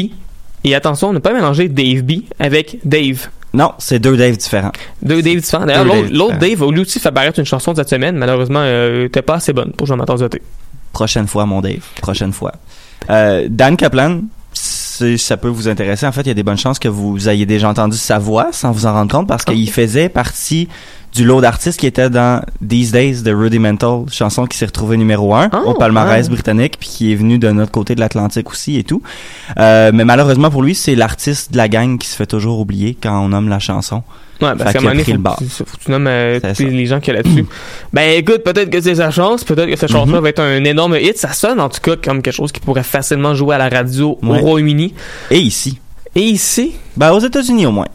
Et 0.64 0.74
attention, 0.74 1.12
ne 1.12 1.18
pas 1.18 1.32
mélanger 1.32 1.68
Dave 1.68 2.02
B 2.02 2.22
avec 2.38 2.78
Dave. 2.84 3.28
Non, 3.54 3.72
c'est 3.78 4.00
deux 4.00 4.16
Dave 4.16 4.36
différents. 4.36 4.72
Deux 5.00 5.22
Dave 5.22 5.36
différents. 5.36 5.64
D'ailleurs, 5.64 5.84
l'autre 5.84 6.38
Dave 6.38 6.62
a 6.62 6.70
lui 6.70 6.80
aussi 6.80 6.98
fait 6.98 7.08
apparaître 7.08 7.38
une 7.38 7.46
chanson 7.46 7.74
cette 7.74 7.88
semaine. 7.88 8.16
Malheureusement, 8.16 8.60
euh, 8.62 9.06
était 9.06 9.22
pas 9.22 9.34
assez 9.34 9.52
bonne 9.52 9.70
pour 9.72 9.86
de 9.86 10.28
thé. 10.28 10.42
Prochaine 10.92 11.28
fois, 11.28 11.46
mon 11.46 11.60
Dave. 11.60 11.84
Prochaine 12.02 12.32
fois. 12.32 12.52
Euh, 13.10 13.46
Dan 13.48 13.76
Kaplan, 13.76 14.22
si 14.52 15.18
ça 15.18 15.36
peut 15.36 15.48
vous 15.48 15.68
intéresser, 15.68 16.06
en 16.06 16.12
fait, 16.12 16.22
il 16.22 16.28
y 16.28 16.30
a 16.30 16.34
des 16.34 16.42
bonnes 16.42 16.58
chances 16.58 16.78
que 16.80 16.88
vous 16.88 17.28
ayez 17.28 17.46
déjà 17.46 17.68
entendu 17.68 17.96
sa 17.96 18.18
voix 18.18 18.48
sans 18.52 18.72
vous 18.72 18.86
en 18.86 18.92
rendre 18.92 19.10
compte 19.10 19.28
parce 19.28 19.44
qu'il 19.44 19.70
faisait 19.70 20.08
partie 20.08 20.68
du 21.14 21.24
lot 21.24 21.40
d'artistes 21.40 21.78
qui 21.78 21.86
était 21.86 22.10
dans 22.10 22.42
These 22.68 22.90
Days 22.92 23.22
de 23.22 23.32
Rudimental, 23.32 24.04
chanson 24.10 24.46
qui 24.46 24.58
s'est 24.58 24.66
retrouvée 24.66 24.96
numéro 24.96 25.34
un 25.34 25.48
Oh, 25.52 25.70
au 25.70 25.74
palmarès 25.74 26.26
ouais. 26.26 26.32
britannique 26.32 26.76
puis 26.80 26.88
qui 26.88 27.12
est 27.12 27.14
venu 27.14 27.38
de 27.38 27.50
notre 27.50 27.70
côté 27.70 27.94
de 27.94 28.00
l'Atlantique 28.00 28.50
aussi 28.50 28.78
et 28.78 28.84
tout. 28.84 29.00
Euh, 29.58 29.92
mais 29.94 30.04
malheureusement 30.04 30.50
pour 30.50 30.62
lui, 30.62 30.74
c'est 30.74 30.94
l'artiste 30.96 31.52
de 31.52 31.56
la 31.56 31.68
gang 31.68 31.98
qui 31.98 32.08
se 32.08 32.16
fait 32.16 32.26
toujours 32.26 32.58
oublier 32.58 32.96
quand 33.00 33.18
on 33.24 33.28
nomme 33.28 33.48
la 33.48 33.60
chanson. 33.60 34.02
Ouais, 34.42 34.50
parce 34.58 34.72
qu'à 34.72 34.78
un 34.80 34.82
moment 34.82 34.90
donné, 34.94 35.04
faut, 35.04 35.12
que 35.12 35.38
tu- 35.38 35.48
faut 35.48 35.64
que 35.64 35.84
tu 35.84 35.90
nommes 35.92 36.08
euh, 36.08 36.40
les 36.58 36.86
gens 36.86 36.98
y 37.06 37.10
a 37.10 37.12
là-dessus. 37.12 37.46
ben 37.92 38.10
écoute, 38.18 38.42
peut-être 38.44 38.68
que 38.70 38.80
c'est 38.80 38.96
sa 38.96 39.12
chance, 39.12 39.44
peut-être 39.44 39.70
que 39.70 39.76
cette 39.76 39.92
chanson 39.92 40.10
Mhm. 40.16 40.18
va 40.20 40.28
être 40.30 40.40
un 40.42 40.64
énorme 40.64 40.96
hit. 41.00 41.16
Ça 41.16 41.32
sonne 41.32 41.60
en 41.60 41.68
tout 41.68 41.80
cas 41.80 41.94
comme 41.94 42.20
quelque 42.22 42.34
chose 42.34 42.50
qui 42.50 42.58
pourrait 42.60 42.82
facilement 42.82 43.34
jouer 43.36 43.54
à 43.54 43.58
la 43.58 43.68
radio 43.68 44.18
Ouais. 44.22 44.40
au 44.40 44.42
Royaume-Uni. 44.42 44.92
Et 45.30 45.38
ici. 45.38 45.78
Et 46.16 46.22
ici, 46.22 46.72
Ben, 46.96 47.12
aux 47.12 47.20
États-Unis 47.20 47.66
au 47.66 47.72
moins. 47.72 47.86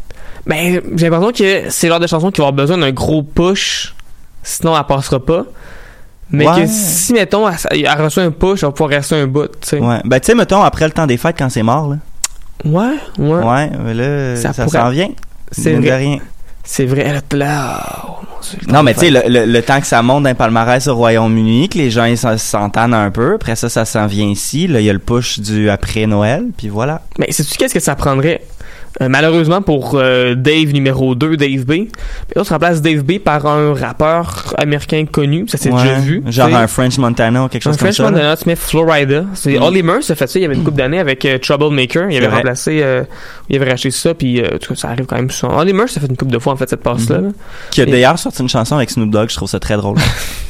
Ben 0.50 0.82
j'ai 0.98 1.10
l'impression 1.10 1.32
que 1.32 1.70
c'est 1.70 1.88
le 1.88 1.92
genre 1.94 2.00
de 2.02 2.08
chanson 2.08 2.32
qui 2.32 2.42
va 2.42 2.48
avoir 2.48 2.54
besoin 2.54 2.78
d'un 2.78 2.92
gros 2.92 3.24
push, 3.24 3.94
sinon 4.44 4.76
elle 4.78 4.84
passera 4.84 5.24
pas. 5.24 5.46
Mais 6.32 6.48
Ouais. 6.48 6.62
que 6.62 6.68
si, 6.68 7.14
mettons, 7.14 7.48
elle, 7.50 7.56
elle 7.72 8.02
reçoit 8.04 8.24
un 8.24 8.32
push, 8.32 8.62
elle 8.64 8.70
va 8.70 8.72
pouvoir 8.72 8.90
rester 8.92 9.16
un 9.16 9.26
bout, 9.26 9.48
tu 9.62 9.70
sais. 9.70 9.80
Ouais. 9.80 10.00
Ben, 10.06 10.20
tu 10.20 10.28
sais, 10.28 10.36
mettons, 10.36 10.62
après 10.62 10.86
le 10.86 10.92
temps 10.92 11.08
des 11.08 11.18
fêtes, 11.18 11.36
quand 11.40 11.50
c'est 11.50 11.64
mort, 11.64 11.90
là. 11.90 11.98
Ouais, 12.66 12.98
ouais. 13.18 13.44
Ouais, 13.44 13.70
mais 13.84 13.94
là, 13.94 14.36
Ça 14.36 14.54
ça, 14.54 14.66
pourrait- 14.66 14.78
s'en 14.80 14.90
vient. 14.90 15.10
C'est 15.52 15.74
vrai. 15.76 15.96
rien. 15.98 16.18
C'est 16.64 16.86
vrai, 16.86 17.02
elle 17.04 17.16
est 17.16 17.34
là. 17.34 17.82
Oh, 18.08 18.12
mon 18.22 18.40
Dieu, 18.42 18.60
le 18.68 18.72
Non, 18.74 18.84
mais 18.84 18.94
tu 18.94 19.00
sais, 19.00 19.10
le, 19.10 19.22
le, 19.28 19.46
le 19.52 19.62
temps 19.64 19.80
que 19.82 19.88
ça 19.88 20.04
monte 20.04 20.24
d'un 20.26 20.36
palmarès 20.36 20.86
au 20.88 20.96
Royaume-Uni, 20.96 21.68
que 21.70 21.80
les 21.80 21.90
gens 21.90 22.06
s'entendent 22.38 22.94
un 22.94 23.10
peu, 23.10 23.36
après 23.36 23.56
ça, 23.56 23.70
ça 23.70 23.86
s'en 23.86 24.06
vient 24.06 24.28
ici. 24.28 24.68
Là, 24.68 24.80
il 24.82 24.86
y 24.86 24.90
a 24.92 24.94
le 24.94 25.00
push 25.00 25.40
du 25.40 25.72
après 25.72 26.06
Noël, 26.06 26.46
puis 26.56 26.68
voilà. 26.70 27.02
Mais 27.18 27.32
sais-tu 27.32 27.58
qu'est-ce 27.58 27.74
que 27.74 27.80
ça 27.80 27.96
prendrait? 27.96 28.42
Euh, 29.02 29.08
malheureusement 29.08 29.62
pour 29.62 29.94
euh, 29.96 30.36
Dave 30.36 30.74
numéro 30.74 31.16
2, 31.16 31.38
Dave 31.38 31.64
B. 31.64 31.72
Puis 31.72 31.88
là, 32.36 32.44
tu 32.44 32.52
remplaces 32.54 32.82
Dave 32.82 33.04
B 33.04 33.20
par 33.20 33.46
un 33.46 33.74
rappeur 33.74 34.54
américain 34.58 35.06
connu, 35.10 35.48
ça 35.48 35.58
s'est 35.58 35.72
Ouais, 35.72 35.82
déjà 35.84 36.00
vu. 36.00 36.24
Genre 36.28 36.54
un 36.56 36.68
French 36.68 36.98
Montana 36.98 37.46
ou 37.46 37.48
quelque 37.48 37.68
Un 37.68 37.72
chose 37.72 37.78
comme 37.78 37.88
French 37.88 37.98
ça. 37.98 38.04
là. 38.04 38.10
Montana, 38.12 38.36
tu 38.38 38.50
mets 38.50 38.56
Florida. 38.56 39.26
C'est 39.36 39.58
Mm. 39.60 39.64
Ollie 39.64 39.84
Murs 39.84 40.00
a 40.10 40.16
fait 40.16 40.28
ça 40.28 40.40
il 40.40 40.42
y 40.42 40.46
avait 40.46 40.56
une 40.56 40.64
couple 40.64 40.78
d'années 40.78 41.00
avec 41.00 41.24
euh, 41.26 41.38
Troublemaker. 41.38 42.10
Il 42.10 42.18
avait 42.18 42.28
vrai. 42.28 42.36
remplacé, 42.38 42.84
il 43.50 43.56
avait 43.56 43.70
racheté 43.72 43.92
ça, 43.92 44.14
puis 44.14 44.42
ça 44.76 44.90
arrive 44.90 45.06
quand 45.06 45.16
même 45.18 45.30
souvent. 45.32 45.60
Ollie 45.60 45.74
Murs 45.74 45.84
a 45.96 46.00
fait 46.00 46.08
une 46.08 46.18
couple 46.18 46.32
de 46.32 46.40
fois 46.40 46.54
en 46.54 46.58
fait 46.58 46.70
cette 46.70 46.82
passe-là. 46.84 47.20
Mhm. 47.20 47.26
là. 47.28 47.32
Qui 47.72 47.82
a 47.82 47.86
d'ailleurs 47.86 48.18
sorti 48.20 48.42
une 48.42 48.50
chanson 48.50 48.76
avec 48.76 48.90
Snoop 48.90 49.10
Dogg, 49.12 49.30
je 49.30 49.36
trouve 49.36 49.50
ça 49.50 49.60
très 49.60 49.78
drôle. 49.78 49.98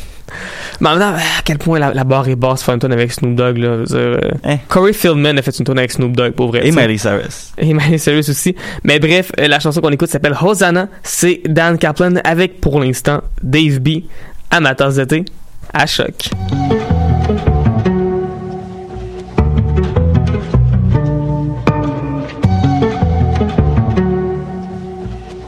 Mais 0.81 0.89
temps, 0.97 1.13
à 1.13 1.41
quel 1.43 1.57
point 1.57 1.77
la, 1.79 1.93
la 1.93 2.03
barre 2.05 2.29
est 2.29 2.35
basse 2.35 2.63
faire 2.63 2.73
une 2.73 2.79
tonne 2.79 2.93
avec 2.93 3.11
Snoop 3.11 3.35
Dogg. 3.35 3.57
Là, 3.57 3.77
dire, 3.83 3.95
euh, 3.97 4.17
Eh. 4.47 4.57
Corey 4.67 4.93
Feldman 4.93 5.37
a 5.37 5.41
fait 5.41 5.57
une 5.59 5.65
tonne 5.65 5.77
avec 5.79 5.91
Snoop 5.91 6.15
Dogg, 6.15 6.31
pour 6.33 6.47
vrai. 6.47 6.65
Et. 6.67 6.71
Miley 6.71 6.97
Cyrus. 6.97 7.51
Et 7.57 7.73
Miley 7.73 7.97
Cyrus 7.97 8.29
aussi. 8.29 8.55
Mais 8.83 8.99
bref, 8.99 9.31
euh, 9.39 9.47
la 9.47 9.59
chanson 9.59 9.81
qu'on 9.81 9.89
écoute 9.91 10.09
s'appelle 10.09 10.35
Hosanna. 10.39 10.87
C'est 11.03 11.41
Dan 11.45 11.77
Kaplan 11.77 12.15
avec, 12.23 12.61
pour 12.61 12.79
l'instant, 12.79 13.21
Dave 13.43 13.79
B. 13.79 14.03
Amateurs 14.51 14.93
d'été 14.93 15.25
à 15.73 15.85
choc. 15.85 16.29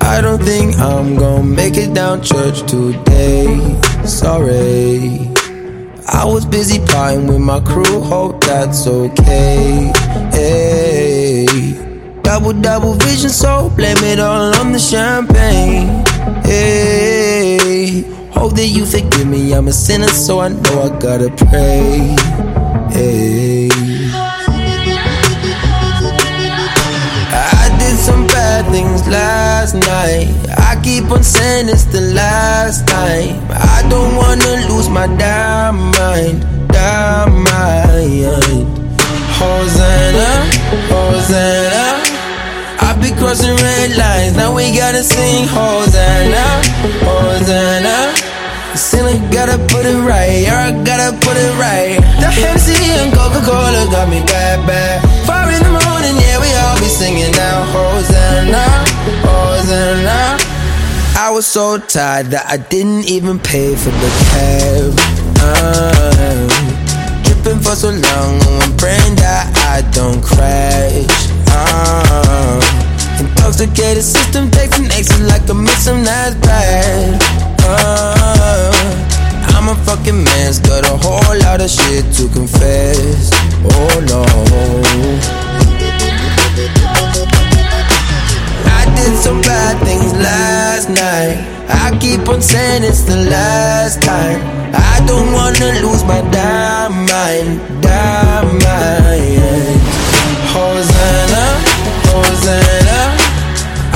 I 0.04 0.20
don't 0.22 0.40
think 0.44 0.76
I'm 0.78 1.16
gonna 1.16 1.42
make 1.44 1.78
it 1.78 1.94
down 1.94 2.22
church 2.22 2.64
today. 2.64 3.48
Sorry. 4.06 5.30
I 6.08 6.26
was 6.26 6.46
busy 6.46 6.80
partying 6.80 7.28
with 7.28 7.40
my 7.40 7.60
crew, 7.62 8.02
hope 8.02 8.44
that's 8.44 8.86
okay. 8.88 9.92
Hey. 10.32 11.46
Double, 12.22 12.54
double 12.54 12.94
vision, 12.96 13.30
so 13.30 13.70
blame 13.76 13.98
it 14.04 14.20
all 14.20 14.54
on 14.56 14.72
the 14.72 14.80
champagne. 14.80 16.04
Hey. 16.44 18.02
Hope 18.32 18.56
that 18.56 18.68
you 18.68 18.86
forgive 18.86 19.28
me, 19.28 19.54
I'm 19.54 19.68
a 19.68 19.74
sinner, 19.74 20.08
so 20.08 20.40
I 20.40 20.50
know 20.50 20.82
I 20.82 20.90
gotta 21.00 21.30
pray. 21.30 22.16
Hey. 22.92 23.70
I 27.34 27.76
did 27.80 27.98
some 27.98 28.28
bad 28.28 28.66
things 28.72 29.08
last 29.08 29.76
night. 29.76 30.61
I 30.82 30.84
keep 30.84 31.12
on 31.12 31.22
saying 31.22 31.70
it's 31.70 31.84
the 31.84 32.02
last 32.02 32.88
time. 32.88 33.38
I 33.52 33.86
don't 33.88 34.16
wanna 34.16 34.66
lose 34.66 34.90
my 34.90 35.06
damn 35.06 35.78
mind, 35.94 36.42
damn 36.74 37.44
mind. 37.46 38.66
Hosanna, 39.38 40.32
Hosanna. 40.90 41.86
I 42.82 42.98
be 43.00 43.14
crossing 43.14 43.54
red 43.62 43.96
lines, 43.96 44.36
now 44.36 44.56
we 44.56 44.76
gotta 44.76 45.04
sing 45.04 45.46
Hosanna, 45.46 46.46
Hosanna. 47.06 48.18
Sinner 48.74 49.22
gotta 49.30 49.60
put 49.70 49.86
it 49.86 50.02
right, 50.02 50.50
I 50.50 50.72
gotta 50.84 51.14
put 51.22 51.38
it 51.38 51.54
right. 51.62 52.02
The 52.18 52.26
Hennessy 52.26 52.90
and 52.98 53.14
Coca-Cola 53.14 53.86
got 53.92 54.10
me 54.10 54.22
bad, 54.22 54.66
bad. 54.66 55.11
So 61.52 61.78
tired 61.78 62.28
that 62.28 62.48
I 62.48 62.56
didn't 62.56 63.12
even 63.12 63.38
pay 63.38 63.76
for 63.76 63.92
the 63.92 64.12
cab. 64.32 64.96
Uh, 65.44 66.48
dripping 67.28 67.60
for 67.60 67.76
so 67.76 67.92
long, 67.92 68.40
I'm 68.64 68.72
praying 68.80 69.20
that 69.20 69.52
I 69.68 69.84
don't 69.92 70.24
crash. 70.24 71.12
Uh, 71.52 72.56
intoxicated 73.20 74.02
system 74.02 74.50
takes 74.50 74.80
an 74.80 74.96
exit 74.96 75.28
like 75.28 75.44
a 75.50 75.54
mix 75.54 75.92
some 75.92 76.08
nice 76.08 76.36
bad. 76.40 77.20
Uh, 77.68 78.72
I'm 79.52 79.68
a 79.68 79.76
fucking 79.84 80.24
man's 80.24 80.60
got 80.60 80.88
a 80.88 80.96
whole 81.04 81.36
lot 81.44 81.60
of 81.60 81.70
shit 81.70 82.08
to 82.16 82.32
confess. 82.32 83.28
Oh 83.76 84.00
no. 84.08 84.24
Did 89.04 89.18
some 89.18 89.42
bad 89.42 89.76
things 89.86 90.14
last 90.14 90.90
night. 90.90 91.38
I 91.70 91.98
keep 92.00 92.28
on 92.30 92.42
saying 92.42 92.84
it's 92.84 93.02
the 93.02 93.18
last 93.30 94.02
time. 94.02 94.40
I 94.74 94.96
don't 95.10 95.34
wanna 95.34 95.70
lose 95.82 96.04
my 96.04 96.22
damn 96.30 96.94
mind, 97.10 97.52
damn 97.82 98.48
mind. 98.62 99.82
Hosanna, 100.54 101.46
Hosanna. 102.10 103.02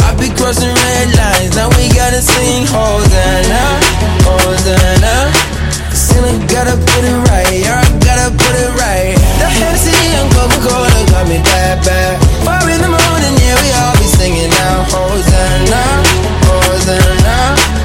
I 0.06 0.10
be 0.20 0.30
crossing 0.38 0.74
red 0.74 1.08
lines, 1.22 1.56
now 1.56 1.70
we 1.78 1.86
gotta 1.94 2.22
sing 2.22 2.66
Hosanna, 2.66 3.64
Hosanna. 4.26 5.16
Sinner 5.94 6.38
gotta 6.50 6.76
put 6.90 7.04
it 7.06 7.20
right, 7.30 7.62
I 7.78 7.82
gotta 8.08 8.30
put 8.34 8.56
it 8.64 8.72
right. 8.82 9.14
The 9.40 9.48
Hennessy 9.58 9.98
and 10.18 10.28
Coca-Cola 10.34 11.00
got 11.12 11.28
me 11.30 11.38
bad, 11.46 11.86
bad 11.86 12.25
singing 14.26 14.52
out 14.52 14.92
Hosanna, 14.92 15.84
Hosanna. 16.48 17.76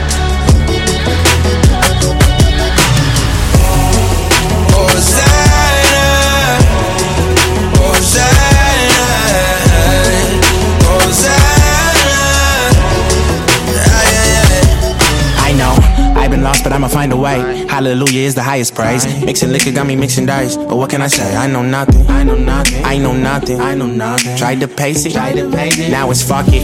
I'ma 16.72 16.88
find 16.88 17.12
a 17.12 17.16
way. 17.16 17.49
Hallelujah 17.80 18.28
is 18.28 18.34
the 18.34 18.42
highest 18.42 18.74
price. 18.74 19.08
Mixing 19.24 19.52
liquor 19.52 19.72
got 19.72 19.86
me 19.86 19.96
mixing 19.96 20.26
dice. 20.26 20.54
But 20.54 20.76
what 20.76 20.90
can 20.90 21.00
I 21.00 21.06
say? 21.06 21.34
I 21.34 21.46
know 21.46 21.62
nothing. 21.62 22.06
I 22.10 22.22
know 22.22 22.36
nothing. 22.36 22.84
I 22.84 22.98
know 22.98 23.14
nothing. 23.14 23.58
I 23.58 23.74
know 23.74 23.86
nothing. 23.86 24.36
Tried 24.36 24.60
to 24.60 24.68
pace 24.68 25.06
it. 25.06 25.12
Tried 25.12 25.36
to 25.36 25.50
pace 25.50 25.78
it. 25.78 25.90
Now 25.90 26.10
it's 26.10 26.20
fuck 26.20 26.44
it. 26.48 26.60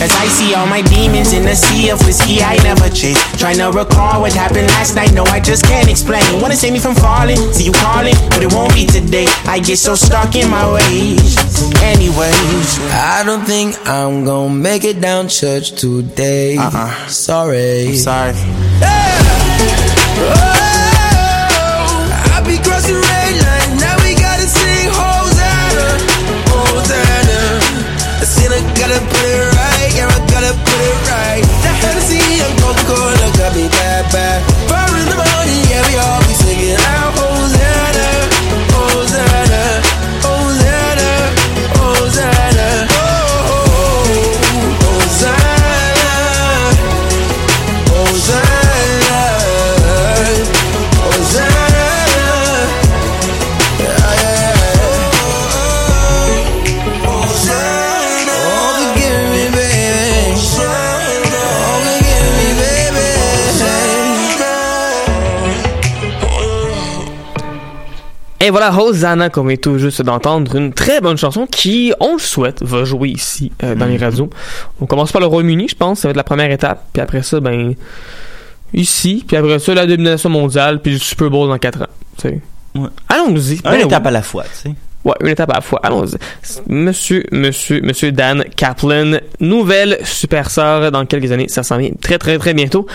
Cause 0.00 0.10
I 0.18 0.26
see 0.26 0.54
all 0.54 0.66
my 0.66 0.82
demons 0.82 1.32
in 1.32 1.44
the 1.44 1.54
sea 1.54 1.90
of 1.90 2.04
whiskey 2.04 2.42
I 2.42 2.56
never 2.64 2.88
chase. 2.88 3.16
Trying 3.38 3.58
to 3.58 3.70
recall 3.70 4.22
what 4.22 4.32
happened 4.32 4.66
last 4.74 4.96
night. 4.96 5.12
No, 5.12 5.22
I 5.26 5.38
just 5.38 5.64
can't 5.66 5.88
explain. 5.88 6.24
Wanna 6.42 6.56
save 6.56 6.72
me 6.72 6.80
from 6.80 6.96
falling? 6.96 7.36
See 7.54 7.66
you 7.66 7.72
calling, 7.72 8.16
but 8.30 8.42
it 8.42 8.52
won't 8.52 8.74
be 8.74 8.86
today. 8.86 9.26
I 9.46 9.60
get 9.60 9.78
so 9.78 9.94
stuck 9.94 10.34
in 10.34 10.50
my 10.50 10.66
ways. 10.66 11.38
Anyways. 11.80 12.78
I 12.90 13.22
don't 13.24 13.44
think 13.44 13.76
I'm 13.86 14.24
gonna 14.24 14.52
make 14.52 14.82
it 14.82 15.00
down 15.00 15.28
church 15.28 15.80
today. 15.80 16.56
Uh-uh. 16.56 17.06
Sorry. 17.06 17.86
I'm 17.86 17.94
sorry. 17.94 18.34
I 18.82 19.85
gotta 28.88 29.00
put 29.06 29.24
it 29.24 29.45
Et 68.46 68.50
voilà, 68.50 68.72
Hosanna, 68.72 69.28
qu'on 69.28 69.42
vient 69.42 69.56
tout 69.56 69.76
juste 69.76 70.02
d'entendre, 70.02 70.54
une 70.54 70.72
très 70.72 71.00
bonne 71.00 71.16
chanson 71.16 71.48
qui, 71.50 71.92
on 71.98 72.12
le 72.12 72.20
souhaite, 72.20 72.62
va 72.62 72.84
jouer 72.84 73.08
ici, 73.08 73.50
euh, 73.64 73.74
dans 73.74 73.86
les 73.86 73.96
radios. 73.96 74.30
On 74.80 74.86
commence 74.86 75.10
par 75.10 75.20
le 75.20 75.26
Royaume-Uni, 75.26 75.66
je 75.68 75.74
pense, 75.74 75.98
ça 75.98 76.06
va 76.06 76.10
être 76.10 76.16
la 76.16 76.22
première 76.22 76.52
étape, 76.52 76.84
puis 76.92 77.02
après 77.02 77.24
ça, 77.24 77.40
ben, 77.40 77.74
ici, 78.72 79.24
puis 79.26 79.36
après 79.36 79.58
ça, 79.58 79.74
la 79.74 79.84
domination 79.84 80.30
mondiale, 80.30 80.80
puis 80.80 80.92
le 80.92 80.98
Super 81.00 81.28
Bowl 81.28 81.48
dans 81.48 81.58
4 81.58 81.82
ans. 81.82 81.86
tu 82.18 82.28
sais. 82.28 82.40
Ouais. 82.76 82.86
Allons-y. 83.08 83.54
Une 83.56 83.62
Ben 83.64 83.80
étape 83.80 84.02
oui. 84.04 84.08
à 84.08 84.12
la 84.12 84.22
fois, 84.22 84.44
tu 84.44 84.70
sais. 84.70 84.74
Ouais, 85.06 85.14
une 85.20 85.28
étape 85.28 85.50
à 85.50 85.54
la 85.54 85.60
fois. 85.60 85.78
Allons-y. 85.84 86.16
Monsieur, 86.66 87.22
monsieur, 87.30 87.80
monsieur 87.80 88.10
Dan 88.10 88.44
Kaplan, 88.56 89.18
nouvelle 89.40 89.98
superstar 90.02 90.90
dans 90.90 91.06
quelques 91.06 91.30
années. 91.30 91.46
Ça 91.48 91.62
s'en 91.62 91.78
vient 91.78 91.90
très, 92.00 92.18
très, 92.18 92.38
très 92.38 92.54
bientôt. 92.54 92.86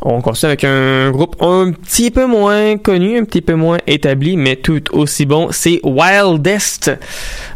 On 0.00 0.20
continue 0.22 0.48
avec 0.48 0.64
un 0.64 1.10
groupe 1.10 1.36
un 1.42 1.72
petit 1.72 2.10
peu 2.10 2.24
moins 2.26 2.78
connu, 2.78 3.18
un 3.18 3.24
petit 3.24 3.42
peu 3.42 3.54
moins 3.54 3.76
établi, 3.86 4.36
mais 4.38 4.56
tout 4.56 4.82
aussi 4.92 5.26
bon. 5.26 5.48
C'est 5.50 5.80
Wildest. 5.84 6.92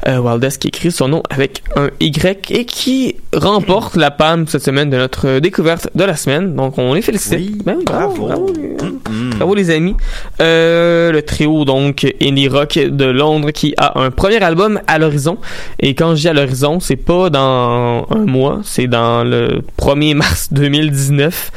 Euh, 0.08 0.18
Wildest 0.18 0.60
qui 0.60 0.68
écrit 0.68 0.92
son 0.92 1.08
nom 1.08 1.22
avec 1.30 1.62
un 1.76 1.88
Y 2.00 2.50
et 2.50 2.64
qui 2.66 3.16
remporte 3.32 3.96
la 3.96 4.10
palme 4.10 4.46
cette 4.46 4.62
semaine 4.64 4.90
de 4.90 4.96
notre 4.98 5.38
découverte 5.38 5.88
de 5.94 6.04
la 6.04 6.16
semaine. 6.16 6.54
Donc, 6.54 6.76
on 6.78 6.92
les 6.94 7.00
félicite. 7.02 7.34
Oui, 7.38 7.56
Ben 7.64 7.78
bravo, 7.84 8.26
bravo. 8.26 8.46
bravo, 8.46 8.52
les- 8.60 8.72
Mm. 9.12 9.30
Bravo 9.36 9.54
les 9.54 9.70
amis. 9.70 9.94
Euh, 10.40 11.12
le 11.12 11.22
trio 11.22 11.64
donc 11.64 12.06
indie 12.20 12.48
rock 12.48 12.78
de 12.78 13.04
Londres 13.04 13.50
qui 13.50 13.74
a 13.76 14.00
un 14.00 14.01
premier 14.10 14.42
album 14.42 14.80
à 14.86 14.98
l'horizon. 14.98 15.38
Et 15.80 15.94
quand 15.94 16.14
je 16.14 16.22
dis 16.22 16.28
à 16.28 16.32
l'horizon, 16.32 16.80
c'est 16.80 16.96
pas 16.96 17.30
dans 17.30 18.06
un 18.10 18.24
mois, 18.26 18.60
c'est 18.64 18.86
dans 18.86 19.24
le 19.24 19.62
1er 19.78 20.14
mars 20.14 20.48
2019. 20.52 21.50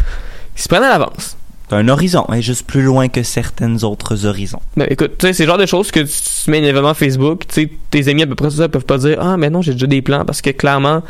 Ils 0.56 0.62
se 0.62 0.68
prennent 0.68 0.84
à 0.84 0.90
l'avance. 0.90 1.38
Un 1.72 1.88
horizon, 1.90 2.26
est 2.32 2.44
juste 2.44 2.68
plus 2.68 2.84
loin 2.84 3.08
que 3.08 3.24
certaines 3.24 3.84
autres 3.84 4.26
horizons. 4.26 4.62
Ben, 4.78 4.88
écoute, 4.90 5.14
tu 5.18 5.28
sais, 5.28 5.34
c'est 5.34 5.44
le 5.44 5.50
genre 5.50 5.58
de 5.58 5.66
choses 5.66 5.90
que 5.92 6.02
tu 6.02 6.52
mets 6.52 6.60
un 6.60 6.64
événement 6.64 6.94
Facebook, 6.94 7.48
tu 7.48 7.64
sais, 7.64 7.70
tes 7.90 8.08
amis 8.08 8.22
à 8.22 8.28
peu 8.28 8.36
près 8.36 8.52
ça 8.52 8.70
peuvent 8.70 8.86
pas 8.86 9.00
dire 9.00 9.18
Ah, 9.20 9.36
mais 9.36 9.50
non, 9.50 9.62
j'ai 9.62 9.74
déjà 9.74 9.88
des 9.88 10.02
plans 10.02 10.26
parce 10.26 10.42
que 10.42 10.52
clairement, 10.52 11.02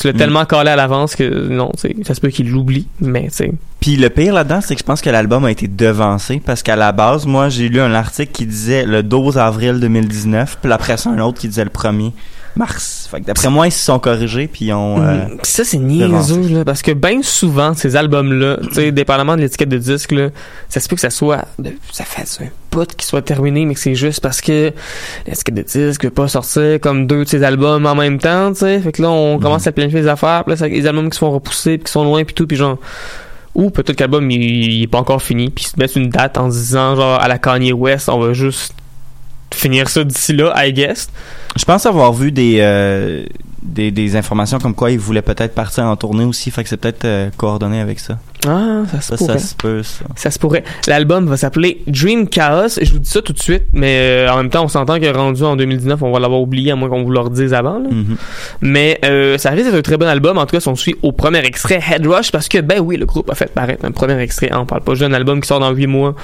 tu 0.00 0.06
l'as 0.06 0.12
Mm. 0.12 0.16
tellement 0.16 0.44
collé 0.44 0.70
à 0.70 0.76
l'avance 0.76 1.16
que 1.16 1.48
non, 1.48 1.72
ça 2.04 2.14
se 2.14 2.20
peut 2.20 2.28
qu'ils 2.28 2.50
l'oublient, 2.50 2.86
mais 3.00 3.28
sais. 3.30 3.52
Puis 3.80 3.96
le 3.96 4.10
pire 4.10 4.34
là-dedans, 4.34 4.60
c'est 4.60 4.74
que 4.74 4.80
je 4.80 4.84
pense 4.84 5.00
que 5.00 5.10
l'album 5.10 5.44
a 5.44 5.50
été 5.50 5.68
devancé 5.68 6.40
parce 6.44 6.62
qu'à 6.62 6.76
la 6.76 6.92
base, 6.92 7.26
moi, 7.26 7.48
j'ai 7.48 7.68
lu 7.68 7.80
un 7.80 7.94
article 7.94 8.32
qui 8.32 8.46
disait 8.46 8.84
le 8.84 9.02
12 9.02 9.38
avril 9.38 9.78
2019, 9.80 10.58
puis 10.62 10.72
après 10.72 10.96
ça, 10.96 11.10
un 11.10 11.18
autre 11.20 11.38
qui 11.38 11.48
disait 11.48 11.64
le 11.64 11.70
1er 11.70 12.12
mars. 12.58 13.08
Fait 13.10 13.20
que 13.20 13.26
d'après 13.26 13.48
moi, 13.50 13.66
ils 13.68 13.72
se 13.72 13.84
sont 13.84 13.98
corrigés 13.98 14.48
puis 14.48 14.66
ils 14.66 14.72
ont. 14.74 15.00
euh, 15.00 15.26
Mm, 15.28 15.38
Ça, 15.42 15.64
c'est 15.64 15.78
niaiseux, 15.78 16.48
là, 16.48 16.64
parce 16.64 16.82
que 16.82 16.90
bien 16.92 17.20
souvent, 17.22 17.72
ces 17.74 17.96
albums-là, 17.96 18.58
tu 18.68 18.74
sais, 18.74 18.92
dépendamment 18.92 19.36
de 19.36 19.40
l'étiquette 19.42 19.68
de 19.70 19.78
disque, 19.78 20.12
là, 20.12 20.28
ça 20.68 20.80
se 20.80 20.88
peut 20.88 20.96
que 20.96 21.00
ça 21.00 21.10
soit, 21.10 21.44
ça 21.92 22.04
fait 22.04 22.22
un 22.44 22.48
bout 22.70 22.86
qui 22.96 23.06
soit 23.06 23.22
terminé, 23.22 23.64
mais 23.64 23.74
que 23.74 23.80
c'est 23.80 23.94
juste 23.94 24.20
parce 24.20 24.40
que 24.40 24.72
l'étiquette 25.26 25.54
de 25.54 25.62
disque 25.62 26.04
veut 26.04 26.10
pas 26.10 26.28
sortir 26.28 26.78
comme 26.80 27.06
deux 27.06 27.24
de 27.24 27.28
ces 27.28 27.42
albums 27.42 27.86
en 27.86 27.94
même 27.94 28.18
temps, 28.18 28.52
tu 28.52 28.58
sais. 28.60 28.80
Fait 28.80 28.92
que 28.92 29.00
là, 29.02 29.10
on 29.10 29.38
commence 29.38 29.66
à 29.66 29.72
planifier 29.72 30.00
les 30.02 30.08
affaires, 30.08 30.44
puis 30.44 30.54
là, 30.56 30.66
les 30.68 30.86
albums 30.86 31.08
qui 31.08 31.14
se 31.14 31.20
font 31.20 31.30
repousser, 31.30 31.78
puis 31.78 31.84
qui 31.84 31.92
sont 31.92 32.04
loin, 32.04 32.24
puis 32.24 32.34
tout, 32.34 32.46
puis 32.46 32.56
genre, 32.56 32.76
ou 33.54 33.70
peut-être 33.70 33.96
que 33.96 34.02
l'album, 34.04 34.30
il, 34.30 34.42
il 34.42 34.82
est 34.82 34.86
pas 34.86 34.98
encore 34.98 35.22
fini, 35.22 35.50
puis 35.50 35.64
ils 35.64 35.68
se 35.68 35.78
mettent 35.78 35.96
une 35.96 36.10
date 36.10 36.38
en 36.38 36.50
se 36.50 36.56
disant, 36.56 36.94
genre, 36.96 37.20
à 37.20 37.26
la 37.28 37.38
Kanye 37.38 37.72
West, 37.72 38.08
on 38.08 38.18
va 38.18 38.32
juste 38.32 38.72
finir 39.54 39.88
ça 39.88 40.04
d'ici 40.04 40.32
là, 40.32 40.52
I 40.56 40.72
guess. 40.72 41.08
Je 41.56 41.64
pense 41.64 41.86
avoir 41.86 42.12
vu 42.12 42.30
des, 42.32 42.58
euh, 42.60 43.24
des, 43.62 43.90
des 43.90 44.16
informations 44.16 44.58
comme 44.58 44.74
quoi 44.74 44.90
ils 44.90 44.98
voulaient 44.98 45.22
peut-être 45.22 45.54
partir 45.54 45.84
en 45.84 45.96
tournée 45.96 46.24
aussi, 46.24 46.50
fait 46.50 46.62
que 46.62 46.68
c'est 46.68 46.76
peut-être 46.76 47.04
euh, 47.04 47.30
coordonné 47.36 47.80
avec 47.80 47.98
ça. 47.98 48.18
Ah, 48.46 48.82
ça 48.92 49.00
se 49.00 49.08
Ça, 49.08 49.16
pourrait. 49.16 49.38
ça 49.40 49.46
se 49.48 49.54
peut, 49.56 49.82
ça. 49.82 50.04
Ça 50.14 50.30
se 50.30 50.38
pourrait. 50.38 50.62
L'album 50.86 51.26
va 51.26 51.36
s'appeler 51.36 51.82
Dream 51.88 52.28
Chaos. 52.28 52.78
Je 52.80 52.92
vous 52.92 53.00
dis 53.00 53.10
ça 53.10 53.20
tout 53.20 53.32
de 53.32 53.40
suite, 53.40 53.64
mais 53.72 53.96
euh, 53.98 54.32
en 54.32 54.36
même 54.36 54.48
temps, 54.48 54.62
on 54.62 54.68
s'entend 54.68 55.00
que 55.00 55.06
rendu 55.12 55.42
en 55.42 55.56
2019, 55.56 56.00
on 56.02 56.12
va 56.12 56.20
l'avoir 56.20 56.40
oublié, 56.40 56.70
à 56.70 56.76
moins 56.76 56.88
qu'on 56.88 57.02
vous 57.02 57.10
le 57.10 57.18
redise 57.18 57.52
avant. 57.52 57.80
là. 57.80 57.88
Mhm. 57.90 58.16
Mais 58.60 59.00
euh, 59.04 59.38
ça 59.38 59.50
risque 59.50 59.64
d'être 59.66 59.78
un 59.78 59.82
très 59.82 59.96
bon 59.96 60.06
album. 60.06 60.38
En 60.38 60.46
tout 60.46 60.54
cas, 60.54 60.60
si 60.60 60.68
on 60.68 60.76
suit 60.76 60.94
au 61.02 61.10
premier 61.10 61.40
extrait, 61.44 61.80
Head 61.90 62.06
Rush, 62.06 62.30
parce 62.30 62.48
que, 62.48 62.58
ben 62.58 62.78
oui, 62.78 62.96
le 62.96 63.06
groupe 63.06 63.28
a 63.28 63.34
fait 63.34 63.52
paraître 63.52 63.84
un 63.84 63.90
premier 63.90 64.18
extrait. 64.20 64.50
On 64.54 64.66
parle 64.66 64.82
pas 64.82 64.92
juste 64.94 65.02
d'un 65.02 65.14
album 65.14 65.40
qui 65.40 65.48
sort 65.48 65.58
dans 65.58 65.72
8 65.72 65.86
mois. 65.88 66.14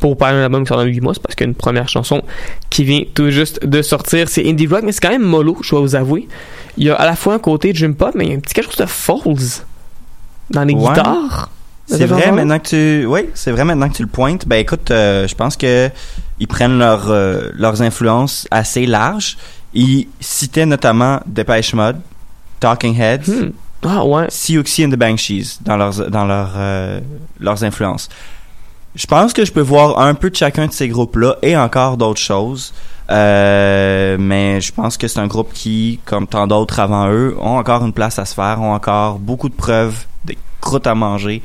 Pour 0.00 0.16
parler 0.16 0.38
d'un 0.38 0.44
album 0.44 0.62
qui 0.64 0.68
sort 0.68 0.76
dans 0.78 0.84
8 0.84 1.00
mois, 1.00 1.14
c'est 1.14 1.22
parce 1.22 1.34
qu'il 1.34 1.44
y 1.46 1.48
a 1.48 1.50
une 1.50 1.54
première 1.54 1.88
chanson 1.88 2.22
qui 2.70 2.84
vient 2.84 3.02
tout 3.14 3.30
juste 3.30 3.64
de 3.64 3.82
sortir. 3.82 4.28
C'est 4.28 4.48
indie 4.48 4.66
rock, 4.66 4.82
mais 4.84 4.92
c'est 4.92 5.00
quand 5.00 5.10
même 5.10 5.22
mollo, 5.22 5.56
je 5.62 5.70
dois 5.70 5.80
vous 5.80 5.94
avouer. 5.94 6.28
Il 6.76 6.84
y 6.84 6.90
a 6.90 6.94
à 6.94 7.06
la 7.06 7.16
fois 7.16 7.34
un 7.34 7.38
côté 7.38 7.72
dream 7.72 7.94
pop, 7.94 8.10
mais 8.14 8.24
il 8.26 8.30
y 8.30 8.34
a 8.34 8.36
un 8.36 8.40
petit 8.40 8.54
quelque 8.54 8.66
chose 8.70 8.76
de 8.76 8.86
falls 8.86 9.62
dans 10.50 10.64
les 10.64 10.74
Ouais. 10.74 10.80
guitares. 10.88 11.50
C'est 11.88 12.06
vrai 12.06 12.32
maintenant 12.32 12.58
que 12.58 12.68
tu, 13.02 13.06
oui, 13.06 13.20
c'est 13.34 13.52
vrai 13.52 13.64
maintenant 13.64 13.88
que 13.88 13.94
tu 13.94 14.02
le 14.02 14.08
pointes. 14.08 14.46
Ben 14.48 14.56
écoute, 14.56 14.90
euh, 14.90 15.28
je 15.28 15.34
pense 15.36 15.56
que 15.56 15.88
ils 16.40 16.48
prennent 16.48 16.78
leur, 16.78 17.08
euh, 17.10 17.50
leurs 17.54 17.80
influences 17.80 18.48
assez 18.50 18.86
larges. 18.86 19.36
Ils 19.72 20.08
citaient 20.18 20.66
notamment 20.66 21.20
Depeche 21.26 21.74
Mode, 21.74 22.00
Talking 22.60 22.98
Heads, 23.00 23.30
Hmm. 23.30 23.50
Ah 23.88 24.04
ouais. 24.04 24.26
Siouxsie 24.30 24.84
and 24.84 24.90
the 24.90 24.96
Banshees 24.96 25.58
dans 25.60 25.76
leurs 25.76 26.10
dans 26.10 26.24
leurs 26.24 26.54
euh, 26.56 26.98
leurs 27.38 27.62
influences. 27.62 28.08
Je 28.96 29.06
pense 29.06 29.32
que 29.34 29.44
je 29.44 29.52
peux 29.52 29.60
voir 29.60 29.98
un 30.00 30.14
peu 30.14 30.30
de 30.30 30.36
chacun 30.36 30.66
de 30.66 30.72
ces 30.72 30.88
groupes-là 30.88 31.36
et 31.42 31.56
encore 31.56 31.96
d'autres 31.98 32.20
choses. 32.20 32.72
Euh, 33.10 34.16
mais 34.18 34.60
je 34.60 34.72
pense 34.72 34.96
que 34.96 35.06
c'est 35.06 35.20
un 35.20 35.26
groupe 35.26 35.52
qui, 35.52 36.00
comme 36.06 36.26
tant 36.26 36.46
d'autres 36.46 36.80
avant 36.80 37.08
eux, 37.10 37.36
ont 37.38 37.58
encore 37.58 37.84
une 37.84 37.92
place 37.92 38.18
à 38.18 38.24
se 38.24 38.34
faire, 38.34 38.60
ont 38.60 38.72
encore 38.72 39.18
beaucoup 39.18 39.48
de 39.50 39.54
preuves, 39.54 40.06
des 40.24 40.38
croûtes 40.60 40.86
à 40.86 40.94
manger. 40.94 41.42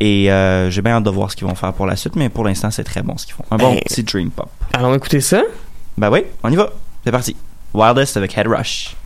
Et 0.00 0.32
euh, 0.32 0.68
j'ai 0.70 0.82
bien 0.82 0.94
hâte 0.96 1.04
de 1.04 1.10
voir 1.10 1.30
ce 1.30 1.36
qu'ils 1.36 1.46
vont 1.46 1.54
faire 1.54 1.72
pour 1.72 1.86
la 1.86 1.94
suite, 1.94 2.16
mais 2.16 2.28
pour 2.28 2.44
l'instant, 2.44 2.70
c'est 2.70 2.84
très 2.84 3.02
bon 3.02 3.16
ce 3.16 3.24
qu'ils 3.26 3.34
font. 3.36 3.44
Un 3.50 3.56
bon 3.56 3.74
Ben- 3.74 3.80
petit 3.86 4.02
dream 4.02 4.30
pop. 4.30 4.50
Allons 4.72 4.94
écouter 4.94 5.20
ça. 5.20 5.42
Ben 5.96 6.10
oui, 6.10 6.24
on 6.42 6.50
y 6.50 6.56
va. 6.56 6.70
C'est 7.04 7.12
parti. 7.12 7.36
Wildest 7.72 8.16
avec 8.16 8.36
Head 8.36 8.48
Rush. 8.48 8.96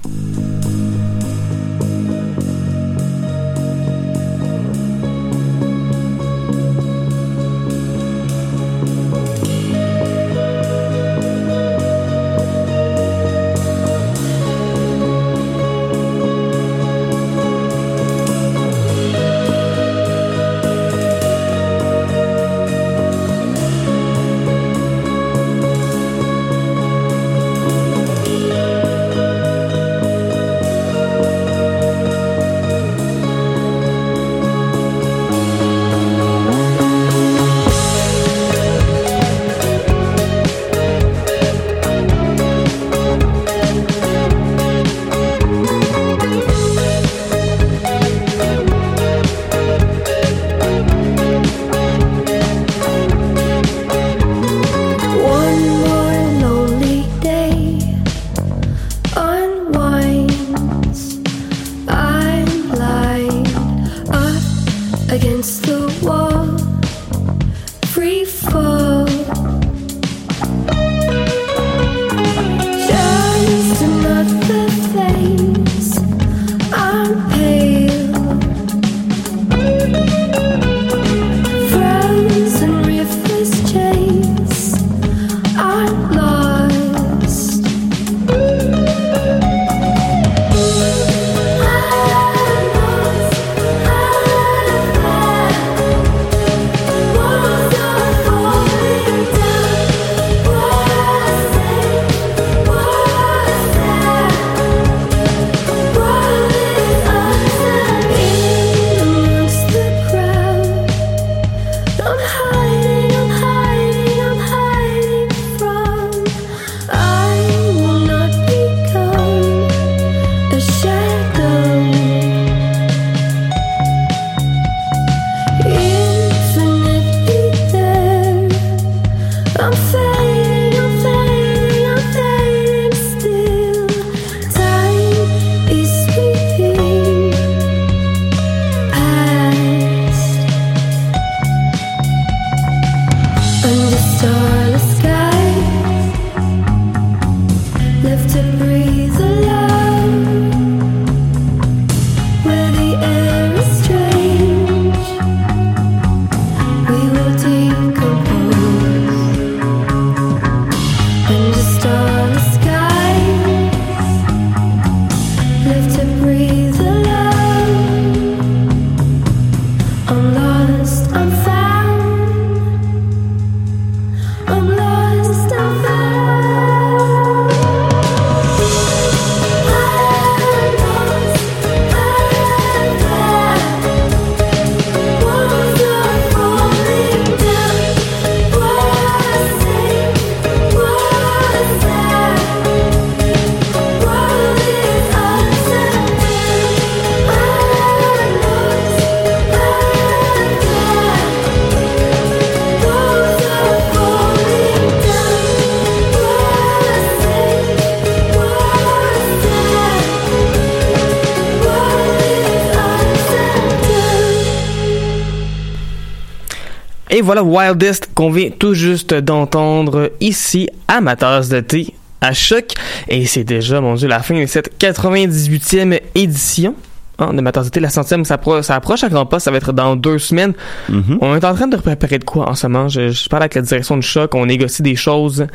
Et 217.15 217.23
voilà 217.23 217.45
Wildest 217.45 218.11
qu'on 218.13 218.29
vient 218.33 218.51
tout 218.51 218.75
juste 218.75 219.15
d'entendre 219.15 220.11
ici 220.21 220.69
à 220.89 221.01
ma 221.01 221.15
tasse 221.15 221.49
de 221.49 221.61
thé 221.61 221.95
à 222.21 222.33
choc. 222.33 222.73
Et 223.07 223.25
c'est 223.27 223.45
déjà, 223.45 223.81
mon 223.81 223.95
dieu, 223.95 224.09
la 224.09 224.19
fin 224.19 224.35
de 224.35 224.47
cette 224.47 224.77
98e 224.83 226.01
édition. 226.17 226.75
hein, 227.21 227.33
de 227.33 227.41
ma 227.41 227.53
tasse 227.53 227.67
de 227.67 227.71
thé, 227.71 227.79
la 227.79 227.91
centième, 227.91 228.25
ça, 228.25 228.41
ça 228.63 228.75
approche 228.75 229.05
à 229.05 229.09
grands 229.09 229.27
pas, 229.27 229.39
ça 229.39 229.53
va 229.53 229.59
être 229.59 229.73
dans 229.73 229.95
deux 229.95 230.19
semaines. 230.19 230.55
Mhm. 230.89 231.19
On 231.21 231.37
est 231.37 231.45
en 231.45 231.55
train 231.55 231.69
de 231.69 231.77
préparer 231.77 232.19
de 232.19 232.25
quoi 232.25 232.51
en 232.51 232.57
ce 232.57 232.67
moment? 232.67 232.89
Je, 232.89 233.11
je 233.11 233.29
parle 233.29 233.45
avec 233.45 233.55
la 233.55 233.63
direction 233.63 233.97
de 233.97 234.03
choc, 234.03 234.35
on 234.35 234.47
négocie 234.47 234.83
des 234.83 234.97
choses 234.97 235.47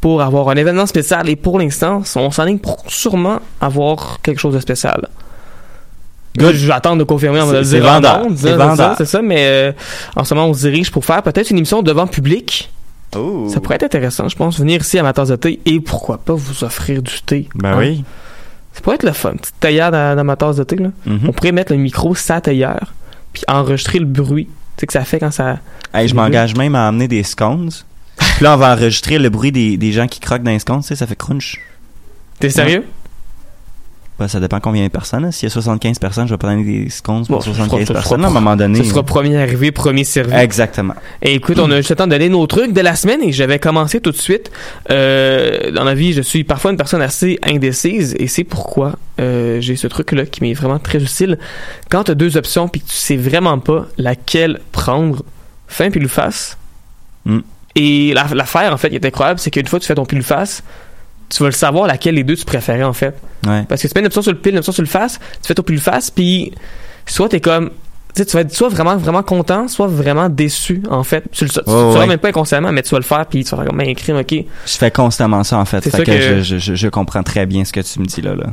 pour 0.00 0.20
avoir 0.20 0.48
un 0.48 0.56
événement 0.56 0.86
spécial 0.86 1.28
et 1.28 1.36
pour 1.36 1.60
l'instant, 1.60 2.02
on 2.16 2.32
s'enligne 2.32 2.58
pour 2.58 2.82
sûrement 2.88 3.38
avoir 3.60 4.18
quelque 4.20 4.40
chose 4.40 4.54
de 4.54 4.58
spécial. 4.58 5.06
Good. 6.36 6.54
Je 6.54 6.66
vais 6.66 6.72
attendre 6.72 6.98
de 6.98 7.04
confirmer, 7.04 7.40
on 7.40 7.46
va 7.46 7.52
C'est- 7.52 7.58
le 7.58 7.64
dire 7.64 7.90
C'est 8.36 8.48
ça, 8.48 8.56
vendeur. 8.56 8.94
C'est 8.98 9.04
ça, 9.04 9.22
mais 9.22 9.44
euh, 9.46 9.72
en 10.16 10.24
ce 10.24 10.34
moment, 10.34 10.48
on 10.48 10.54
se 10.54 10.60
dirige 10.60 10.90
pour 10.90 11.04
faire 11.04 11.22
peut-être 11.22 11.50
une 11.50 11.58
émission 11.58 11.82
devant 11.82 12.06
public. 12.06 12.70
Oh. 13.16 13.48
Ça 13.52 13.60
pourrait 13.60 13.76
être 13.76 13.84
intéressant, 13.84 14.28
je 14.28 14.34
pense, 14.36 14.58
venir 14.58 14.80
ici 14.80 14.98
à 14.98 15.04
ma 15.04 15.12
tasse 15.12 15.28
de 15.28 15.36
thé 15.36 15.60
et 15.64 15.78
pourquoi 15.80 16.18
pas 16.18 16.34
vous 16.34 16.64
offrir 16.64 17.00
du 17.02 17.22
thé. 17.24 17.48
Ben 17.54 17.74
Hein? 17.74 17.78
oui. 17.78 18.04
Ça 18.72 18.80
pourrait 18.80 18.96
être 18.96 19.04
le 19.04 19.12
fun. 19.12 19.34
Petite 19.34 19.54
théière 19.60 19.92
dans, 19.92 20.16
dans 20.16 20.24
ma 20.24 20.34
tasse 20.34 20.56
de 20.56 20.64
thé, 20.64 20.74
là. 20.74 20.88
Mhm. 21.06 21.20
On 21.28 21.32
pourrait 21.32 21.52
mettre 21.52 21.70
le 21.72 21.78
micro 21.78 22.16
sa 22.16 22.40
théière, 22.40 22.92
puis 23.32 23.44
enregistrer 23.46 24.00
le 24.00 24.06
bruit. 24.06 24.46
Tu 24.76 24.80
sais 24.80 24.86
que 24.88 24.92
ça 24.92 25.04
fait 25.04 25.20
quand 25.20 25.30
ça. 25.30 25.58
Hey, 25.94 26.08
je 26.08 26.14
m'engage 26.16 26.56
même 26.56 26.74
à 26.74 26.88
amener 26.88 27.06
des 27.06 27.22
scones. 27.22 27.70
Puis 28.16 28.42
là, 28.44 28.54
on 28.54 28.56
va 28.56 28.72
enregistrer 28.72 29.18
le 29.20 29.28
bruit 29.28 29.52
des, 29.52 29.76
des 29.76 29.92
gens 29.92 30.08
qui 30.08 30.18
croquent 30.18 30.42
dans 30.42 30.50
les 30.50 30.58
scones, 30.58 30.80
tu 30.80 30.88
sais, 30.88 30.96
ça 30.96 31.06
fait 31.06 31.14
crunch. 31.14 31.60
T'es 32.40 32.50
sérieux? 32.50 32.84
Ben, 34.16 34.28
ça 34.28 34.38
dépend 34.38 34.60
combien 34.60 34.84
de 34.84 34.88
personnes. 34.92 35.24
hein. 35.24 35.32
S'il 35.32 35.48
y 35.48 35.50
a 35.50 35.52
75 35.52 35.98
personnes, 35.98 36.28
je 36.28 36.34
vais 36.34 36.38
pas 36.38 36.46
donner 36.48 36.62
des 36.62 36.88
scones 36.88 37.26
pour 37.26 37.36
Bon, 37.36 37.40
ce 37.40 37.50
75 37.52 37.68
sera- 37.80 37.86
ce 37.86 37.92
personnes 37.94 38.24
à 38.24 38.28
un 38.28 38.30
moment 38.30 38.54
donné. 38.54 38.78
Ce 38.78 38.84
sera 38.84 39.02
premier 39.02 39.36
arrivé, 39.36 39.72
premier 39.72 40.04
servi. 40.04 40.32
Exactement. 40.36 40.94
Et 41.20 41.34
écoute, 41.34 41.58
on 41.58 41.68
a 41.72 41.78
juste 41.78 41.90
le 41.90 41.96
temps 41.96 42.06
de 42.06 42.12
donner 42.12 42.28
nos 42.28 42.46
trucs 42.46 42.72
de 42.72 42.80
la 42.80 42.94
semaine 42.94 43.20
et 43.24 43.32
je 43.32 43.42
vais 43.42 43.58
commencer 43.58 44.00
tout 44.00 44.12
de 44.12 44.16
suite. 44.16 44.52
Euh, 44.90 45.72
dans 45.72 45.82
la 45.82 45.94
vie, 45.94 46.12
je 46.12 46.22
suis 46.22 46.44
parfois 46.44 46.70
une 46.70 46.76
personne 46.76 47.02
assez 47.02 47.40
indécise 47.42 48.14
et 48.20 48.28
c'est 48.28 48.44
pourquoi 48.44 48.92
euh, 49.20 49.60
j'ai 49.60 49.74
ce 49.74 49.88
truc-là 49.88 50.26
qui 50.26 50.42
m'est 50.42 50.54
vraiment 50.54 50.78
très 50.78 51.02
utile. 51.02 51.36
Quand 51.90 52.04
tu 52.04 52.12
as 52.12 52.14
deux 52.14 52.36
options 52.36 52.68
puis 52.68 52.82
que 52.82 52.86
tu 52.88 52.94
sais 52.96 53.16
vraiment 53.16 53.58
pas 53.58 53.86
laquelle 53.98 54.60
prendre, 54.70 55.24
un 55.80 55.90
pile 55.90 56.04
ou 56.04 56.08
face. 56.08 56.56
Mm. 57.24 57.38
Et 57.74 58.12
la- 58.14 58.28
l'affaire, 58.32 58.72
en 58.72 58.76
fait, 58.76 58.90
qui 58.90 58.94
est 58.94 59.04
incroyable, 59.04 59.40
c'est 59.40 59.50
qu'une 59.50 59.66
fois 59.66 59.80
que 59.80 59.82
tu 59.84 59.88
fais 59.88 59.96
ton 59.96 60.04
pile 60.06 60.20
ou 60.20 60.22
face, 60.22 60.62
tu 61.34 61.42
vas 61.42 61.48
le 61.48 61.52
savoir 61.54 61.86
laquelle 61.86 62.14
des 62.14 62.22
deux 62.24 62.36
tu 62.36 62.44
préférais, 62.44 62.84
en 62.84 62.92
fait. 62.92 63.14
Ouais. 63.46 63.64
Parce 63.68 63.82
que 63.82 63.88
tu 63.88 63.92
mets 63.94 64.00
une 64.00 64.06
option 64.06 64.22
sur 64.22 64.32
le 64.32 64.38
pile, 64.38 64.52
une 64.52 64.58
option 64.58 64.72
sur 64.72 64.82
le 64.82 64.88
face, 64.88 65.18
tu 65.42 65.48
fais 65.48 65.54
ton 65.54 65.62
pile 65.62 65.80
face, 65.80 66.10
puis 66.10 66.52
soit 67.06 67.28
t'es 67.28 67.40
comme. 67.40 67.70
Tu 68.14 68.22
sais, 68.22 68.26
tu 68.26 68.36
vas 68.36 68.42
être 68.42 68.52
soit 68.54 68.68
vraiment, 68.68 68.96
vraiment 68.96 69.24
content, 69.24 69.66
soit 69.66 69.88
vraiment 69.88 70.28
déçu, 70.28 70.82
en 70.88 71.02
fait. 71.02 71.24
Tu 71.32 71.44
le 71.46 71.50
tu 71.50 71.58
Ouais, 71.66 71.98
ouais. 71.98 72.06
même 72.06 72.18
pas 72.18 72.28
inconsciemment, 72.28 72.70
mais 72.70 72.82
tu 72.82 72.90
vas 72.90 72.98
le 72.98 73.02
faire, 73.04 73.26
puis 73.26 73.42
tu 73.42 73.50
vas 73.50 73.56
faire 73.56 73.66
comme, 73.66 73.78
ben, 73.78 73.88
écrire, 73.88 74.14
ok. 74.14 74.32
Je 74.32 74.72
fais 74.78 74.92
constamment 74.92 75.42
ça, 75.42 75.58
en 75.58 75.64
fait. 75.64 75.80
C'est 75.82 75.90
Fait 75.90 75.96
ça 75.98 76.04
que, 76.04 76.10
que- 76.12 76.20
Je, 76.20 76.42
je, 76.42 76.58
je- 76.58 76.74
je 76.76 76.88
comprends 76.88 77.24
très 77.24 77.44
bien 77.46 77.64
ce 77.64 77.72
que 77.72 77.80
tu 77.80 77.98
me 77.98 78.04
dis 78.06 78.20
là. 78.22 78.36
là. 78.36 78.46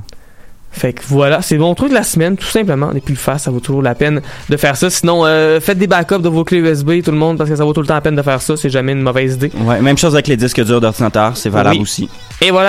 Fait 0.73 0.93
que 0.93 1.01
voilà, 1.05 1.41
c'est 1.41 1.57
mon 1.57 1.75
truc 1.75 1.89
de 1.89 1.93
la 1.95 2.01
semaine, 2.03 2.37
tout 2.37 2.47
simplement. 2.47 2.93
Et 2.93 3.01
puis 3.01 3.13
le 3.13 3.19
face, 3.19 3.43
ça 3.43 3.51
vaut 3.51 3.59
toujours 3.59 3.81
la 3.81 3.93
peine 3.93 4.21
de 4.49 4.55
faire 4.57 4.77
ça. 4.77 4.89
Sinon, 4.89 5.25
euh, 5.25 5.59
faites 5.59 5.77
des 5.77 5.85
backups 5.85 6.21
de 6.21 6.29
vos 6.29 6.45
clés 6.45 6.59
USB, 6.59 7.03
tout 7.03 7.11
le 7.11 7.17
monde, 7.17 7.37
parce 7.37 7.49
que 7.49 7.57
ça 7.57 7.65
vaut 7.65 7.73
tout 7.73 7.81
le 7.81 7.87
temps 7.87 7.93
la 7.95 7.99
peine 7.99 8.15
de 8.15 8.21
faire 8.21 8.41
ça. 8.41 8.55
C'est 8.55 8.69
jamais 8.69 8.93
une 8.93 9.01
mauvaise 9.01 9.33
idée. 9.33 9.51
Ouais, 9.65 9.81
même 9.81 9.97
chose 9.97 10.13
avec 10.15 10.27
les 10.27 10.37
disques 10.37 10.63
durs 10.63 10.79
d'ordinateur, 10.79 11.35
c'est 11.35 11.49
valable 11.49 11.75
Oui. 11.75 11.81
aussi. 11.81 12.09
Et 12.39 12.51
voilà, 12.51 12.59